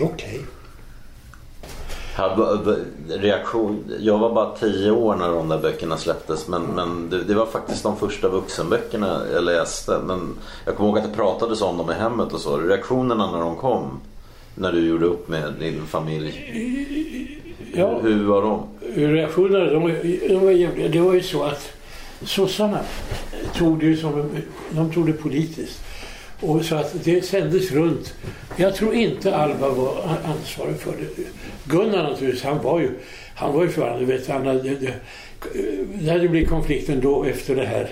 okej. 0.00 0.40
Var- 0.40 0.51
Reaktion. 3.08 3.84
Jag 4.00 4.18
var 4.18 4.34
bara 4.34 4.56
tio 4.56 4.90
år 4.90 5.16
när 5.16 5.28
de 5.28 5.48
där 5.48 5.58
böckerna 5.58 5.96
släpptes 5.96 6.48
men, 6.48 6.62
men 6.62 7.10
det, 7.10 7.24
det 7.24 7.34
var 7.34 7.46
faktiskt 7.46 7.82
de 7.82 7.96
första 7.96 8.28
vuxenböckerna 8.28 9.20
jag 9.32 9.44
läste. 9.44 9.98
Men 10.06 10.34
jag 10.64 10.76
kommer 10.76 10.88
ihåg 10.88 10.98
att 10.98 11.04
det 11.04 11.16
pratades 11.16 11.62
om 11.62 11.78
dem 11.78 11.90
i 11.90 11.94
hemmet 11.94 12.32
och 12.32 12.40
så. 12.40 12.58
Reaktionerna 12.58 13.32
när 13.32 13.40
de 13.40 13.56
kom 13.56 14.00
när 14.54 14.72
du 14.72 14.88
gjorde 14.88 15.06
upp 15.06 15.28
med 15.28 15.52
din 15.60 15.86
familj. 15.86 16.52
Ja. 17.74 17.98
Hur 18.02 18.24
var 18.24 18.42
de? 18.42 18.66
reaktionerna 18.94 19.64
de, 19.64 19.88
de 20.28 20.34
var 20.34 20.50
jävliga. 20.50 20.88
Det 20.88 21.00
var 21.00 21.14
ju 21.14 21.22
så 21.22 21.42
att 21.42 21.72
sossarna 22.24 22.78
tog 23.56 23.80
det 23.80 23.96
som, 23.96 24.28
de 24.70 24.92
tog 24.92 25.06
det 25.06 25.12
politiskt. 25.12 25.80
Och 26.42 26.64
så 26.64 26.74
att 26.74 27.04
det 27.04 27.24
sändes 27.24 27.72
runt. 27.72 28.14
Jag 28.56 28.74
tror 28.74 28.94
inte 28.94 29.36
Alva 29.36 29.68
var 29.68 30.18
ansvarig 30.24 30.76
för 30.76 30.92
det. 30.92 31.22
Gunnar 31.64 32.02
naturligtvis, 32.02 32.42
han 32.42 32.62
var 32.62 32.80
ju, 32.80 32.90
han 33.34 33.52
var 33.52 33.62
ju 33.62 33.68
för 33.68 34.04
vet, 34.04 34.28
han 34.28 34.46
hade, 34.46 34.74
det, 34.74 34.94
det 35.94 36.10
hade 36.10 36.28
blivit 36.28 36.48
konflikten 36.48 37.00
då 37.00 37.24
efter 37.24 37.56
det 37.56 37.66
här 37.66 37.90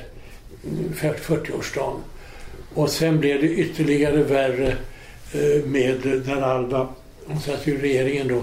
40-årsdagen. 0.95 2.01
Och 2.75 2.91
sen 2.91 3.21
blev 3.21 3.41
det 3.41 3.49
ytterligare 3.49 4.23
värre 4.23 4.69
eh, 5.33 5.65
med 5.65 6.23
när 6.27 6.43
Alva, 6.43 6.89
hon 7.27 7.41
satt 7.41 7.67
ju 7.67 7.75
i 7.75 7.79
regeringen 7.79 8.29
då, 8.29 8.43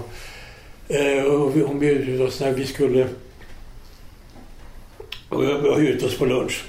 eh, 0.95 1.23
och 1.23 1.51
hon 1.51 1.79
bjöd 1.79 2.09
ut 2.09 2.21
oss 2.21 2.39
när 2.39 2.51
vi 2.51 2.65
skulle 2.65 3.07
och 5.29 5.77
ut 5.77 6.03
oss 6.03 6.17
på 6.17 6.25
lunch. 6.25 6.63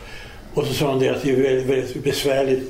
Och 0.54 0.66
så 0.66 0.74
sa 0.74 0.90
hon 0.90 1.00
det 1.00 1.08
att 1.08 1.22
det 1.22 1.30
är 1.30 1.42
väldigt, 1.42 1.66
väldigt 1.66 2.04
besvärligt, 2.04 2.62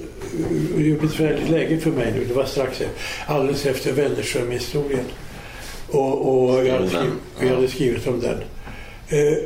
ett 0.93 1.01
besvärligt 1.01 1.51
läge 1.51 1.79
för 1.79 1.91
mig 1.91 2.13
nu. 2.13 2.25
Det 2.25 2.35
var 2.35 2.45
strax 2.45 2.83
alldeles 3.27 3.67
efter 3.67 3.93
Wennerström-historien. 3.93 5.05
Och, 5.91 6.49
och 6.49 6.67
jag 6.67 6.75
hade 6.75 6.89
skrivit, 6.89 7.13
vi 7.41 7.49
hade 7.49 7.69
skrivit 7.69 8.07
om 8.07 8.21
den. 8.21 8.39
Eh, 9.09 9.39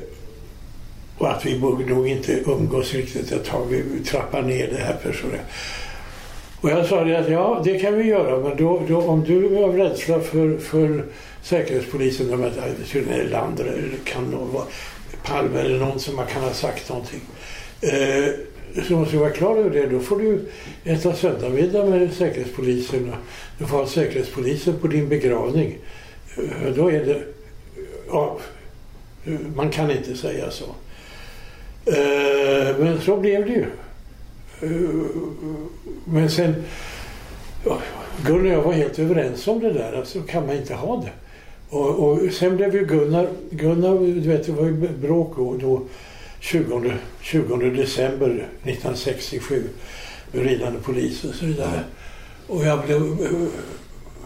och 1.19 1.31
att 1.31 1.47
vi 1.47 1.59
borde 1.59 1.85
nog 1.85 2.09
inte 2.09 2.33
umgås 2.47 2.95
riktigt 2.95 3.33
ett 3.33 3.45
tag. 3.45 3.67
Vi 3.69 4.05
trappar 4.05 4.43
ner 4.43 4.69
det 4.71 4.85
här 4.85 4.97
personliga. 5.03 5.41
Och 6.61 6.71
jag 6.71 6.87
sa 6.87 7.05
det 7.05 7.19
att 7.19 7.31
ja, 7.31 7.61
det 7.65 7.79
kan 7.79 7.95
vi 7.95 8.05
göra. 8.05 8.49
Men 8.49 8.57
då, 8.57 8.83
då, 8.89 9.03
om 9.03 9.25
du 9.25 9.57
är 9.57 9.63
av 9.63 9.77
rädsla 9.77 10.21
för, 10.21 10.59
för 10.59 11.05
Säkerhetspolisen, 11.43 12.29
de 12.29 12.45
att 12.45 12.53
tydligen 12.93 13.21
är 13.21 13.31
Lander 13.31 13.65
eller 13.65 13.91
kan 14.05 14.53
vara 14.53 14.65
Palme 15.25 15.61
eller 15.61 15.79
någon 15.79 16.01
som 16.01 16.17
man 16.17 16.27
kan 16.27 16.43
ha 16.43 16.53
sagt 16.53 16.89
någonting. 16.89 17.21
Eh, 17.81 18.35
så 18.89 18.97
måste 18.97 19.15
du 19.15 19.19
vara 19.19 19.31
klar 19.31 19.57
över 19.57 19.71
det. 19.71 19.87
Då 19.87 20.01
får 20.01 20.19
du 20.19 20.41
äta 20.85 21.15
söndagsmiddag 21.15 21.85
med 21.85 22.13
Säkerhetspolisen. 22.13 23.13
Du 23.59 23.65
får 23.65 23.77
ha 23.77 23.87
Säkerhetspolisen 23.87 24.75
på 24.81 24.87
din 24.87 25.09
begravning. 25.09 25.79
Eh, 26.37 26.75
då 26.75 26.91
är 26.91 27.05
det... 27.05 27.23
Ja, 28.09 28.39
man 29.55 29.71
kan 29.71 29.91
inte 29.91 30.17
säga 30.17 30.51
så. 30.51 30.65
Eh, 31.87 32.79
men 32.79 33.01
så 33.01 33.17
blev 33.17 33.47
det 33.47 33.53
ju. 33.53 33.67
Eh, 34.63 34.91
men 36.05 36.31
sen... 36.31 36.55
ja, 37.65 37.79
Gunnar 38.27 38.45
och 38.45 38.53
jag 38.53 38.63
var 38.63 38.73
helt 38.73 38.99
överens 38.99 39.49
om 39.49 39.61
det 39.61 39.73
där. 39.73 39.93
Alltså 39.93 40.23
kan 40.23 40.47
man 40.47 40.57
inte 40.57 40.75
ha 40.75 40.97
det. 40.97 41.11
Och, 41.77 42.09
och 42.09 42.33
sen 42.33 42.57
blev 42.57 42.75
ju 42.75 42.87
Gunnar... 42.87 43.29
Gunnar, 43.51 43.99
du 43.99 44.29
vet, 44.29 44.47
det 44.47 44.53
var 44.53 44.65
ju 44.65 44.89
bråk 44.89 45.37
då, 45.37 45.57
då 45.57 45.83
20, 46.43 46.93
20 47.21 47.71
december 47.71 48.29
1967 48.29 49.69
med 50.33 50.47
ridande 50.47 50.81
polis 50.81 51.25
och 51.25 51.35
så 51.35 51.47
vidare. 51.47 51.85
Och 52.47 52.65
jag 52.65 52.85
blev 52.85 53.03
eh, 53.03 53.49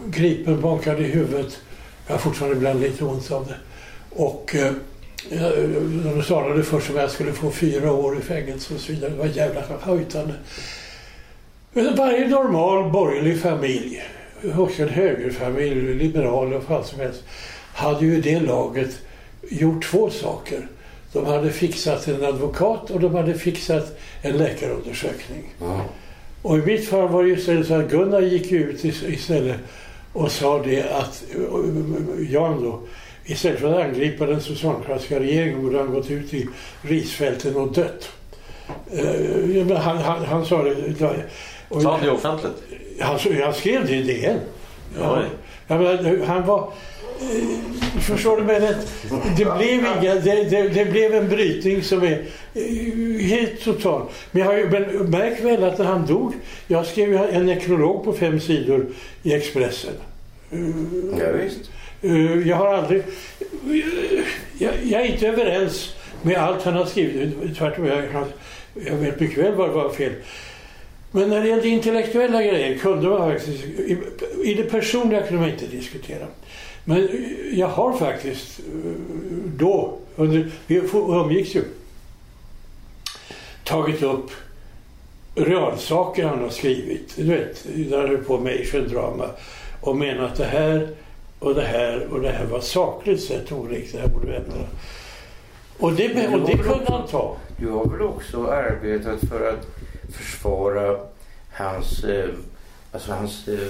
gripen, 0.05 0.61
bakad 0.61 0.99
i 0.99 1.03
huvudet. 1.03 1.59
Jag 2.07 2.13
har 2.13 2.19
fortfarande 2.19 2.57
ibland 2.57 2.79
lite 2.79 3.05
ont 3.05 3.31
av 3.31 3.47
det. 3.47 3.55
Och 4.09 4.55
eh, 4.55 4.73
eh 5.31 5.69
de 6.03 6.23
talade 6.27 6.63
först 6.63 6.89
om 6.89 6.95
att 6.95 7.01
jag 7.01 7.11
skulle 7.11 7.33
få 7.33 7.51
fyra 7.51 7.91
år 7.91 8.17
i 8.17 8.21
fängelse 8.21 8.73
och 8.73 8.79
så 8.79 8.91
vidare. 8.91 9.11
Det 9.11 9.17
var 9.17 9.25
jävla 9.25 9.61
hojtande. 9.81 10.33
Men 11.73 11.95
varje 11.95 12.27
normal 12.27 12.91
borgerlig 12.91 13.41
familj, 13.41 14.03
också 14.57 14.81
en 14.81 14.89
högerfamilj, 14.89 15.93
liberal 15.93 16.53
och 16.53 16.63
vad 16.67 16.85
som 16.85 16.99
helst, 16.99 17.23
hade 17.73 18.05
ju 18.05 18.17
i 18.17 18.21
det 18.21 18.39
laget 18.39 18.99
gjort 19.49 19.83
två 19.83 20.09
saker. 20.09 20.67
De 21.13 21.25
hade 21.25 21.51
fixat 21.51 22.07
en 22.07 22.25
advokat 22.25 22.89
och 22.91 22.99
de 22.99 23.15
hade 23.15 23.33
fixat 23.33 23.97
en 24.21 24.37
läkarundersökning. 24.37 25.53
Och 26.41 26.57
i 26.57 26.61
mitt 26.61 26.89
fall 26.89 27.07
var 27.09 27.23
det 27.23 27.29
ju 27.29 27.37
istället 27.37 27.67
så 27.67 27.73
att 27.73 27.89
Gunnar 27.89 28.21
gick 28.21 28.51
ut 28.51 28.85
is- 28.85 29.03
istället 29.03 29.57
och 30.13 30.31
sa 30.31 30.63
det 30.63 30.83
att 30.91 31.23
Jan 32.29 32.63
då, 32.63 32.79
istället 33.25 33.59
för 33.59 33.73
att 33.79 33.85
angripa 33.85 34.25
den 34.25 34.41
socialdemokratiska 34.41 35.19
regeringen 35.19 35.61
borde 35.63 35.77
han 35.77 35.91
gått 35.93 36.11
ut 36.11 36.33
i 36.33 36.47
risfälten 36.81 37.55
och 37.55 37.73
dött. 37.73 38.09
Eh, 38.91 39.77
han, 39.77 39.97
han, 39.97 40.25
han 40.25 40.45
sa 40.45 40.63
det. 40.63 40.75
och- 41.69 41.81
Sa 41.81 41.91
han 41.91 42.01
det 42.05 42.11
offentligt? 42.11 42.53
han, 42.99 43.19
han 43.43 43.53
skrev 43.53 43.85
det 43.87 43.95
i 43.95 44.03
DN. 44.03 44.39
Ja. 44.99 45.23
Ja, 45.67 45.77
men 45.77 46.21
han 46.23 46.45
var... 46.45 46.71
Förstår 48.01 48.37
du? 48.37 48.43
Men 48.43 48.61
det, 49.37 49.45
blev 49.57 49.73
inga, 49.73 50.15
det, 50.15 50.49
det, 50.49 50.69
det 50.69 50.85
blev 50.85 51.15
en 51.15 51.29
brytning 51.29 51.83
som 51.83 52.03
är 52.03 52.21
eh, 52.53 53.21
helt 53.21 53.63
total. 53.63 54.01
Men, 54.31 54.43
jag 54.43 54.71
men 54.71 54.83
märk 55.09 55.43
väl 55.43 55.63
att 55.63 55.77
när 55.77 55.85
han 55.85 56.05
dog, 56.05 56.33
jag 56.67 56.85
skrev 56.85 57.15
en 57.15 57.45
nekrolog 57.45 58.03
på 58.03 58.13
fem 58.13 58.39
sidor 58.39 58.85
i 59.23 59.33
Expressen. 59.33 59.93
Ja, 61.19 61.31
visst. 61.43 61.69
Eh, 62.01 62.47
Jag 62.47 62.55
har 62.55 62.73
aldrig... 62.73 63.03
Jag, 64.59 64.73
jag 64.83 65.01
är 65.01 65.05
inte 65.05 65.27
överens 65.27 65.95
med 66.21 66.37
allt 66.37 66.63
han 66.63 66.73
har 66.73 66.85
skrivit. 66.85 67.57
Tvärtom, 67.57 67.85
jag, 67.85 68.03
jag 68.85 68.95
vet 68.95 69.19
mycket 69.19 69.37
väl 69.37 69.55
vad 69.55 69.69
det 69.69 69.73
var 69.73 69.89
fel. 69.89 70.11
Men 71.11 71.29
när 71.29 71.41
det 71.41 71.47
gällde 71.47 71.67
intellektuella 71.67 72.43
grejer 72.43 72.77
kunde 72.77 73.09
man 73.09 73.31
faktiskt... 73.31 73.63
I, 73.63 73.97
I 74.43 74.53
det 74.53 74.63
personliga 74.63 75.21
kunde 75.21 75.41
man 75.41 75.49
inte 75.49 75.65
diskutera. 75.65 76.25
Men 76.89 77.07
jag 77.53 77.67
har 77.67 77.97
faktiskt 77.97 78.59
eh, 78.59 78.91
då, 79.45 79.97
under, 80.15 80.51
vi 80.67 80.81
umgicks 80.93 81.55
ju, 81.55 81.63
tagit 83.63 84.03
upp 84.03 84.31
realsaker 85.35 86.25
han 86.25 86.39
har 86.39 86.49
skrivit. 86.49 87.15
Du 87.15 87.23
vet, 87.23 87.63
där 87.89 88.03
är 88.03 88.17
på 88.17 88.37
med 88.37 88.61
Asian 88.61 88.87
drama 88.87 89.29
och 89.81 89.95
menat 89.95 90.35
det 90.35 90.45
här 90.45 90.89
och 91.39 91.55
det 91.55 91.63
här 91.63 92.07
och 92.11 92.21
det 92.21 92.31
här 92.31 92.45
var 92.45 92.59
sakligt 92.59 93.23
sett 93.23 93.51
oriktigt. 93.51 93.93
Det 93.93 94.01
här 94.01 94.07
borde 94.07 94.27
vi 94.27 94.35
ändra. 94.35 94.67
Och 95.79 95.93
det, 95.93 96.27
och 96.27 96.47
det 96.47 96.57
kunde 96.57 96.85
han 96.87 97.07
ta. 97.07 97.37
Du 97.59 97.69
har 97.69 97.85
väl 97.85 98.01
också 98.01 98.47
arbetat 98.47 99.19
för 99.29 99.53
att 99.53 99.67
försvara 100.13 100.97
hans, 101.51 102.03
eh, 102.03 102.29
alltså 102.91 103.11
hans 103.11 103.47
eh, 103.47 103.69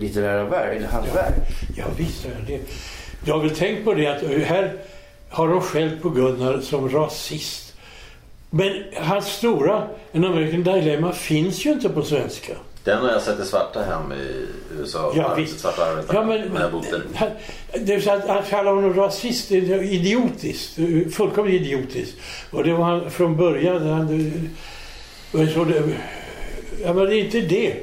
litterära 0.00 0.44
verk, 0.44 0.76
eller 0.76 0.88
hans 0.88 1.14
verk. 1.14 1.34
Ja, 1.76 1.84
visst 1.96 2.26
det. 2.46 2.60
Jag 3.24 3.34
har 3.34 3.42
väl 3.42 3.56
tänkt 3.56 3.84
på 3.84 3.94
det 3.94 4.06
att 4.06 4.22
här 4.22 4.72
har 5.28 5.48
de 5.48 5.60
skällt 5.60 6.02
på 6.02 6.10
Gunnar 6.10 6.60
som 6.60 6.88
rasist. 6.88 7.74
Men 8.50 8.84
hans 8.96 9.26
stora 9.26 9.88
En 10.12 10.24
American 10.24 10.62
Dilemma 10.62 11.12
finns 11.12 11.66
ju 11.66 11.72
inte 11.72 11.88
på 11.88 12.02
svenska. 12.02 12.52
Den 12.84 12.98
har 12.98 13.10
jag 13.10 13.22
sett 13.22 13.40
i 13.40 13.44
svarta 13.44 13.82
hem 13.82 14.12
i 14.12 14.46
USA. 14.78 15.12
Ja, 15.16 15.34
visst. 15.34 15.60
Svarta. 15.60 16.02
Ja, 16.12 16.24
men, 16.24 16.56
han, 17.14 17.30
det 17.80 18.00
så 18.00 18.10
att, 18.10 18.28
att 18.28 18.48
kalla 18.48 18.70
honom 18.70 18.94
rasist 18.94 19.50
är 19.50 19.82
idiotiskt. 19.82 20.78
Fullkomligt 21.14 21.60
idiotiskt. 21.62 22.16
Och 22.50 22.64
det 22.64 22.72
var 22.72 22.84
han 22.84 23.10
från 23.10 23.36
början. 23.36 23.88
Han, 23.88 24.50
och 25.32 25.48
så 25.48 25.64
det, 25.64 25.82
ja, 26.82 26.92
men 26.92 27.06
det 27.06 27.16
är 27.16 27.24
inte 27.24 27.40
det. 27.40 27.74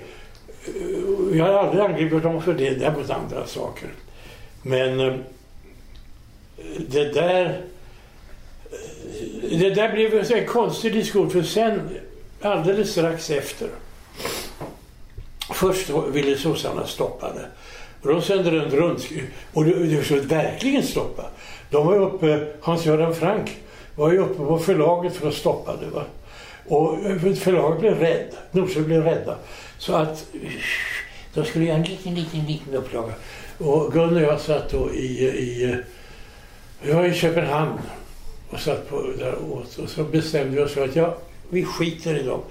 Jag 1.34 1.45
har 1.45 1.53
aldrig 1.53 1.84
angripit 1.84 2.23
dem 2.23 2.41
för 2.41 2.53
det. 2.53 2.69
Däremot 2.69 3.09
andra 3.09 3.45
saker. 3.47 3.89
Men 4.61 4.99
eh, 4.99 5.13
det 6.77 7.13
där... 7.13 7.61
Eh, 8.71 9.59
det 9.59 9.69
där 9.69 9.91
blev 9.93 10.32
en 10.32 10.45
konstig 10.45 10.93
diskussion. 10.93 11.29
För 11.29 11.41
sen, 11.41 11.89
alldeles 12.41 12.91
strax 12.91 13.29
efter 13.29 13.67
Först 15.53 15.89
ville 15.89 16.38
sossarna 16.38 16.88
stoppa 16.88 17.34
det. 17.34 17.45
Och 18.01 18.13
de 18.13 18.21
sände 18.21 18.49
en 18.49 18.69
runt. 18.69 19.09
Och 19.53 19.65
det, 19.65 19.86
det 19.86 20.03
skulle 20.03 20.21
verkligen 20.21 20.84
stoppa. 20.84 21.23
De 21.69 21.86
var 21.86 21.95
uppe, 21.95 22.47
Hans-Göran 22.61 23.15
Frank 23.15 23.57
var 23.95 24.11
ju 24.11 24.17
uppe 24.17 24.38
på 24.38 24.59
förlaget 24.59 25.15
för 25.15 25.27
att 25.27 25.34
stoppa 25.34 25.75
det. 25.77 25.88
Va? 25.88 26.03
Och 26.67 27.05
eh, 27.05 27.34
förlaget 27.34 27.79
blev 27.79 27.99
rädd. 27.99 28.36
Norsjö 28.51 28.82
blev 28.82 29.03
rädda. 29.03 29.36
Så 29.77 29.95
att 29.95 30.25
de 31.34 31.45
skulle 31.45 31.65
göra 31.65 31.77
en 31.77 31.84
liten, 31.84 32.15
liten, 32.15 32.45
liten 32.45 32.73
upplaga. 32.73 33.13
Och 33.57 33.93
Gun 33.93 34.15
och 34.15 34.21
jag 34.21 34.39
satt 34.39 34.71
då 34.71 34.93
i, 34.93 35.23
i, 35.23 35.77
jag 36.84 36.95
var 36.95 37.05
i 37.05 37.13
Köpenhamn 37.13 37.79
och 38.49 38.59
satt 38.59 38.89
på, 38.89 39.01
där 39.19 39.34
och 39.34 39.57
åt. 39.57 39.77
Och 39.77 39.89
så 39.89 40.03
bestämde 40.03 40.55
vi 40.55 40.63
oss 40.63 40.73
för 40.73 40.86
att 40.86 40.95
ja, 40.95 41.17
vi 41.49 41.65
skiter 41.65 42.19
i 42.19 42.23
dem. 42.23 42.41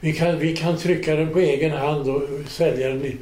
Vi 0.00 0.12
kan, 0.12 0.38
vi 0.38 0.56
kan 0.56 0.76
trycka 0.76 1.14
den 1.14 1.32
på 1.32 1.38
egen 1.38 1.72
hand 1.72 2.08
och 2.08 2.22
sälja 2.48 2.88
den 2.88 3.04
i 3.04 3.16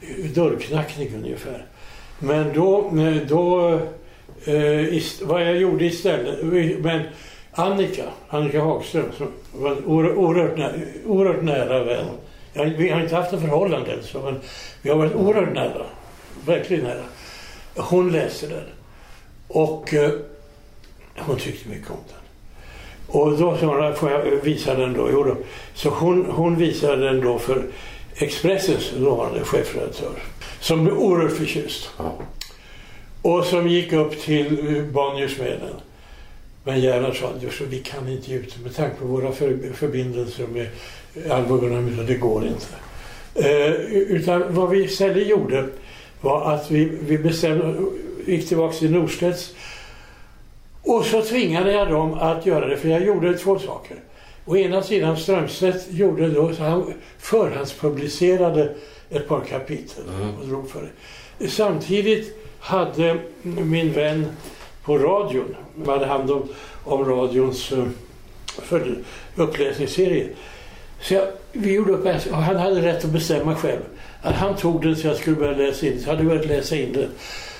i 0.00 0.28
dörrknackning 0.28 1.14
ungefär. 1.14 1.64
Men 2.18 2.52
då, 2.54 2.90
då 3.28 3.80
eh, 4.44 4.94
ist, 4.94 5.22
vad 5.22 5.42
jag 5.42 5.56
gjorde 5.56 5.84
istället, 5.84 6.44
men 6.82 7.02
Annika, 7.52 8.04
Annika 8.28 8.60
Hagström, 8.60 9.12
som 9.16 9.26
var 9.52 9.70
en 9.70 9.84
oerhört, 9.84 10.74
oerhört 11.06 11.42
nära 11.42 11.84
vän. 11.84 12.06
Vi 12.52 12.90
har 12.90 13.00
inte 13.00 13.16
haft 13.16 13.32
ett 13.32 13.40
förhållande 13.40 14.02
så, 14.02 14.20
men 14.20 14.40
vi 14.82 14.90
har 14.90 14.96
varit 14.96 15.14
oerhört 15.14 15.54
nära. 15.54 15.86
Verkligen 16.46 16.84
nära. 16.84 17.02
Hon 17.76 18.12
läste 18.12 18.46
den. 18.46 18.64
Och 19.48 19.94
eh, 19.94 20.10
hon 21.16 21.36
tyckte 21.36 21.68
mycket 21.68 21.90
om 21.90 21.96
den. 22.08 22.16
Och 23.20 23.38
då 23.38 23.56
sa 23.56 23.66
hon, 23.66 23.94
får 23.94 24.10
jag 24.10 24.22
visa 24.22 24.74
den 24.74 24.92
då? 24.92 25.08
Jo 25.12 25.24
då. 25.24 25.36
Så 25.74 25.90
hon, 25.90 26.26
hon 26.30 26.56
visade 26.56 27.04
den 27.04 27.20
då 27.20 27.38
för 27.38 27.62
Expressens 28.20 28.90
dåvarande 28.90 29.44
chefredaktör. 29.44 30.22
Som 30.60 30.84
blev 30.84 30.98
oerhört 30.98 31.32
förtjust. 31.32 31.90
Och 33.22 33.44
som 33.44 33.68
gick 33.68 33.92
upp 33.92 34.20
till 34.20 34.76
eh, 34.76 34.82
Bonniers 34.82 35.38
med 35.38 35.58
den. 35.60 35.80
Men 36.64 36.80
Gerhard 36.80 37.16
sa 37.16 37.30
vi 37.70 37.78
kan 37.78 38.08
inte 38.08 38.30
ge 38.30 38.36
ut 38.36 38.54
den 38.54 38.62
med 38.62 38.76
tanke 38.76 38.96
på 38.96 39.06
våra 39.06 39.32
för, 39.32 39.72
förbindelser 39.74 40.46
med 40.46 40.66
Alva 41.30 41.56
det 42.06 42.14
går 42.14 42.44
inte. 42.46 42.66
Eh, 43.34 43.72
utan 43.92 44.54
vad 44.54 44.70
vi 44.70 44.84
istället 44.84 45.26
gjorde 45.26 45.68
var 46.20 46.52
att 46.52 46.70
vi, 46.70 46.84
vi 46.84 47.18
bestämde, 47.18 47.74
gick 48.26 48.48
tillbaka 48.48 48.76
till 48.76 48.90
Norstedts 48.90 49.54
och 50.82 51.04
så 51.04 51.22
tvingade 51.22 51.72
jag 51.72 51.88
dem 51.88 52.14
att 52.14 52.46
göra 52.46 52.66
det, 52.66 52.76
för 52.76 52.88
jag 52.88 53.04
gjorde 53.04 53.38
två 53.38 53.58
saker. 53.58 53.96
Å 54.44 54.56
ena 54.56 54.82
sidan 54.82 55.16
Strömstedt 55.16 55.86
gjorde 55.90 56.28
då, 56.28 56.54
så 56.54 56.62
han 56.62 56.94
förhandspublicerade 57.18 58.74
ett 59.10 59.28
par 59.28 59.40
kapitel 59.40 60.04
och 60.40 60.46
drog 60.46 60.70
för 60.70 60.88
det. 61.38 61.48
Samtidigt 61.48 62.36
hade 62.60 63.18
min 63.42 63.92
vän 63.92 64.26
på 64.84 64.98
radion, 64.98 65.56
som 65.74 65.88
hade 65.88 66.06
hand 66.06 66.30
om, 66.30 66.48
om 66.84 67.04
radions 67.04 67.72
uh, 67.72 67.88
uppläsningsserie. 69.36 70.28
Så 71.00 71.14
jag, 71.14 71.24
vi 71.52 71.72
gjorde 71.72 71.92
upp 71.92 72.06
och 72.30 72.36
han 72.36 72.56
hade 72.56 72.82
rätt 72.82 73.04
att 73.04 73.10
bestämma 73.10 73.54
själv. 73.54 73.80
Att 74.22 74.34
han 74.34 74.56
tog 74.56 74.82
den 74.82 74.96
så 74.96 75.06
jag 75.06 75.16
skulle 75.16 75.36
börja 75.36 75.56
läsa 75.56 75.86
in 75.86 76.00
så 76.00 76.10
hade 76.10 76.24
börjat 76.24 76.46
läsa 76.46 76.76
in 76.76 76.92
den. 76.92 77.08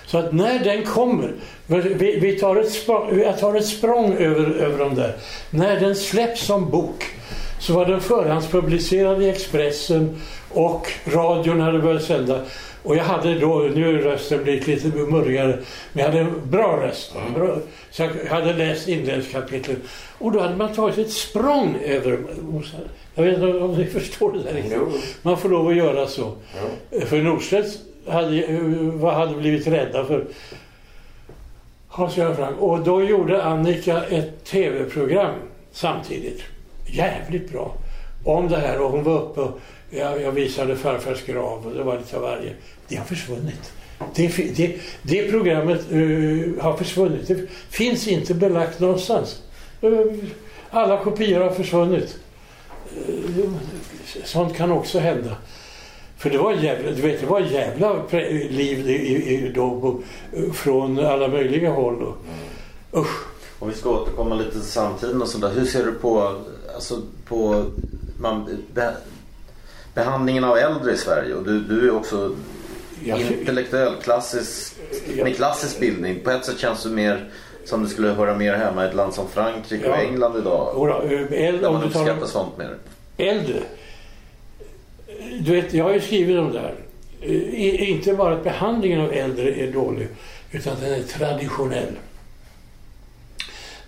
Så 0.07 0.19
att 0.19 0.33
när 0.33 0.59
den 0.59 0.85
kommer, 0.85 1.33
vi, 1.67 2.19
vi 2.21 2.39
tar 2.39 2.57
ett 2.57 2.73
språng, 2.73 3.21
jag 3.21 3.39
tar 3.39 3.55
ett 3.55 3.67
språng 3.67 4.15
över, 4.15 4.51
över 4.51 4.79
dem 4.79 4.95
där. 4.95 5.17
När 5.51 5.81
den 5.81 5.97
släpps 5.97 6.47
som 6.47 6.71
bok 6.71 7.05
så 7.61 7.73
var 7.73 7.87
den 7.87 8.01
förhandspublicerad 8.01 9.23
i 9.23 9.29
Expressen 9.29 10.21
och 10.51 10.93
radion 11.07 11.61
hade 11.61 11.79
börjat 11.79 12.03
sända. 12.03 12.41
Och 12.89 12.97
jag 12.97 13.05
hade 13.05 13.39
då, 13.39 13.59
nu 13.75 13.99
är 13.99 14.03
rösten 14.03 14.43
blivit 14.43 14.67
lite 14.67 14.89
murrigare, 14.89 15.59
men 15.93 16.05
jag 16.05 16.11
hade 16.11 16.21
en 16.21 16.51
bra 16.51 16.77
röst. 16.77 17.13
Bra, 17.35 17.57
så 17.91 18.03
jag 18.03 18.31
hade 18.31 18.53
läst 18.53 18.89
inledningskapitlen. 18.89 19.77
Och 20.19 20.33
då 20.33 20.41
hade 20.41 20.57
man 20.57 20.75
tagit 20.75 20.99
ett 20.99 21.11
språng 21.11 21.79
över 21.85 22.19
Jag 23.15 23.25
vet 23.25 23.35
inte 23.35 23.47
om 23.47 23.75
ni 23.75 23.85
förstår 24.01 24.33
det 24.33 24.43
där 24.43 24.53
riktigt. 24.53 24.79
Man 25.23 25.39
får 25.39 25.49
lov 25.49 25.69
att 25.69 25.77
göra 25.77 26.07
så. 26.07 26.33
För 27.07 27.23
Norstedts 27.23 27.79
hade, 28.07 29.11
hade 29.13 29.35
blivit 29.35 29.67
rädda 29.67 30.05
för 30.05 30.25
Hans 31.89 32.17
Göran 32.17 32.37
Frank. 32.37 32.61
Och 32.61 32.81
då 32.81 33.03
gjorde 33.03 33.43
Annika 33.43 34.05
ett 34.05 34.45
tv-program 34.45 35.35
samtidigt. 35.73 36.43
Jävligt 36.87 37.53
bra. 37.53 37.75
Om 38.25 38.49
det 38.49 38.57
här 38.57 38.81
och 38.81 38.91
hon 38.91 39.05
var 39.05 39.23
uppe 39.23 39.41
och 39.41 39.61
jag, 39.91 40.23
jag 40.23 40.33
visade 40.33 40.77
farfars 40.77 41.27
grav 41.27 41.67
och 41.67 41.75
det 41.75 41.83
var 41.83 41.99
lite 41.99 42.17
av 42.17 42.23
varje. 42.23 42.53
Det 42.89 42.97
har 42.97 43.05
försvunnit. 43.05 43.73
Det, 44.15 44.57
det, 44.57 44.81
det 45.03 45.31
programmet 45.31 45.93
uh, 45.93 46.61
har 46.61 46.77
försvunnit. 46.77 47.29
Det 47.29 47.47
finns 47.71 48.09
inte 48.09 48.35
belagt 48.35 48.81
någonstans. 48.81 49.43
Uh, 49.85 50.13
alla 50.71 51.05
kopior 51.05 51.41
har 51.41 51.51
försvunnit. 51.51 52.19
Uh, 53.09 53.45
sånt 54.25 54.57
kan 54.57 54.73
också 54.73 54.99
hända. 54.99 55.37
För 56.17 56.31
det 56.31 56.39
var 56.39 56.53
jävla, 56.53 56.91
du 56.91 57.03
vet, 57.03 57.21
det 57.21 57.27
var 57.27 57.41
jävla 57.41 58.03
liv 58.51 58.91
i, 58.91 59.35
i, 59.35 59.53
då, 59.55 60.01
från 60.55 61.07
alla 61.07 61.29
möjliga 61.29 61.71
håll. 61.71 62.03
Och, 62.03 62.17
usch. 63.01 63.29
Om 63.59 63.69
vi 63.69 63.75
ska 63.75 63.91
återkomma 63.91 64.35
lite 64.35 64.51
till 64.51 64.61
samtiden 64.61 65.23
och 65.23 65.29
sådär. 65.29 65.51
Hur 65.55 65.65
ser 65.65 65.87
du 65.87 65.93
på, 65.93 66.37
alltså, 66.75 67.03
på 67.29 67.65
man, 68.21 68.65
be, 68.75 68.95
behandlingen 69.95 70.45
av 70.45 70.57
äldre 70.57 70.93
i 70.93 70.97
Sverige? 70.97 71.35
Och 71.35 71.45
du, 71.45 71.61
du 71.61 71.89
är 71.89 71.97
också 71.97 72.35
jag, 73.05 73.21
intellektuell, 73.21 73.95
klassisk, 74.03 74.75
jag, 75.17 75.25
med 75.25 75.37
klassisk 75.37 75.81
bildning. 75.81 76.21
På 76.21 76.31
ett 76.31 76.45
sätt 76.45 76.59
känns 76.59 76.83
du 76.83 76.91
mer 76.91 77.31
som 77.65 77.83
du 77.83 77.89
skulle 77.89 78.09
höra 78.09 78.35
mer 78.35 78.55
hemma 78.55 78.85
i 78.85 78.89
ett 78.89 78.95
land 78.95 79.15
som 79.15 79.29
Frankrike 79.29 79.87
ja, 79.87 79.93
och 79.93 79.99
England 79.99 80.39
idag. 80.39 80.73
Då, 80.75 81.35
äldre, 81.37 81.73
man 81.73 81.83
uppskattar 81.83 82.27
sånt 82.27 82.59
mer. 82.59 82.75
Äldre 83.17 83.63
du 85.41 85.53
vet, 85.53 85.75
jag 85.75 85.85
har 85.85 85.93
ju 85.93 86.01
skrivit 86.01 86.39
om 86.39 86.53
det 86.53 86.61
här. 86.61 86.75
Inte 87.85 88.15
bara 88.15 88.35
att 88.35 88.45
behandlingen 88.45 89.01
av 89.01 89.13
äldre 89.13 89.55
är 89.55 89.73
dålig, 89.73 90.09
utan 90.53 90.73
att 90.73 90.81
den 90.81 90.93
är 90.93 91.03
traditionell. 91.03 91.99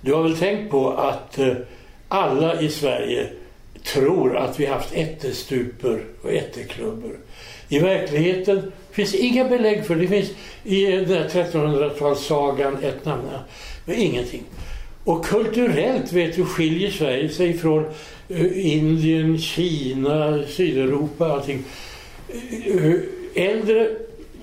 Du 0.01 0.15
har 0.15 0.23
väl 0.23 0.37
tänkt 0.37 0.71
på 0.71 0.91
att 0.91 1.39
eh, 1.39 1.53
alla 2.09 2.61
i 2.61 2.69
Sverige 2.69 3.29
tror 3.85 4.37
att 4.37 4.61
vi 4.61 4.67
haft 4.67 4.95
ättestuper 4.95 6.05
och 6.23 6.33
ätteklubbor. 6.33 7.17
I 7.69 7.79
verkligheten 7.79 8.73
finns 8.93 9.15
inga 9.15 9.45
belägg 9.45 9.87
för 9.87 9.95
det. 9.95 10.01
Det 10.01 10.09
finns 10.09 10.31
i 10.65 10.87
den 10.87 11.29
1300-talssagan 11.29 12.85
ett 12.85 13.05
namn, 13.05 13.23
men 13.85 13.97
ingenting. 13.97 14.43
Och 15.05 15.25
kulturellt 15.25 16.13
vet 16.13 16.37
du 16.37 16.45
skiljer 16.45 16.91
Sverige 16.91 17.29
sig 17.29 17.59
från 17.59 17.85
eh, 18.29 18.75
Indien, 18.75 19.39
Kina, 19.39 20.43
Sydeuropa, 20.49 21.33
allting. 21.33 21.65
Eh, 22.29 22.95
äldre, 23.35 23.89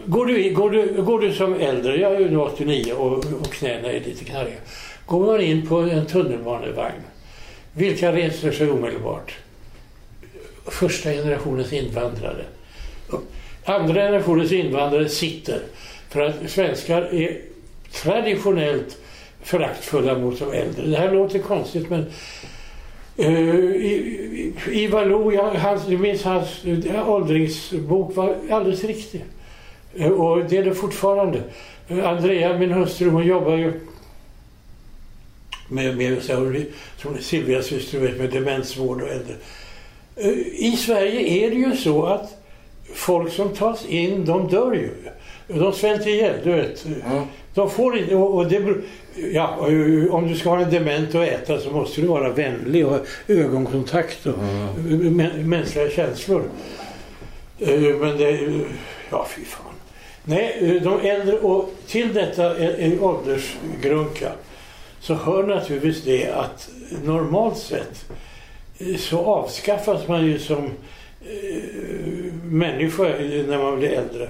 går 0.06 0.26
du, 0.26 0.54
går 0.54 0.70
du, 0.70 1.02
går 1.02 1.20
du 1.20 1.34
som 1.34 1.54
äldre, 1.54 1.98
jag 1.98 2.16
är 2.16 2.20
ju 2.20 2.30
nu 2.30 2.38
89 2.38 2.94
och, 2.94 3.14
och 3.18 3.52
knäna 3.52 3.92
är 3.92 4.00
lite 4.00 4.26
knarriga. 4.26 4.58
Går 5.06 5.26
man 5.26 5.42
in 5.42 5.68
på 5.68 5.78
en 5.78 6.06
tunnelbanevagn, 6.06 7.02
vilka 7.74 8.12
reser 8.12 8.52
sig 8.52 8.70
omedelbart? 8.70 9.38
Första 10.66 11.12
generationens 11.12 11.74
invandrare. 11.74 12.46
Andra 13.68 13.94
generationens 13.94 14.52
invandrare 14.52 15.10
sitter. 15.10 15.60
För 16.10 16.22
att 16.22 16.50
svenskar 16.50 17.02
är 17.02 17.38
traditionellt 17.92 18.98
föraktfulla 19.44 20.18
mot 20.18 20.40
de 20.40 20.54
äldre. 20.54 20.88
Det 20.88 20.98
här 20.98 21.12
låter 21.12 21.40
konstigt 21.40 21.90
men 21.90 22.06
Uh, 23.20 23.76
Ivar 24.68 25.06
Lo, 25.06 25.32
jag, 25.32 25.52
hans, 25.52 25.88
jag 25.88 26.00
minns 26.00 26.24
hans 26.24 26.66
eh, 26.66 27.10
åldringsbok 27.10 28.16
var 28.16 28.36
alldeles 28.52 28.84
riktig. 28.84 29.26
Uh, 30.00 30.08
och 30.08 30.46
det 30.46 30.58
är 30.58 30.64
det 30.64 30.76
fortfarande. 30.76 31.44
Uh, 31.92 32.08
Andrea, 32.08 32.58
min 32.58 32.72
hustru, 32.72 33.10
hon 33.10 33.26
jobbar 33.26 33.56
ju 33.56 33.74
med, 35.70 35.98
med 35.98 36.22
som 36.98 37.18
Silvias 37.20 37.66
syster 37.66 38.00
vet, 38.00 38.18
med 38.18 38.30
demensvård 38.30 39.02
och 39.02 39.10
äldre. 39.10 39.36
I 40.54 40.72
Sverige 40.72 41.46
är 41.46 41.50
det 41.50 41.56
ju 41.56 41.76
så 41.76 42.06
att 42.06 42.37
folk 42.94 43.34
som 43.34 43.50
tas 43.50 43.86
in, 43.86 44.26
de 44.26 44.48
dör 44.48 44.74
ju. 44.74 44.92
De 45.48 45.74
svälter 45.74 46.10
ihjäl, 46.10 46.40
du 46.44 46.52
vet. 46.52 46.86
Mm. 46.86 47.24
De 47.54 47.70
får 47.70 47.98
inte, 47.98 48.16
och 48.16 48.48
det, 48.48 48.76
ja, 49.34 49.58
om 50.12 50.28
du 50.28 50.36
ska 50.36 50.50
ha 50.50 50.60
en 50.60 50.70
dement 50.70 51.16
att 51.16 51.28
äta 51.28 51.60
så 51.60 51.72
måste 51.72 52.02
du 52.02 52.08
vara 52.08 52.30
vänlig 52.30 52.86
och 52.86 52.92
ha 52.92 53.00
ögonkontakt 53.28 54.26
och 54.26 54.34
mm. 54.34 55.50
mänskliga 55.50 55.90
känslor. 55.90 56.44
Eh, 57.60 57.80
men 57.80 58.18
det, 58.18 58.62
ja 59.10 59.28
fy 59.30 59.46
fan. 59.46 59.74
Nej, 60.24 60.58
eh, 60.62 60.84
de 60.84 61.10
äldre 61.10 61.40
och 61.40 61.74
till 61.88 62.14
detta 62.14 62.58
är 62.58 63.04
åldersgrunka 63.04 64.32
så 65.00 65.14
hör 65.14 65.44
naturligtvis 65.44 66.04
det 66.04 66.32
att 66.32 66.70
normalt 67.04 67.58
sett 67.58 68.06
eh, 68.78 68.98
så 68.98 69.26
avskaffas 69.26 70.08
man 70.08 70.26
ju 70.26 70.40
som 70.40 70.72
människa 72.44 73.04
när 73.04 73.58
man 73.58 73.80
blir 73.80 73.90
äldre 73.90 74.30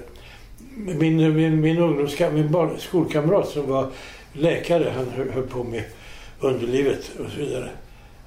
min, 0.78 1.34
min, 1.36 1.60
min, 1.60 1.78
ungdomska, 1.78 2.30
min 2.30 2.52
barn, 2.52 2.70
skolkamrat 2.78 3.48
som 3.48 3.70
var 3.70 3.86
läkare, 4.32 4.92
han 4.96 5.10
höll, 5.10 5.30
höll 5.30 5.46
på 5.46 5.64
med 5.64 5.82
underlivet 6.40 7.10
och 7.18 7.30
så 7.30 7.40
vidare. 7.40 7.70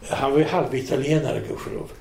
Han 0.10 0.32
var 0.32 0.40
ju 0.40 0.46
halvitalienare 0.46 1.42
gudskelov. 1.48 1.92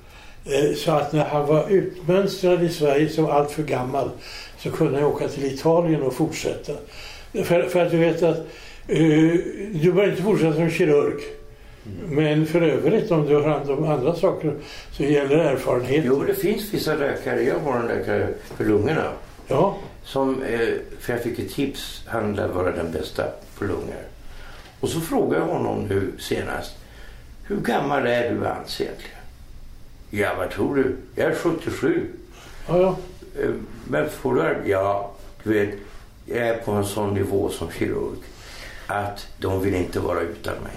Eh, 0.44 0.74
så 0.76 0.92
att 0.92 1.12
när 1.12 1.24
han 1.24 1.46
var 1.46 1.70
utmönstrad 1.70 2.62
i 2.62 2.68
Sverige 2.68 3.08
som 3.08 3.26
allt 3.26 3.50
för 3.50 3.62
gammal 3.62 4.10
så 4.58 4.70
kunde 4.70 5.00
han 5.00 5.04
åka 5.04 5.28
till 5.28 5.44
Italien 5.44 6.02
och 6.02 6.14
fortsätta. 6.14 6.72
För, 7.44 7.62
för 7.62 7.86
att 7.86 7.90
du 7.90 7.96
vet 7.98 8.22
att 8.22 8.38
uh, 8.88 9.34
du 9.72 9.92
behöver 9.92 10.10
inte 10.10 10.22
fortsätta 10.22 10.54
som 10.54 10.70
kirurg. 10.70 11.20
Men 12.08 12.46
för 12.46 12.60
övrigt 12.60 13.10
om 13.10 13.26
du 13.26 13.34
har 13.34 13.42
hand 13.42 13.70
om 13.70 13.84
andra 13.84 14.14
saker 14.14 14.54
så 14.92 15.02
gäller 15.02 15.36
erfarenhet. 15.36 16.04
Jo, 16.06 16.24
det 16.24 16.34
finns 16.34 16.74
vissa 16.74 16.94
läkare. 16.94 17.42
Jag 17.42 17.58
har 17.58 17.80
en 17.80 17.86
läkare 17.86 18.28
för 18.56 18.64
lungorna. 18.64 19.12
Ja. 19.48 19.76
Som, 20.04 20.42
eh, 20.42 20.68
för 21.00 21.12
jag 21.12 21.22
fick 21.22 21.38
ett 21.38 21.52
tips, 21.52 22.02
han 22.06 22.34
lär 22.34 22.48
vara 22.48 22.70
den 22.70 22.92
bästa 22.92 23.24
på 23.58 23.64
lungor. 23.64 24.04
Och 24.80 24.88
så 24.88 25.00
frågade 25.00 25.44
jag 25.44 25.52
honom 25.52 25.84
nu 25.88 26.12
senast, 26.18 26.76
hur 27.44 27.60
gammal 27.60 28.06
är 28.06 28.30
du 28.30 28.44
Hans 28.44 28.80
egentligen? 28.80 29.16
Ja, 30.10 30.34
vad 30.38 30.50
tror 30.50 30.76
du? 30.76 30.96
Jag 31.14 31.30
är 31.30 31.34
77. 31.34 32.06
Ja, 32.68 32.78
ja. 32.78 32.96
Eh, 33.42 33.50
men 33.88 34.10
får 34.10 34.34
du 34.34 34.70
Ja, 34.70 35.10
du 35.42 35.52
vet, 35.52 35.74
är 36.28 36.54
på 36.54 36.72
en 36.72 36.84
sån 36.84 37.14
nivå 37.14 37.48
som 37.48 37.70
kirurg 37.70 38.18
att 38.86 39.26
de 39.38 39.62
vill 39.62 39.74
inte 39.74 40.00
vara 40.00 40.20
utan 40.20 40.54
mig. 40.54 40.72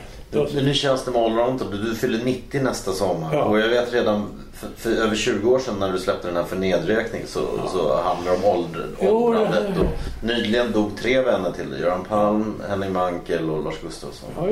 Nu 0.53 0.73
känns 0.73 1.05
det 1.05 1.11
med 1.11 1.21
allrounder. 1.21 1.65
Du 1.71 1.95
fyller 1.95 2.23
90 2.25 2.61
nästa 2.61 2.91
sommar. 2.91 3.35
Ja. 3.35 3.43
Och 3.43 3.59
jag 3.59 3.67
vet 3.69 3.93
redan 3.93 4.25
för, 4.53 4.67
för 4.77 4.91
över 5.03 5.15
20 5.15 5.49
år 5.51 5.59
sedan 5.59 5.75
när 5.79 5.91
du 5.91 5.99
släppte 5.99 6.27
den 6.27 6.35
här 6.37 6.43
för 6.43 6.55
nedräkning 6.55 7.21
så, 7.25 7.39
så 7.73 8.01
handlar 8.01 8.31
det 8.31 8.37
om 8.37 8.45
ålder, 8.45 8.87
åldrandet. 8.99 9.63
det- 9.75 9.79
Och 9.81 9.87
nyligen 10.23 10.71
dog 10.71 10.91
tre 10.97 11.21
vänner 11.21 11.51
till 11.51 11.69
dig. 11.71 11.81
Göran 11.81 12.03
Palm, 12.09 12.53
Henning 12.69 12.93
Mankell 12.93 13.49
och 13.49 13.63
Lars 13.63 13.75
Gustafsson. 13.83 14.29
Ja. 14.37 14.47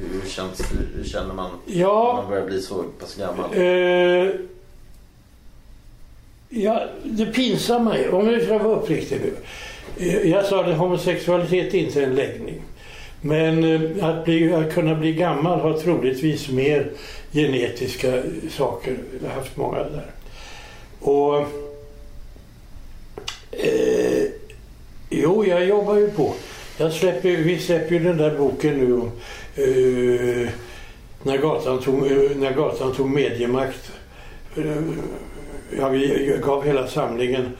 Hur, 0.00 0.28
känns, 0.30 0.62
hur 0.96 1.04
känner 1.04 1.34
man 1.34 1.50
Ja. 1.66 2.12
när 2.14 2.22
man 2.22 2.30
börjar 2.30 2.46
bli 2.46 2.60
så 2.62 2.82
pass 3.00 3.14
gammal? 3.14 3.50
Eh, 3.54 4.30
ja, 6.48 6.84
det 7.04 7.26
pinsamma 7.26 7.96
är, 7.98 8.14
om 8.14 8.30
jag 8.30 8.42
ska 8.42 8.58
vara 8.58 8.76
uppriktig 8.76 9.20
nu. 9.20 9.32
Eh, 10.08 10.30
jag 10.30 10.44
sa 10.46 10.64
att 10.64 10.76
homosexualitet 10.76 11.74
inte 11.74 12.00
är 12.02 12.06
en 12.06 12.14
läggning. 12.14 12.62
Men 13.20 13.64
eh, 13.64 14.04
att, 14.04 14.24
bli, 14.24 14.52
att 14.52 14.74
kunna 14.74 14.94
bli 14.94 15.12
gammal 15.12 15.60
har 15.60 15.78
troligtvis 15.78 16.48
mer 16.48 16.90
genetiska 17.32 18.22
saker. 18.50 18.96
Jag 19.22 19.28
har 19.28 19.34
haft 19.34 19.56
många 19.56 19.78
där. 19.78 20.06
Och 21.00 21.38
eh, 23.50 24.28
Jo, 25.10 25.44
jag 25.44 25.66
jobbar 25.66 25.96
ju 25.96 26.10
på. 26.10 26.34
Jag 26.78 26.92
släpper, 26.92 27.28
vi 27.28 27.58
släpper 27.58 27.94
ju 27.94 27.98
den 27.98 28.16
där 28.16 28.38
boken 28.38 28.78
nu 28.78 28.92
om 28.92 29.10
eh, 29.54 30.48
när, 31.22 31.38
gatan 31.38 31.78
tog, 31.78 32.06
eh, 32.06 32.36
när 32.36 32.52
gatan 32.52 32.94
tog 32.94 33.10
mediemakt. 33.10 33.92
Eh, 34.56 34.82
ja, 35.78 35.88
vi 35.88 36.38
gav 36.44 36.64
hela 36.64 36.86
samlingen. 36.86 37.56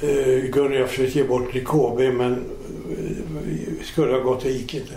Eh, 0.00 0.50
Gunnar 0.50 0.76
jag 0.76 0.88
försökte 0.88 1.18
ge 1.18 1.24
bort 1.24 1.52
till 1.52 1.66
KB 1.66 1.98
men 1.98 2.32
eh, 2.32 3.84
skulle 3.84 4.12
ha 4.12 4.18
gått, 4.18 4.42
det 4.42 4.50
gick 4.50 4.74
inte. 4.74 4.94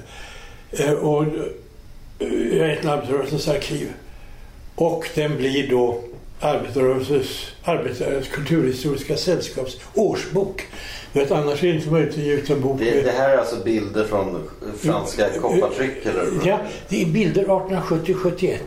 Eh, 0.72 0.94
och, 0.94 1.24
eh, 2.20 2.68
heter 2.68 2.90
Arbetarrörelsens 2.90 3.48
arkiv. 3.48 3.88
Och 4.76 5.10
den 5.16 5.38
blir 5.38 5.70
då 5.70 6.02
Arbetarrörelsens, 6.40 7.46
Arbetarrörelsens 7.64 8.28
kulturhistoriska 8.28 9.18
sällskaps 9.18 9.78
årsbok. 9.94 10.68
Att 11.14 11.32
annars 11.32 11.64
är 11.64 11.68
det 11.68 11.76
inte 11.76 11.90
möjligt 11.90 12.14
att 12.14 12.24
ge 12.24 12.34
ut 12.34 12.50
en 12.50 12.62
bok. 12.62 12.80
Det, 12.80 13.02
det 13.02 13.12
här 13.12 13.30
är 13.30 13.38
alltså 13.38 13.64
bilder 13.64 14.06
från 14.06 14.50
franska 14.78 15.30
koppartryck 15.30 16.06
eller? 16.06 16.28
Ja, 16.46 16.60
det 16.90 17.02
är 17.02 17.06
bilder 17.06 17.46
1870-71. 17.46 18.58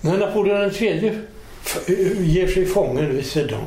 När 0.00 0.18
Napoleon 0.18 0.70
III 0.70 1.18
eh, 1.86 2.28
ger 2.28 2.46
sig 2.46 2.66
fången 2.66 3.16
vid 3.16 3.26
Sedan, 3.26 3.64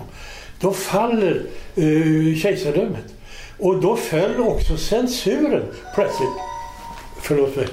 då 0.60 0.74
faller 0.74 1.42
uh, 1.78 2.36
kejsardömet. 2.36 3.06
Och 3.60 3.82
då 3.82 3.96
föll 3.96 4.40
också 4.40 4.78
censuren 4.78 5.64
plötsligt. 5.96 6.30
Förlåt 7.22 7.56
mig. 7.56 7.68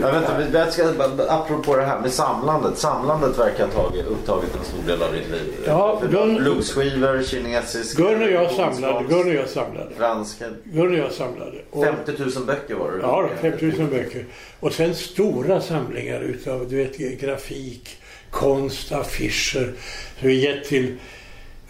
Ja, 0.00 0.12
vänta, 0.12 0.66
vi- 0.66 0.72
ska, 0.72 0.92
apropå 1.28 1.76
det 1.76 1.84
här 1.84 2.00
med 2.00 2.12
samlandet. 2.12 2.78
Samlandet 2.78 3.38
verkar 3.38 3.66
ha 3.66 3.72
tagit, 3.72 4.06
upptagit 4.06 4.50
en 4.58 4.64
stor 4.64 4.82
del 4.86 5.02
av 5.02 5.12
ditt 5.12 5.30
liv. 5.30 5.54
Ja, 5.66 6.02
Gun- 6.10 6.36
Bluesskivor, 6.36 7.22
kinesisk. 7.22 7.96
Gunnar 7.96 8.26
och 8.26 8.32
jag 8.32 8.50
samlade. 8.50 9.04
Gunnar 9.08 9.26
och 9.26 9.34
jag 9.34 9.48
samlade. 9.48 9.90
Franska. 9.96 10.44
Gunnar 10.64 10.92
och 10.92 10.98
jag 10.98 11.12
samlade. 11.12 11.56
Och, 11.70 11.84
50 11.84 12.12
000 12.18 12.30
böcker 12.46 12.74
var 12.74 12.90
det. 12.90 12.98
Ja, 13.02 13.22
då, 13.22 13.50
50 13.50 13.64
000 13.78 13.88
böcker. 13.90 14.24
Och 14.60 14.72
sen 14.72 14.94
stora 14.94 15.60
samlingar 15.60 16.20
utav 16.20 16.68
du 16.68 16.76
vet, 16.76 17.20
grafik, 17.20 17.96
konst, 18.30 18.92
affischer. 18.92 19.72
Så 20.20 20.26
vi 20.26 20.40
gett 20.40 20.64
till 20.64 20.96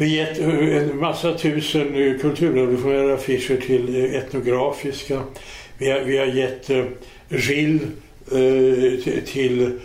vi 0.01 0.17
gett 0.17 0.39
eh, 0.39 0.77
en 0.77 0.99
massa 0.99 1.35
tusen 1.35 1.95
eh, 1.95 2.19
kulturrevolutionära 2.19 3.15
affischer 3.15 3.57
till 3.57 4.05
eh, 4.05 4.15
etnografiska. 4.15 5.23
Vi 5.79 5.91
har, 5.91 6.01
vi 6.01 6.19
har 6.19 6.27
gett 6.27 6.71
eh, 6.71 6.85
Gilles 7.29 7.83
till, 9.25 9.25
till, 9.25 9.81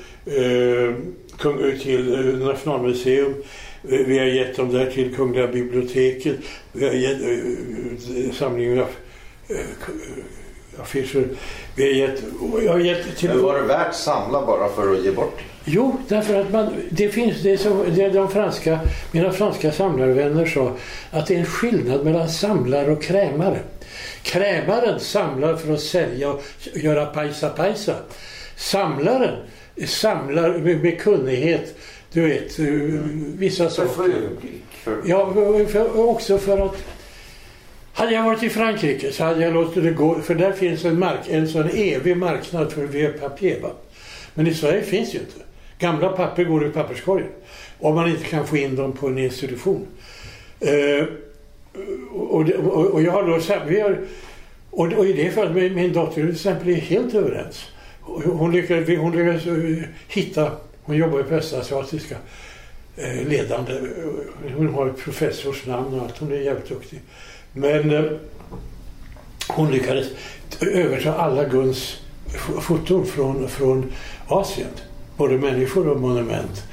till 1.81 2.39
Nationalmuseum. 2.39 3.33
Vi 3.81 4.17
har 4.17 4.25
gett 4.25 4.57
dem 4.57 4.71
där 4.71 4.91
till 4.91 5.15
Kungliga 5.15 5.47
biblioteket. 5.47 6.35
Vi 6.71 6.85
har 6.85 6.93
gett 6.93 8.35
samlingen 8.35 8.79
av 8.79 8.87
affischer. 10.81 11.27
Vi 11.75 11.83
har 11.83 11.91
gett, 11.91 12.23
jag 12.63 12.71
har 12.71 12.79
gett 12.79 13.17
till... 13.17 13.29
Men 13.29 13.41
var 13.41 13.55
det 13.55 13.67
värt 13.67 13.95
samla 13.95 14.45
bara 14.45 14.69
för 14.69 14.93
att 14.93 15.05
ge 15.05 15.11
bort? 15.11 15.41
Jo, 15.67 15.97
därför 16.07 16.41
att 16.41 16.51
man, 16.51 16.73
det 16.89 17.09
finns 17.09 17.43
det 17.43 17.57
som 17.57 17.83
det 17.95 18.09
de 18.09 18.31
franska, 18.31 18.79
mina 19.11 19.31
franska 19.31 19.71
samlarvänner 19.71 20.45
sa 20.45 20.71
att 21.11 21.27
det 21.27 21.35
är 21.35 21.39
en 21.39 21.45
skillnad 21.45 22.05
mellan 22.05 22.29
samlare 22.29 22.91
och 22.91 23.03
krämare. 23.03 23.59
Krämaren 24.23 24.99
samlar 24.99 25.55
för 25.55 25.73
att 25.73 25.81
sälja 25.81 26.29
och 26.29 26.41
göra 26.73 27.05
pajsa 27.05 27.49
pajsa. 27.49 27.95
Samlaren 28.55 29.35
samlar 29.85 30.57
med, 30.57 30.83
med 30.83 30.99
kunnighet, 30.99 31.75
du 32.11 32.27
vet, 32.27 32.59
eh, 32.59 32.65
vissa 33.37 33.69
saker. 33.69 34.13
För... 34.83 35.01
Ja, 35.05 35.33
för, 35.67 36.09
också 36.09 36.37
för 36.37 36.65
att 36.65 36.77
hade 37.93 38.13
jag 38.13 38.23
varit 38.23 38.43
i 38.43 38.49
Frankrike 38.49 39.11
så 39.11 39.23
hade 39.23 39.43
jag 39.43 39.53
låtit 39.53 39.83
det 39.83 39.91
gå, 39.91 40.21
för 40.21 40.35
där 40.35 40.51
finns 40.51 40.85
en, 40.85 40.99
mark, 40.99 41.19
en 41.29 41.47
sån 41.47 41.69
evig 41.69 42.17
marknad 42.17 42.71
för 42.71 42.85
vieux 42.85 43.19
papier. 43.19 43.59
Va? 43.59 43.71
Men 44.33 44.47
i 44.47 44.53
Sverige 44.53 44.81
finns 44.81 45.15
ju 45.15 45.19
inte. 45.19 45.44
Gamla 45.79 46.09
papper 46.09 46.43
går 46.43 46.67
i 46.67 46.69
papperskorgen. 46.69 47.29
Om 47.79 47.95
man 47.95 48.09
inte 48.09 48.23
kan 48.25 48.47
få 48.47 48.57
in 48.57 48.75
dem 48.75 48.91
på 48.91 49.07
en 49.07 49.17
institution. 49.17 49.87
Eh, 50.59 51.05
och, 52.13 52.45
det- 52.45 52.57
och, 52.57 52.85
och 52.85 53.01
jag 53.01 53.11
har 53.11 53.23
då 53.23 53.39
vi 53.67 53.79
har, 53.79 53.99
och, 54.71 54.93
och 54.93 55.05
i 55.05 55.13
det 55.13 55.31
fallet 55.31 55.55
min, 55.55 55.73
min 55.75 55.93
dotter 55.93 56.13
till 56.13 56.31
exempel 56.31 56.69
är 56.69 56.73
helt 56.75 57.13
överens. 57.13 57.65
Hon 58.25 58.51
lyckades, 58.51 58.99
hon 58.99 59.11
lyckades 59.17 59.45
eh, 59.47 59.83
hitta, 60.07 60.51
hon 60.83 60.95
jobbar 60.97 61.17
ju 61.17 61.23
på 61.23 61.33
östasiatiska 61.35 62.15
eh, 62.97 63.27
ledande, 63.27 63.73
eh, 63.73 64.51
hon 64.57 64.73
har 64.73 64.87
ett 64.87 64.97
professorsnamn 64.97 65.93
och 65.93 66.01
allt, 66.05 66.17
hon 66.17 66.31
är 66.31 66.35
jävligt 66.35 66.69
duktig. 66.69 67.01
Men 67.53 67.91
eh, 67.91 68.03
hon 69.47 69.71
lyckades 69.71 70.07
överta 70.61 71.13
alla 71.13 71.43
Guns 71.43 71.97
foton 72.61 73.05
från, 73.05 73.47
från 73.49 73.91
Asien. 74.27 74.67
Både 75.17 75.37
människor 75.37 75.87
och 75.87 75.99
monument. 75.99 76.63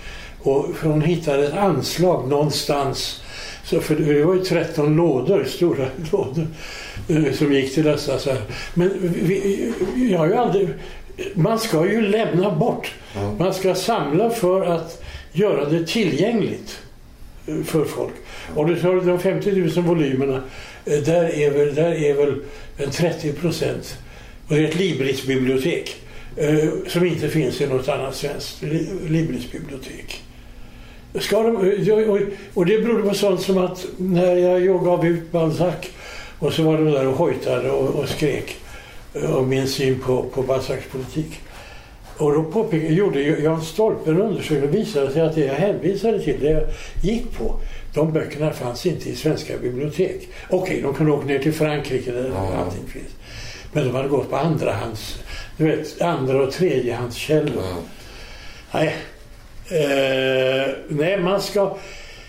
Och 0.43 0.67
hon 0.83 1.03
hittade 1.03 1.47
ett 1.47 1.55
anslag 1.55 2.29
någonstans. 2.29 3.23
Så 3.65 3.81
för 3.81 3.97
det 3.97 4.25
var 4.25 4.35
ju 4.35 4.45
13 4.45 4.97
lådor, 4.97 5.45
stora 5.45 5.87
lådor, 6.13 6.47
eh, 7.09 7.33
som 7.33 7.53
gick 7.53 7.75
till 7.75 7.85
dessa. 7.85 8.19
Så 8.19 8.31
här. 8.31 8.41
Men 8.75 8.91
vi, 9.03 9.73
jag 10.11 10.19
har 10.19 10.27
ju 10.27 10.35
aldrig... 10.35 10.69
Man 11.35 11.59
ska 11.59 11.87
ju 11.87 12.01
lämna 12.01 12.51
bort. 12.57 12.93
Man 13.39 13.55
ska 13.55 13.75
samla 13.75 14.31
för 14.31 14.67
att 14.67 15.03
göra 15.33 15.69
det 15.69 15.87
tillgängligt 15.87 16.79
eh, 17.47 17.63
för 17.65 17.85
folk. 17.85 18.15
Och 18.55 18.67
du 18.67 18.81
tar 18.81 19.07
de 19.07 19.19
50 19.19 19.51
000 19.53 19.71
volymerna, 19.85 20.43
eh, 20.85 20.99
där 20.99 21.39
är 21.39 21.51
väl, 21.51 21.75
där 21.75 21.93
är 21.93 22.15
väl 22.15 22.35
en 22.77 22.91
30 22.91 23.33
procent. 23.33 23.99
Och 24.49 24.55
det 24.55 24.61
är 24.61 24.69
ett 24.69 24.79
Libris-bibliotek 24.79 25.97
som 26.87 27.07
inte 27.07 27.29
finns 27.29 27.61
i 27.61 27.67
något 27.67 27.89
annat 27.89 28.15
svenskt 28.15 28.63
li- 28.63 28.89
Libris-bibliotek. 29.09 30.23
Ska 31.21 31.43
de, 31.43 31.57
och- 31.57 32.19
och- 32.55 32.67
det 32.67 32.79
berodde 32.83 33.09
på 33.09 33.15
sånt 33.15 33.41
som 33.41 33.59
att 33.59 33.87
när 33.97 34.37
jag 34.37 34.85
gav 34.85 35.07
ut 35.07 35.33
Balzac 35.33 35.75
och 36.39 36.53
så 36.53 36.63
var 36.63 36.79
de 36.79 36.85
där 36.91 37.07
och 37.07 37.15
hojtade 37.17 37.71
och, 37.71 37.89
och 37.95 38.09
skrek 38.09 38.57
eh, 39.15 39.37
om 39.37 39.49
min 39.49 39.69
syn 39.69 39.99
på, 39.99 40.23
på 40.23 40.43
Balzacs 40.43 40.87
politik. 40.93 41.41
Och 42.17 42.33
då 42.35 42.43
påpek- 42.43 42.91
gjorde 42.93 43.21
Jan 43.23 43.63
Stolpe 43.63 44.11
en 44.11 44.21
undersökning 44.23 44.69
och 44.69 44.75
visade 44.75 45.13
sig 45.13 45.23
att 45.23 45.35
det 45.35 45.45
jag 45.45 45.55
hänvisade 45.55 46.21
till, 46.23 46.41
det 46.41 46.51
jag 46.51 46.63
gick 47.03 47.39
på, 47.39 47.61
de 47.95 48.13
böckerna 48.13 48.51
fanns 48.53 48.87
inte 48.87 49.11
i 49.11 49.15
svenska 49.17 49.59
bibliotek. 49.59 50.29
Okej, 50.51 50.81
de 50.83 50.95
kunde 50.95 51.13
åka 51.13 51.27
ner 51.27 51.39
till 51.39 51.53
Frankrike 51.53 52.11
där 52.13 52.31
allting 52.59 52.87
finns. 52.89 53.13
Men 53.73 53.87
de 53.87 53.95
hade 53.95 54.09
gått 54.09 54.31
på 54.31 54.37
andrahands, 54.37 55.19
du 55.57 55.65
vet, 55.65 56.03
andra 56.03 56.43
och 56.43 56.53
tredjehandskällor. 56.53 57.63
Nej. 58.73 58.97
Eh, 59.71 60.75
nej, 60.89 61.21
man 61.21 61.41
ska... 61.41 61.77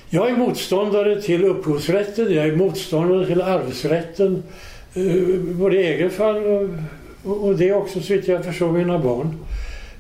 Jag 0.09 0.30
är 0.30 0.36
motståndare 0.36 1.21
till 1.21 1.45
upphovsrätten, 1.45 2.34
jag 2.34 2.45
är 2.47 2.55
motståndare 2.55 3.26
till 3.26 3.41
arvsrätten. 3.41 4.43
Eh, 4.93 5.39
både 5.39 5.76
i 5.76 5.88
eget 5.88 6.13
fall 6.13 6.45
och, 6.45 6.69
och, 7.24 7.47
och 7.47 7.55
det 7.55 7.69
är 7.69 7.76
också 7.76 8.01
så 8.01 8.13
vitt 8.13 8.28
jag 8.28 8.45
förstår 8.45 8.71
mina 8.71 8.99
barn. 8.99 9.39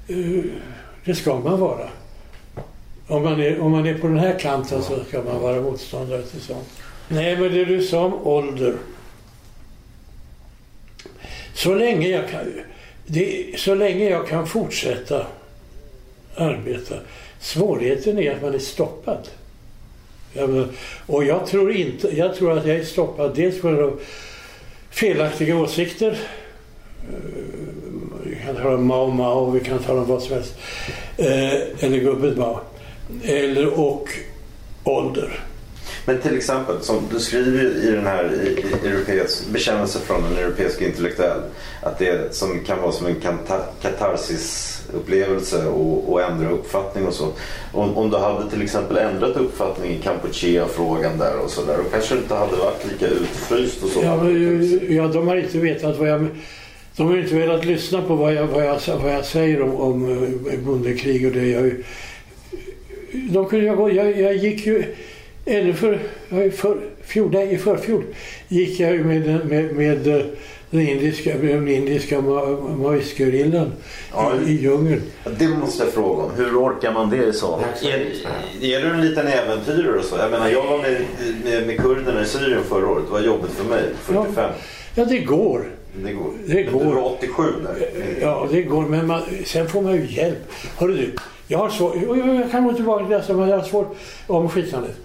Eh, 0.07 0.43
det 1.05 1.15
ska 1.15 1.39
man 1.39 1.59
vara. 1.59 1.89
Om 3.07 3.23
man, 3.23 3.41
är, 3.41 3.59
om 3.59 3.71
man 3.71 3.85
är 3.85 3.97
på 3.97 4.07
den 4.07 4.19
här 4.19 4.39
kanten 4.39 4.83
så 4.83 5.03
ska 5.07 5.21
man 5.21 5.41
vara 5.41 5.61
motståndare 5.61 6.21
till 6.21 6.41
sånt. 6.41 6.69
Nej, 7.07 7.37
men 7.37 7.53
det 7.53 7.65
du 7.65 7.81
sa 7.81 8.05
om 8.05 8.27
ålder. 8.27 8.73
Så 11.53 11.75
länge 11.75 12.07
jag 12.07 12.29
kan, 12.29 12.39
det, 13.05 13.59
så 13.59 13.75
länge 13.75 14.09
jag 14.09 14.27
kan 14.27 14.47
fortsätta 14.47 15.25
arbeta. 16.35 16.95
Svårigheten 17.39 18.19
är 18.19 18.35
att 18.35 18.41
man 18.41 18.53
är 18.53 18.59
stoppad. 18.59 19.27
Jag 20.33 20.67
och 21.05 21.23
jag 21.23 21.47
tror, 21.47 21.71
inte, 21.71 22.17
jag 22.17 22.35
tror 22.35 22.57
att 22.57 22.65
jag 22.65 22.75
är 22.77 22.83
stoppad 22.83 23.35
dels 23.35 23.61
på 23.61 23.67
grund 23.67 23.81
av 23.81 23.99
felaktiga 24.89 25.57
åsikter. 25.57 26.19
Eh, 27.09 27.17
vi 28.23 28.35
kan 28.35 28.55
tala 28.55 28.75
om 28.75 28.87
Mao 28.87 29.07
Mao, 29.07 29.51
vi 29.51 29.59
kan 29.59 29.79
tala 29.79 30.01
om 30.01 30.07
vad 30.07 30.21
som 30.21 30.33
helst. 30.35 30.55
Eh, 31.17 31.83
eller 31.85 31.97
gubben 31.97 32.39
Mao. 32.39 32.59
Eller 33.23 33.79
och 33.79 34.09
ålder. 34.83 35.39
Men 36.05 36.21
till 36.21 36.37
exempel, 36.37 36.81
som 36.81 37.07
du 37.11 37.19
skriver 37.19 37.87
i 37.87 37.91
den 37.91 38.05
här 38.05 38.33
i, 38.33 38.47
i, 38.47 38.87
europeisk, 38.87 39.47
bekännelse 39.47 39.99
från 39.99 40.23
en 40.25 40.37
europeisk 40.37 40.81
intellektuell. 40.81 41.41
Att 41.81 41.99
det 41.99 42.35
som 42.35 42.59
kan 42.59 42.81
vara 42.81 42.91
som 42.91 43.07
en 43.07 43.15
kanta- 43.15 43.65
katarsis-upplevelse 43.81 45.65
och, 45.65 46.11
och 46.11 46.21
ändra 46.21 46.49
uppfattning 46.49 47.07
och 47.07 47.13
så. 47.13 47.27
Om, 47.71 47.97
om 47.97 48.09
du 48.09 48.17
hade 48.17 48.49
till 48.49 48.61
exempel 48.61 48.97
ändrat 48.97 49.37
uppfattning 49.37 49.91
i 49.91 50.01
Kampuchea-frågan 50.01 51.17
där 51.17 51.39
och 51.39 51.49
sådär. 51.49 51.77
Då 51.77 51.83
kanske 51.89 52.15
du 52.15 52.21
inte 52.21 52.35
hade 52.35 52.55
varit 52.55 52.87
lika 52.91 53.07
utfryst 53.07 53.83
och 53.83 53.89
så. 53.89 53.99
Ja, 54.03 54.23
men, 54.23 54.95
ja, 54.95 55.07
de 55.07 55.27
har 55.27 55.35
inte 55.35 55.57
vetat 55.57 55.97
vad 55.97 56.09
jag... 56.09 56.27
De 56.95 57.07
har 57.07 57.17
inte 57.17 57.35
velat 57.35 57.65
lyssna 57.65 58.01
på 58.01 58.15
vad 58.15 58.33
jag, 58.33 58.47
vad 58.47 58.65
jag, 58.65 58.79
vad 59.03 59.13
jag 59.13 59.25
säger 59.25 59.61
om, 59.61 59.75
om 59.75 60.23
eh, 60.51 60.59
bondekrig 60.59 61.25
och 61.27 61.31
det. 61.31 61.47
Jag, 61.47 61.71
de 63.11 63.45
kunde 63.45 63.65
jag, 63.65 63.93
jag, 63.93 64.19
jag 64.21 64.35
gick 64.35 64.65
ju... 64.65 64.95
Eller 65.45 65.73
för, 65.73 65.99
för 66.51 66.77
fjol, 67.05 67.31
nej, 67.33 67.53
i 67.53 67.57
förfjol 67.57 68.03
gick 68.47 68.79
jag 68.79 68.91
ju 68.93 69.03
med, 69.03 69.45
med, 69.45 69.75
med 69.75 70.07
eh, 70.07 70.25
den 70.69 70.81
indiska, 70.87 71.35
med 71.37 71.55
den 71.55 71.67
indiska 71.67 72.17
ma- 72.17 72.75
maoistgerillan 72.77 73.71
Ja. 74.13 74.31
i, 74.47 74.49
i 74.51 74.61
djungeln. 74.61 75.01
Det 75.39 75.47
måste 75.47 75.83
jag 75.83 75.93
fråga 75.93 76.23
om. 76.23 76.31
Hur 76.37 76.57
orkar 76.57 76.93
man 76.93 77.09
det 77.09 77.25
i 77.25 77.33
så? 77.33 77.59
Är, 77.83 78.05
är 78.61 78.81
du 78.81 78.87
en 78.87 79.01
liten 79.01 79.27
äventyrare 79.27 79.99
och 79.99 80.05
så? 80.05 80.15
Jag 80.17 80.31
menar, 80.31 80.49
jag 80.49 80.63
var 80.67 80.77
med, 80.77 81.01
med, 81.45 81.67
med 81.67 81.79
kurderna 81.81 82.21
i 82.21 82.25
Syrien 82.25 82.63
förra 82.69 82.87
året. 82.89 83.03
Det 83.07 83.11
var 83.13 83.21
jobbigt 83.21 83.51
för 83.51 83.69
mig. 83.69 83.83
45. 84.01 84.49
Ja, 84.95 85.05
det 85.05 85.19
går. 85.19 85.63
Det 85.95 86.13
går. 86.13 86.31
Det 86.45 86.53
Men 86.53 86.65
Du 86.65 86.71
går. 86.85 86.95
var 86.95 87.11
87 87.17 87.43
där. 87.63 87.89
Ja, 88.21 88.47
det 88.51 88.61
går. 88.61 88.81
Men 88.81 89.07
man, 89.07 89.21
sen 89.45 89.67
får 89.69 89.81
man 89.81 89.93
ju 89.95 90.05
hjälp. 90.09 90.37
Hörru 90.77 90.95
du, 90.97 91.11
jag 91.47 91.57
har 91.57 91.69
svårt... 91.69 91.95
Jag 92.41 92.51
kan 92.51 92.63
gå 92.67 92.73
tillbaka 92.73 93.03
till 93.05 93.13
det 93.13 93.23
som 93.23 93.39
jag 93.39 93.57
har 93.57 93.63
svårt 93.65 93.95
om 94.27 94.49
skitandet. 94.49 94.95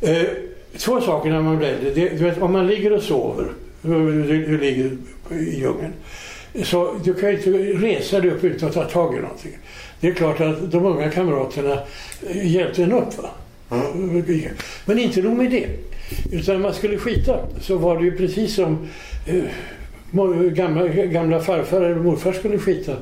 Eh, 0.00 0.22
två 0.76 1.00
saker 1.00 1.30
när 1.30 1.42
man 1.42 1.62
äldre. 1.62 1.90
Det, 1.90 2.08
du 2.08 2.24
vet, 2.24 2.42
om 2.42 2.52
man 2.52 2.66
ligger 2.66 2.92
och 2.92 3.02
sover. 3.02 3.46
Du, 3.82 4.22
du 4.22 4.58
ligger 4.58 4.96
i 5.30 5.58
djungeln. 5.60 5.92
Så 6.62 6.94
du 7.04 7.14
kan 7.14 7.30
ju 7.30 7.36
inte 7.36 7.50
resa 7.86 8.20
dig 8.20 8.30
upp 8.30 8.44
utan 8.44 8.68
att 8.68 8.74
ta 8.74 8.84
tag 8.84 9.14
i 9.14 9.20
någonting. 9.20 9.58
Det 10.00 10.08
är 10.08 10.14
klart 10.14 10.40
att 10.40 10.72
de 10.72 10.86
unga 10.86 11.10
kamraterna 11.10 11.78
hjälpte 12.34 12.82
en 12.82 12.92
upp. 12.92 13.18
Va? 13.18 13.30
Men 14.84 14.98
inte 14.98 15.22
nog 15.22 15.36
med 15.36 15.50
det. 15.50 15.66
Utan 16.32 16.54
när 16.54 16.62
man 16.62 16.74
skulle 16.74 16.98
skita 16.98 17.38
så 17.60 17.76
var 17.76 17.98
det 17.98 18.04
ju 18.04 18.16
precis 18.16 18.54
som 18.54 18.88
eh, 19.26 19.44
gamla, 20.54 20.86
gamla 20.88 21.40
farfar 21.40 21.80
eller 21.80 21.94
morfar 21.96 22.32
skulle 22.32 22.58
skita. 22.58 22.92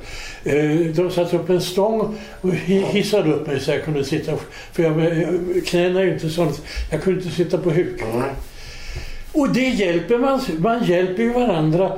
Eh, 0.44 0.70
de 0.94 1.10
satte 1.10 1.36
upp 1.36 1.48
en 1.50 1.60
stång 1.60 2.00
och 2.40 2.50
hi- 2.50 2.86
hissade 2.86 3.32
upp 3.32 3.46
mig 3.46 3.60
så 3.60 3.70
jag 3.70 3.84
kunde 3.84 4.04
sitta. 4.04 4.32
För 4.72 4.82
jag, 4.82 4.94
knäna 5.66 6.00
är 6.00 6.04
ju 6.04 6.12
inte 6.12 6.30
sånt. 6.30 6.62
Jag 6.90 7.02
kunde 7.02 7.20
inte 7.22 7.34
sitta 7.36 7.58
på 7.58 7.70
huk. 7.70 8.00
Och 9.32 9.48
det 9.52 9.68
hjälper 9.68 10.18
man. 10.18 10.40
Man 10.58 10.84
hjälper 10.84 11.22
ju 11.22 11.32
varandra. 11.32 11.92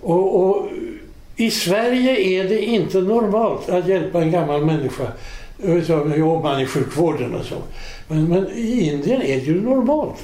Och, 0.00 0.44
och 0.50 0.68
i 1.36 1.50
Sverige 1.50 2.20
är 2.20 2.48
det 2.48 2.62
inte 2.64 2.98
normalt 3.00 3.68
att 3.68 3.88
hjälpa 3.88 4.22
en 4.22 4.30
gammal 4.30 4.64
människa. 4.66 5.06
jobbar 6.16 6.42
man 6.42 6.60
i 6.60 6.66
sjukvården 6.66 7.34
och 7.34 7.44
så. 7.44 7.54
Men, 8.08 8.24
men 8.28 8.46
i 8.54 8.90
Indien 8.92 9.22
är 9.22 9.36
det 9.36 9.44
ju 9.46 9.60
normalt. 9.60 10.18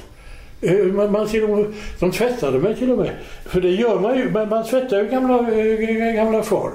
Eh, 0.61 0.72
Man, 0.72 1.12
man 1.12 1.28
till 1.28 1.44
och 1.44 1.50
med, 1.50 1.66
de 2.00 2.12
tvättade 2.12 2.59
mig 2.59 2.76
till 2.76 2.92
och 2.92 2.98
med. 2.98 3.11
För 3.44 3.61
det 3.61 3.70
gör 3.70 4.00
man 4.00 4.18
ju. 4.18 4.30
Man, 4.30 4.48
man 4.48 4.64
tvättar 4.64 5.02
ju 5.02 5.09
gamla, 5.09 5.38
eh, 5.38 6.14
gamla 6.14 6.42
far. 6.42 6.70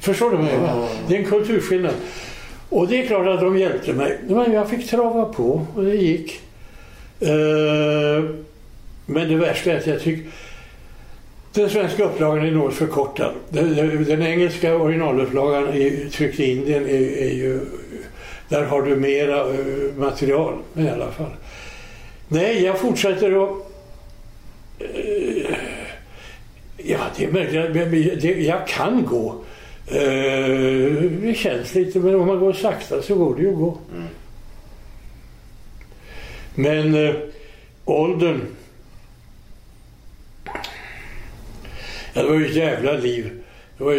Förstår 0.00 0.30
du 0.30 0.38
mig? 0.38 0.58
va? 0.58 0.88
Det 1.08 1.14
är 1.14 1.18
en 1.18 1.24
kulturskillnad. 1.24 1.94
Och 2.68 2.88
det 2.88 3.02
är 3.02 3.06
klart 3.06 3.26
att 3.26 3.40
de 3.40 3.58
hjälpte 3.58 3.92
mig. 3.92 4.18
Men 4.26 4.52
jag 4.52 4.68
fick 4.70 4.90
trava 4.90 5.24
på 5.24 5.66
och 5.74 5.84
det 5.84 5.94
gick. 5.94 6.40
Eh, 7.20 8.24
Men 9.06 9.28
det 9.28 9.36
värsta 9.36 9.72
är 9.72 9.76
att 9.76 9.86
jag 9.86 10.00
tycker 10.00 10.30
den 11.54 11.70
svenska 11.70 12.04
upplagan 12.04 12.46
är 12.46 12.50
något 12.50 12.74
förkortad. 12.74 13.32
Den, 13.48 14.04
den, 14.04 14.22
engelska 14.22 14.76
originalupplagan 14.76 15.68
är, 15.68 16.10
tryckt 16.10 16.40
i 16.40 16.50
Indien 16.50 16.82
är, 16.82 17.22
är 17.22 17.34
ju... 17.34 17.60
Där 18.48 18.64
har 18.64 18.82
du 18.82 18.96
mera 18.96 19.46
material 19.96 20.54
i 20.76 20.88
alla 20.88 21.10
fall. 21.10 21.30
Nej, 22.32 22.64
jag 22.64 22.78
fortsätter 22.78 23.44
att... 23.44 23.50
Ja, 26.76 26.98
det 27.16 27.24
är 27.24 27.32
möjligt. 27.32 28.46
Jag 28.46 28.66
kan 28.68 29.04
gå. 29.06 29.34
Eh, 29.86 31.02
Det 31.22 31.34
känns 31.36 31.74
lite, 31.74 31.98
men 31.98 32.14
om 32.14 32.26
man 32.26 32.38
går 32.40 32.52
sakta 32.52 33.02
så 33.02 33.14
går 33.14 33.36
det 33.36 33.42
ju 33.42 33.48
att 33.48 33.58
gå. 33.58 33.78
Men 36.54 36.94
eh, 36.94 37.14
åldern... 37.84 38.40
Ja, 42.14 42.22
det 42.22 42.28
var 42.28 42.36
ju 42.36 42.46
ett 42.46 42.54
jävla 42.56 42.92
liv. 42.92 43.30
Det 43.78 43.84
var, 43.84 43.94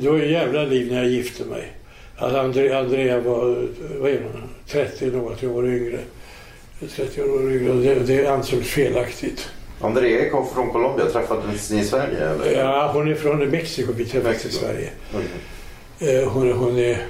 det 0.00 0.10
var 0.10 0.18
ett 0.18 0.30
jävla 0.30 0.64
liv 0.64 0.92
när 0.92 0.98
jag 1.02 1.08
gifte 1.12 1.44
mig. 1.44 1.72
Alltså 2.18 2.38
Andrea, 2.38 2.78
Andrea 2.78 3.20
var, 3.20 3.68
vad 3.98 4.10
är 4.10 4.20
hon, 4.22 4.42
30 4.66 5.06
något 5.06 5.44
år 5.44 5.68
yngre. 5.68 5.98
30 6.80 7.22
år 7.22 7.68
och 7.70 7.76
det, 7.82 7.94
det 7.94 8.26
ansågs 8.26 8.68
felaktigt. 8.68 9.48
André 9.80 10.28
kom 10.30 10.46
från 10.54 10.70
Colombia. 10.70 11.06
Träffades 11.06 11.70
ni 11.70 11.80
i 11.80 11.84
Sverige? 11.84 12.28
Eller? 12.30 12.58
Ja, 12.60 12.90
hon 12.94 13.08
är 13.10 13.14
från 13.14 13.48
Mexiko. 13.50 13.92
Vi 13.92 14.04
träffades 14.04 14.44
i 14.44 14.46
Mexiko. 14.46 14.64
Sverige. 14.64 14.90
Eh, 16.22 16.28
Hon, 16.32 16.52
hon 16.52 16.78
är 16.78 17.06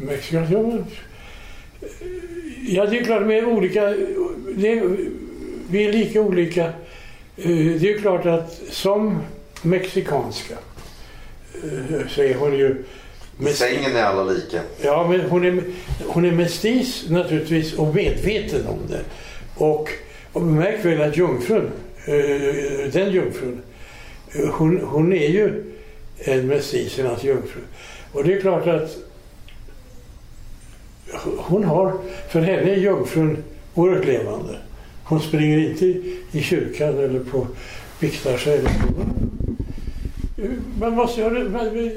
mexikan. 0.00 0.46
Ja, 0.52 0.62
men- 0.62 0.84
ja, 2.66 2.86
det 2.86 2.98
är 2.98 3.04
klart 3.04 3.26
med 3.26 3.44
olika... 3.44 3.82
Det 4.56 4.72
är, 4.72 4.96
vi 5.70 5.84
är 5.88 5.92
lika 5.92 6.20
olika. 6.20 6.64
Eh, 7.36 7.48
Det 7.80 7.92
är 7.94 7.98
klart 7.98 8.26
att 8.26 8.60
som 8.70 9.18
mexikanska 9.62 10.54
eh, 11.54 12.06
så 12.08 12.22
är 12.22 12.34
hon 12.34 12.56
ju... 12.58 12.84
I 13.38 13.52
sängen 13.52 13.96
är 13.96 14.02
alla 14.02 14.24
lika. 14.24 14.60
Ja, 14.82 15.08
men 15.10 15.20
hon 15.20 15.44
är, 15.44 15.62
hon 16.06 16.24
är 16.24 16.32
mestis 16.32 17.04
naturligtvis 17.08 17.74
och 17.74 17.94
medveten 17.94 18.66
om 18.66 18.78
det. 18.88 19.00
Och, 19.54 19.88
och 20.32 20.42
märk 20.42 20.84
väl 20.84 21.02
att 21.02 21.16
jungfrun, 21.16 21.70
eh, 22.06 22.92
den 22.92 23.10
jungfrun, 23.10 23.60
eh, 24.34 24.48
hon, 24.48 24.80
hon 24.80 25.12
är 25.12 25.28
ju 25.28 25.64
en 26.18 26.46
mestisernas 26.46 27.24
jungfru. 27.24 27.60
Och 28.12 28.24
det 28.24 28.34
är 28.34 28.40
klart 28.40 28.66
att 28.66 28.96
hon 31.38 31.64
har, 31.64 31.92
för 32.28 32.40
henne 32.40 32.70
är 32.70 32.76
jungfrun 32.76 33.44
oerhört 33.74 34.06
levande. 34.06 34.58
Hon 35.04 35.20
springer 35.20 35.58
inte 35.58 35.86
i, 35.86 36.20
i 36.32 36.42
kyrkan 36.42 36.98
eller 36.98 37.20
på 37.20 37.46
biktar 38.00 38.36
sig. 38.36 38.58
Eller 38.58 38.68
på. 38.68 39.35
Man, 40.80 40.92
måste 40.92 41.22
ha, 41.22 41.30
man, 41.30 41.90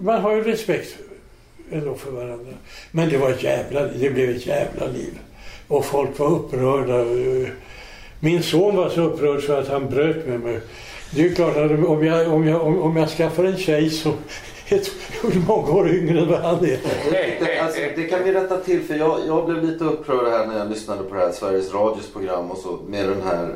man 0.00 0.22
har 0.22 0.36
ju 0.36 0.44
respekt 0.44 0.96
ändå 1.72 1.94
för 1.94 2.10
varandra. 2.10 2.52
Men 2.90 3.08
det 3.08 3.18
var 3.18 3.30
ett 3.30 3.42
jävla, 3.42 3.82
det 3.82 4.10
blev 4.10 4.30
ett 4.30 4.46
jävla 4.46 4.86
liv. 4.86 5.18
Och 5.68 5.84
folk 5.84 6.18
var 6.18 6.30
upprörda. 6.30 7.04
Min 8.20 8.42
son 8.42 8.76
var 8.76 8.88
så 8.88 9.00
upprörd 9.00 9.42
så 9.42 9.52
att 9.52 9.68
han 9.68 9.90
bröt 9.90 10.26
med 10.26 10.40
mig. 10.40 10.60
Det 11.14 11.26
är 11.26 11.34
klart 11.34 11.56
att 11.56 11.70
om 11.70 12.04
jag, 12.06 12.32
om 12.32 12.48
jag, 12.48 12.62
om, 12.62 12.82
om 12.82 12.96
jag 12.96 13.08
skaffar 13.08 13.44
en 13.44 13.56
tjej 13.56 13.90
som 13.90 14.12
är 14.68 15.46
många 15.46 15.72
år 15.72 15.88
yngre 15.88 16.20
än 16.20 16.28
vad 16.28 16.40
han 16.40 16.64
är. 16.64 16.78
Det, 17.10 17.60
alltså, 17.60 17.80
det 17.96 18.04
kan 18.04 18.24
vi 18.24 18.32
rätta 18.32 18.56
till 18.56 18.82
för 18.82 18.94
jag, 18.94 19.20
jag 19.26 19.46
blev 19.46 19.64
lite 19.64 19.84
upprörd 19.84 20.32
här 20.32 20.46
när 20.46 20.58
jag 20.58 20.70
lyssnade 20.70 21.02
på 21.02 21.14
det 21.14 21.20
här 21.20 21.32
Sveriges 21.32 21.74
Radios 21.74 22.12
program 22.12 22.50
och 22.50 22.58
så 22.58 22.78
med 22.88 23.08
den 23.08 23.22
här 23.22 23.54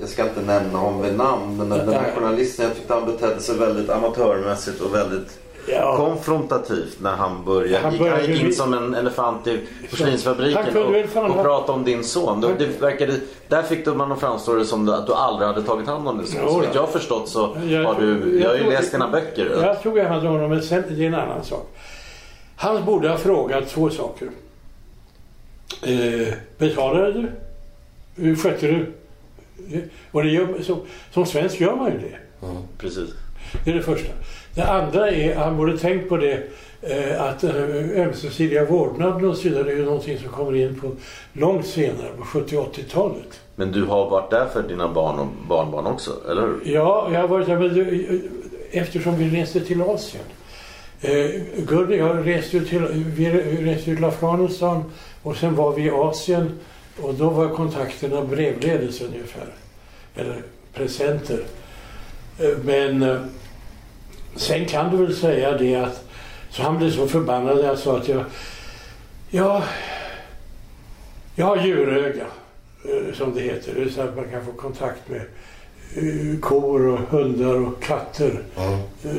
jag 0.00 0.08
ska 0.08 0.22
inte 0.22 0.40
nämna 0.40 0.78
honom 0.78 1.02
vid 1.02 1.16
namn 1.16 1.56
men 1.56 1.68
den 1.68 1.88
här 1.88 2.12
journalisten 2.16 2.64
jag 2.66 2.74
tyckte 2.76 2.94
han 2.94 3.06
betedde 3.06 3.40
sig 3.40 3.58
väldigt 3.58 3.90
amatörmässigt 3.90 4.80
och 4.80 4.94
väldigt 4.94 5.38
Ja. 5.66 5.96
konfrontativt 5.96 6.96
när 7.00 7.10
han 7.16 7.44
började. 7.44 7.76
Han 7.78 7.90
Han, 7.90 7.98
började 7.98 8.26
gick 8.26 8.40
in 8.40 8.46
bli- 8.46 8.54
som 8.54 8.74
en 8.74 8.94
elefant 8.94 9.46
i 9.46 9.50
Han 9.50 9.60
porslinsfabriken 9.90 10.76
och, 10.76 11.30
och 11.30 11.42
pratade 11.42 11.72
om 11.72 11.84
din 11.84 12.04
son. 12.04 12.40
Det, 12.40 12.54
det 12.58 12.80
verkade, 12.80 13.12
där 13.48 13.62
fick 13.62 13.84
du 13.84 13.92
man 13.94 14.12
att 14.12 14.20
framstå 14.20 14.54
det 14.54 14.64
som 14.64 14.88
att 14.88 15.06
du 15.06 15.12
aldrig 15.14 15.48
hade 15.48 15.62
tagit 15.62 15.86
hand 15.86 16.08
om 16.08 16.18
din 16.18 16.26
son. 16.26 16.48
Så 16.48 16.60
vitt 16.60 16.68
jag 16.74 16.80
har 16.80 16.88
förstått 16.88 17.28
så 17.28 17.46
har 17.46 18.00
du, 18.00 18.40
jag 18.42 18.48
har 18.48 18.56
ju 18.56 18.70
läst 18.70 18.92
dina 18.92 19.08
böcker. 19.08 19.58
Jag 19.62 19.82
tror 19.82 19.98
jag 19.98 20.08
hade 20.08 20.28
honom, 20.28 20.50
men 20.50 20.62
sen, 20.62 20.84
det 20.88 21.02
är 21.04 21.08
en 21.08 21.14
annan 21.14 21.44
sak. 21.44 21.76
Han 22.56 22.84
borde 22.84 23.08
ha 23.08 23.16
frågat 23.16 23.68
två 23.68 23.90
saker. 23.90 24.28
Eh, 25.82 26.34
betalade 26.58 27.12
du? 27.12 27.30
Hur 28.22 28.36
skötte 28.36 28.66
du? 28.66 28.92
Eh, 29.72 29.80
Och 30.12 30.22
det 30.22 30.30
gör, 30.30 30.62
som, 30.62 30.80
som 31.10 31.26
svensk 31.26 31.60
gör 31.60 31.76
man 31.76 31.92
ju 31.92 31.98
det. 31.98 32.46
Precis. 32.78 33.10
Det 33.64 33.70
är 33.70 33.74
det 33.74 33.82
första. 33.82 34.12
Det 34.54 34.64
andra 34.64 35.10
är, 35.10 35.34
han 35.36 35.56
borde 35.56 35.78
tänkt 35.78 36.08
på 36.08 36.16
det, 36.16 36.42
eh, 36.82 37.22
att 37.22 37.40
den 37.40 37.90
ömsesidiga 37.96 38.64
vårdnaden 38.64 39.24
och 39.28 39.36
så 39.36 39.48
vidare 39.48 39.72
är 39.72 39.76
ju 39.76 39.84
någonting 39.84 40.18
som 40.18 40.28
kommer 40.28 40.54
in 40.56 40.80
på 40.80 40.90
långt 41.32 41.66
senare, 41.66 42.08
på 42.18 42.24
70 42.24 42.56
80-talet. 42.56 43.40
Men 43.56 43.72
du 43.72 43.84
har 43.84 44.10
varit 44.10 44.30
där 44.30 44.46
för 44.46 44.62
dina 44.62 44.88
barn 44.88 45.18
och 45.18 45.26
barnbarn 45.48 45.86
också, 45.86 46.10
eller 46.30 46.42
hur? 46.42 46.60
Ja, 46.64 47.08
jag 47.12 47.20
har 47.20 47.28
varit 47.28 47.46
där 47.46 47.58
men 47.58 47.74
du, 47.74 48.30
eftersom 48.70 49.16
vi 49.16 49.40
reste 49.40 49.60
till 49.60 49.82
Asien. 49.82 50.24
Eh, 51.02 51.30
Gurli 51.56 51.96
jag 51.98 52.26
reste 52.28 52.56
ju 52.56 52.64
till, 52.64 52.86
vi 53.16 53.30
reste 53.64 53.84
till 53.84 54.04
Afghanistan 54.04 54.84
och 55.22 55.36
sen 55.36 55.54
var 55.54 55.72
vi 55.72 55.82
i 55.82 55.90
Asien 55.90 56.58
och 57.02 57.14
då 57.14 57.30
var 57.30 57.48
kontakterna 57.48 58.24
brevledes 58.24 59.00
ungefär. 59.00 59.46
Eller 60.16 60.42
presenter. 60.74 61.40
Eh, 62.38 62.58
men 62.64 63.02
eh, 63.02 63.20
sen 64.36 64.64
kan 64.66 64.90
du 64.96 65.04
väl 65.06 65.16
säga 65.16 65.58
det 65.58 65.74
att 65.76 66.04
så 66.50 66.62
han 66.62 66.78
blev 66.78 66.90
så 66.90 67.08
förbannad 67.08 67.58
jag 67.58 67.78
sa 67.78 67.96
att 67.96 68.08
jag, 68.08 68.24
ja, 69.30 69.62
jag 71.34 71.46
har 71.46 71.56
djuröga 71.66 72.24
eh, 72.84 73.14
som 73.14 73.34
det 73.34 73.40
heter. 73.40 73.74
Det 73.76 73.82
är 73.82 73.88
så 73.88 74.00
att 74.00 74.16
man 74.16 74.24
kan 74.30 74.44
få 74.44 74.52
kontakt 74.52 75.00
med 75.08 75.20
kor 76.40 76.86
och 76.86 76.98
hundar 76.98 77.54
och 77.66 77.82
katter. 77.82 78.42
Eh, 79.04 79.10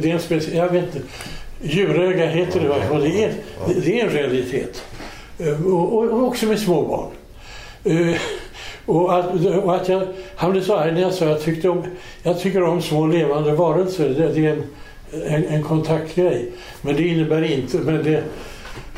Det 0.00 0.10
är 0.10 0.14
en 0.14 0.20
speciell, 0.20 0.56
jag 0.56 0.68
vet 0.72 0.84
inte. 0.96 1.08
Djuröga 1.62 2.26
heter 2.26 2.60
det 2.60 2.68
va? 2.68 2.76
Och 2.90 3.00
det 3.00 3.24
är, 3.24 3.34
det 3.84 4.00
är 4.00 4.04
en 4.04 4.10
realitet. 4.10 4.84
Eh, 5.38 5.66
Och, 5.66 5.92
och, 5.98 6.22
också 6.22 6.46
med 6.46 6.58
små 6.60 6.82
barn. 6.82 7.10
Eh, 7.84 8.16
Och 8.86 9.18
att, 9.18 9.46
och 9.64 9.74
att 9.76 9.88
jag, 9.88 10.02
han 10.36 10.52
blev 10.52 10.62
så 10.62 10.76
arg 10.76 10.92
när 10.92 11.00
jag 11.00 11.12
sa 11.12 11.24
att 11.24 11.30
jag, 11.30 11.42
tyckte 11.42 11.68
om, 11.68 11.82
jag 12.22 12.40
tycker 12.40 12.62
om 12.62 12.82
små 12.82 13.06
levande 13.06 13.52
varelser. 13.52 14.08
Det, 14.08 14.28
det 14.28 14.46
är 14.46 14.52
en, 14.52 14.62
en, 15.26 15.44
en 15.44 15.62
kontaktgrej. 15.62 16.50
Men 16.82 16.96
det 16.96 17.02
innebär 17.08 17.52
inte... 17.52 17.76
Men 17.78 18.02
det, 18.04 18.22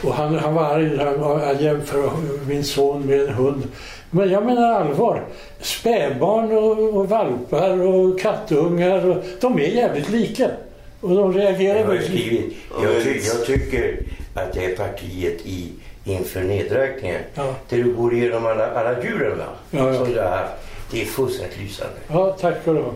och 0.04 0.14
han, 0.14 0.34
han 0.34 0.54
var 0.54 0.64
arg. 0.64 0.96
Han, 0.98 1.40
han 1.40 1.58
jämför 1.62 2.10
min 2.48 2.64
son 2.64 3.06
med 3.06 3.20
en 3.20 3.28
hund. 3.34 3.62
Men 4.10 4.30
jag 4.30 4.46
menar 4.46 4.72
allvar. 4.72 5.24
Spädbarn 5.60 6.52
och, 6.52 6.96
och 6.96 7.08
valpar 7.08 7.80
och 7.86 8.20
kattungar. 8.20 9.06
Och, 9.06 9.24
de 9.40 9.58
är 9.58 9.66
jävligt 9.66 10.08
lika. 10.10 10.50
Och 11.00 11.14
de 11.14 11.32
reagerar 11.32 11.84
Jag. 11.84 12.52
Jag, 12.82 13.16
jag 13.16 13.46
tycker 13.46 13.98
att 14.34 14.52
det 14.52 14.64
är 14.64 14.76
partiet 14.76 15.46
i 15.46 15.72
inför 16.06 16.40
nedräkningen. 16.44 17.20
Ja. 17.34 17.54
Där 17.68 17.76
du 17.76 17.92
går 17.94 18.14
igenom 18.14 18.46
alla, 18.46 18.70
alla 18.80 19.02
djuren 19.04 19.38
va? 19.38 19.44
Ja, 19.70 19.92
ja. 19.92 19.94
som 20.04 20.12
du 20.12 20.20
har 20.20 20.28
haft. 20.30 20.52
Det 20.90 21.02
är 21.02 21.04
fullständigt 21.04 21.58
lysande. 21.60 21.96
Ja, 22.08 22.36
tack 22.40 22.62
ska 22.62 22.72
du 22.72 22.80
ha. 22.80 22.92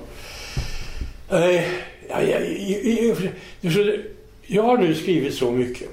Eh, 1.39 1.63
ja, 2.09 2.23
ja, 2.23 2.39
i- 2.39 2.81
i- 2.83 3.31
i- 3.61 3.71
så 3.73 3.79
det- 3.79 4.01
jag 4.47 4.63
har 4.63 4.79
nu 4.79 4.95
skrivit 4.95 5.35
så 5.35 5.51
mycket. 5.51 5.89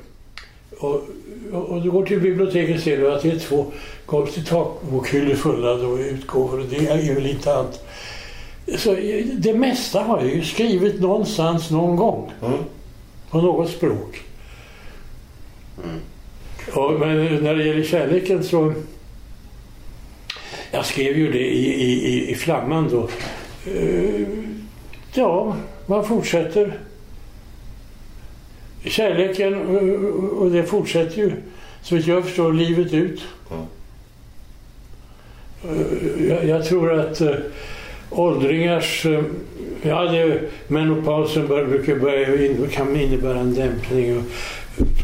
Och, 0.80 1.02
och, 1.52 1.64
och 1.64 1.82
du 1.82 1.92
går 1.92 2.06
till 2.06 2.20
biblioteket 2.22 2.84
ser 2.84 2.98
du 2.98 3.12
att 3.12 3.22
det 3.22 3.32
är 3.32 3.40
två 3.40 3.66
golv 4.06 4.28
till 4.28 4.46
tak-bokhyllor 4.46 5.36
fulla 5.36 5.76
då 5.76 6.00
utgåvor. 6.00 6.66
Det 6.70 6.88
är 6.88 7.14
väl 7.16 7.28
inte 7.28 7.54
allt. 7.56 7.82
Så 8.78 8.94
eh, 8.96 9.26
det 9.26 9.54
mesta 9.54 10.00
har 10.02 10.22
jag 10.22 10.30
ju 10.36 10.44
skrivit 10.44 11.00
någonstans 11.02 11.70
någon 11.72 11.96
gång. 11.96 12.32
Mm. 12.46 12.58
På 13.30 13.42
något 13.42 13.70
språk. 13.70 14.22
Och, 16.74 17.00
men 17.00 17.36
när 17.36 17.56
det 17.56 17.64
gäller 17.64 17.84
kärleken 17.84 18.44
så... 18.44 18.74
Jag 20.72 20.86
skrev 20.86 21.18
ju 21.18 21.32
det 21.32 21.48
i, 21.48 21.84
i, 21.84 22.32
i, 22.32 22.36
Flamman 22.36 22.90
då. 22.90 23.10
Eh, 23.72 24.28
ja, 25.14 25.56
man 25.86 26.06
fortsätter. 26.06 26.80
Kärleken, 28.86 29.54
eh, 29.54 29.94
och 30.40 30.52
det 30.52 30.64
fortsätter 30.64 31.18
ju 31.18 31.32
så 31.82 31.96
vitt 31.96 32.08
jag 32.08 32.26
förstår 32.26 32.54
livet 32.54 32.94
ut. 32.94 33.22
Eh, 35.64 36.28
Jag, 36.30 36.46
jag 36.46 36.66
tror 36.66 37.00
att 37.00 37.22
eh, 37.22 37.36
åldringars... 38.10 39.06
eh, 39.06 39.22
Ja, 39.82 40.02
det, 40.02 40.40
menopausen 40.68 41.48
bör, 41.48 41.66
brukar 41.66 41.96
börja, 41.96 42.68
kan 42.72 42.96
innebära 43.02 43.40
en 43.40 43.54
dämpning 43.54 44.18
och 44.18 44.24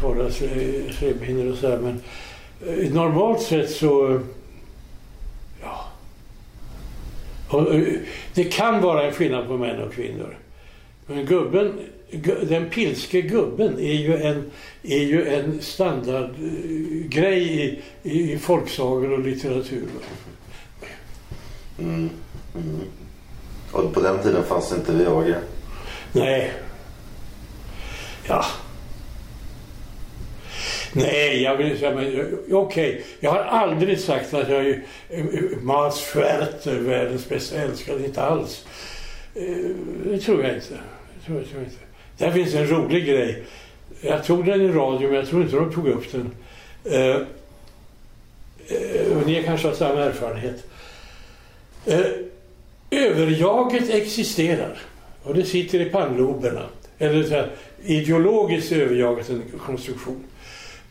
torra 0.00 0.28
sle- 0.28 0.92
slemhinnor 0.92 1.52
och 1.52 1.58
sådär. 1.58 1.78
Men 1.78 2.00
eh, 2.66 2.92
normalt 2.92 3.42
sett 3.42 3.70
så... 3.70 4.14
eh, 4.14 4.20
Ja. 5.62 5.84
Eh, 7.52 7.80
det 8.34 8.44
kan 8.44 8.80
vara 8.82 9.02
en 9.06 9.12
skillnad 9.12 9.46
på 9.46 9.56
män 9.56 9.82
och 9.82 9.92
kvinnor. 9.92 10.36
Men 11.06 11.26
gubben, 11.26 11.72
gu- 12.10 12.44
den 12.44 12.70
pilske 12.70 13.20
gubben 13.22 13.78
är 13.78 13.92
ju 13.94 14.16
en, 14.16 14.50
är 14.82 14.98
ju 15.02 15.28
en 15.28 15.60
standardgrej 15.60 17.42
i, 17.42 17.82
i, 18.02 18.32
i 18.32 18.38
folksagor 18.38 19.12
och 19.12 19.18
litteratur. 19.18 19.84
Mm. 21.78 22.10
Mm. 22.54 22.80
Och 23.72 23.94
på 23.94 24.00
den 24.00 24.22
tiden 24.22 24.44
fanns 24.44 24.70
det 24.70 24.76
inte 24.76 24.92
Viagra. 24.92 25.36
Nej. 26.12 26.52
Ja. 28.28 28.44
Nej, 30.96 31.42
jag 31.42 31.56
vill 31.56 31.78
säga, 31.78 31.94
men 31.94 32.38
okej. 32.50 33.04
Jag 33.20 33.30
har 33.30 33.38
aldrig 33.38 34.00
sagt 34.00 34.34
att 34.34 34.48
jag 34.48 34.66
är 34.66 34.82
eh, 35.10 35.22
Mats 35.62 36.00
Schwerter, 36.00 36.78
världens 36.78 37.28
bästa 37.28 37.56
älskare. 37.56 38.04
Inte 38.04 38.22
alls. 38.22 38.66
Eh, 39.34 39.42
det 40.04 40.18
tror 40.18 40.44
jag 40.44 40.54
inte. 40.54 40.74
Det 40.74 41.26
tror 41.26 41.38
jag, 41.38 41.48
tror 41.48 41.62
jag 41.62 41.64
inte. 41.64 41.84
Där 42.18 42.30
finns 42.32 42.54
en 42.54 42.66
rolig 42.66 43.06
grej. 43.06 43.44
Jag 44.00 44.24
tog 44.24 44.46
den 44.46 44.60
i 44.60 44.68
radio, 44.68 45.08
men 45.08 45.16
jag 45.16 45.28
tror 45.28 45.42
inte 45.42 45.56
de 45.56 45.72
tog 45.72 45.88
upp 45.88 46.12
den. 46.12 46.30
Eh, 46.84 47.16
eh, 48.68 49.26
ni 49.26 49.42
kanske 49.42 49.68
har 49.68 49.74
samma 49.74 50.00
erfarenhet. 50.00 50.64
Eh, 51.86 52.06
överjaget 52.90 53.90
existerar. 53.90 54.78
Och 55.22 55.34
det 55.34 55.44
sitter 55.44 55.80
i 55.80 55.84
pannloberna. 55.84 56.66
Eller 56.98 57.22
så 57.22 57.30
här, 57.30 57.50
ideologiskt 57.84 58.72
överjaget 58.72 59.30
en 59.30 59.42
konstruktion. 59.66 60.24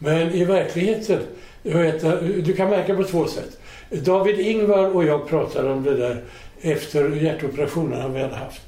Men 0.04 0.32
i 0.32 0.44
verkligheten, 0.44 1.20
vet, 1.62 2.02
du 2.46 2.54
kan 2.54 2.70
märka 2.70 2.96
på 2.96 3.04
två 3.04 3.28
sätt. 3.28 3.60
David 3.90 4.40
Ingvar 4.40 4.96
och 4.96 5.04
jag 5.04 5.28
pratade 5.28 5.72
om 5.72 5.84
det 5.84 5.98
där 5.98 6.24
efter 6.62 7.10
hjärtoperationen 7.10 8.02
han 8.02 8.14
vi 8.14 8.22
hade 8.22 8.36
haft. 8.36 8.62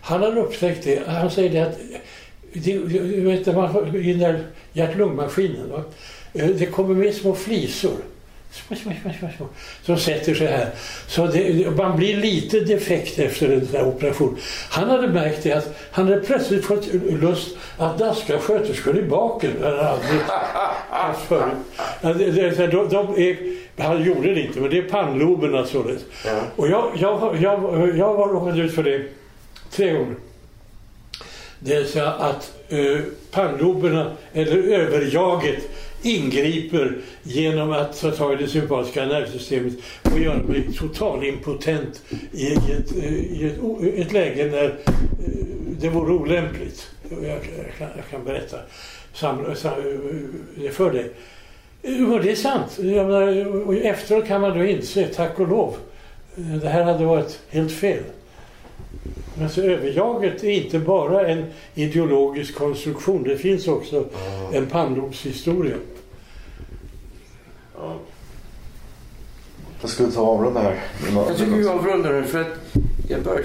Han 0.00 0.20
har 0.20 0.38
upptäckt 0.38 0.84
det. 0.84 1.02
Han 1.06 1.30
säger 1.30 1.50
det 1.50 1.60
att 1.60 1.78
det, 2.52 2.78
vet, 3.22 3.46
man, 3.46 3.96
i 3.96 4.12
den 4.12 4.18
där 4.18 4.44
hjärt-lungmaskinen, 4.72 5.82
det 6.32 6.66
kommer 6.66 6.94
med 6.94 7.14
små 7.14 7.34
flisor. 7.34 7.96
Som 9.82 9.96
sätter 9.98 10.34
sig 10.34 10.46
här. 10.46 10.68
Så 11.06 11.26
det, 11.26 11.76
man 11.76 11.96
blir 11.96 12.16
lite 12.16 12.60
defekt 12.60 13.18
efter 13.18 13.48
en 13.48 13.66
sån 13.66 13.76
här 13.76 13.86
operation. 13.86 14.36
Han 14.70 14.90
hade 14.90 15.08
märkt 15.08 15.42
det 15.42 15.52
att 15.52 15.76
han 15.90 16.08
hade 16.08 16.20
plötsligt 16.20 16.64
fått 16.64 16.86
lust 17.20 17.56
att 17.78 17.98
daska 17.98 18.38
sköterskor 18.38 18.98
i 18.98 19.02
baken. 19.02 19.50
Han 19.62 19.78
aldrig 19.78 20.20
haft 20.90 21.28
förut. 21.28 21.54
Han 23.78 24.04
gjorde 24.04 24.34
det 24.34 24.40
inte, 24.40 24.60
men 24.60 24.70
det 24.70 24.78
är 24.78 24.82
pannloberna 24.82 25.66
således. 25.66 26.02
Och 26.56 26.68
jag, 26.68 26.90
jag, 26.96 27.36
jag, 27.40 27.96
jag 27.96 28.14
har 28.14 28.28
råkat 28.28 28.56
ut 28.56 28.74
för 28.74 28.82
det 28.82 29.02
tre 29.70 29.92
gånger. 29.92 30.14
Det 31.58 31.74
är 31.74 31.84
så 31.84 32.00
att 32.00 32.52
eh, 32.68 33.00
pannloberna, 33.30 34.12
eller 34.32 34.56
överjaget, 34.56 35.58
ingriper 36.02 36.98
genom 37.22 37.72
att 37.72 38.00
ta 38.00 38.10
tag 38.10 38.32
i 38.32 38.36
det 38.42 38.48
sympatiska 38.48 39.06
nervsystemet 39.06 39.72
och 40.02 40.18
gör 40.18 40.36
mig 40.36 40.72
totalimpotent 40.78 42.02
i, 42.32 42.42
i, 42.42 42.52
ett, 42.78 42.92
i 42.96 43.44
ett, 43.46 44.06
ett 44.06 44.12
läge 44.12 44.46
när 44.46 44.64
eh, 44.64 44.74
det 45.80 45.88
vore 45.88 46.12
olämpligt. 46.12 46.90
Jag, 47.10 47.24
jag, 47.24 47.38
kan, 47.78 47.88
jag 47.96 48.08
kan 48.10 48.24
berätta 48.24 48.56
sam, 49.12 49.54
sam, 49.54 49.72
eh, 49.72 50.62
det 50.62 50.70
för 50.70 50.92
dig. 50.92 51.10
Eh, 51.82 52.12
och 52.12 52.22
det 52.22 52.30
är 52.30 52.36
sant. 52.36 52.78
Jag 52.78 53.06
menar, 53.06 53.46
och 53.66 53.74
efteråt 53.74 54.26
kan 54.26 54.40
man 54.40 54.58
då 54.58 54.64
inse, 54.64 55.06
tack 55.06 55.40
och 55.40 55.48
lov, 55.48 55.76
det 56.34 56.68
här 56.68 56.82
hade 56.82 57.04
varit 57.04 57.40
helt 57.50 57.72
fel. 57.72 58.02
Men 59.38 59.50
så 59.50 59.60
överjaget 59.60 60.44
är 60.44 60.50
inte 60.50 60.78
bara 60.78 61.28
en 61.28 61.44
ideologisk 61.74 62.54
konstruktion. 62.54 63.22
Det 63.22 63.36
finns 63.36 63.68
också 63.68 64.04
en 64.52 64.66
pannlobshistoria. 64.66 65.76
Jag 69.80 69.90
skulle 69.90 70.10
ta 70.10 70.20
avrunda 70.20 70.60
här. 70.60 70.80
Jag 71.14 71.36
tycker 71.36 71.52
vi 71.52 71.68
avrundar 71.68 72.12
nu 72.12 72.24
för 72.24 72.40
att 72.40 72.76
jag 73.08 73.22
börjar 73.22 73.44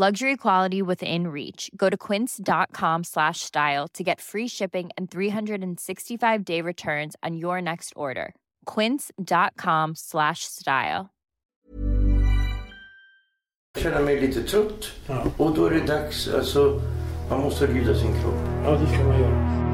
Luxury 0.00 0.36
quality 0.36 0.80
within 0.80 1.28
reach. 1.28 1.70
Go 1.76 1.90
to 1.90 1.96
quince.com 1.98 3.04
slash 3.04 3.40
style 3.40 3.86
to 3.88 4.02
get 4.02 4.18
free 4.18 4.48
shipping 4.48 4.88
and 4.96 5.10
365 5.10 6.42
day 6.42 6.62
returns 6.62 7.16
on 7.22 7.36
your 7.36 7.60
next 7.60 7.92
order. 7.96 8.34
Quince.com 8.64 9.94
slash 9.94 10.44
style. 10.44 11.10
Jag 13.74 13.82
känner 13.82 14.00
mig 14.00 14.20
lite 14.20 14.42
trött. 14.42 14.92
Och 15.36 15.54
då 15.54 15.66
är 15.66 15.70
det 15.70 15.86
dags, 15.86 16.28
alltså, 16.28 16.80
man 17.30 17.40
måste 17.40 17.66
lyda 17.66 17.94
sin 17.94 18.22
kropp. 18.22 18.64
Ja, 18.64 18.70
det 18.70 18.86
ska 18.86 19.04
man 19.04 19.20
göra. 19.20 19.69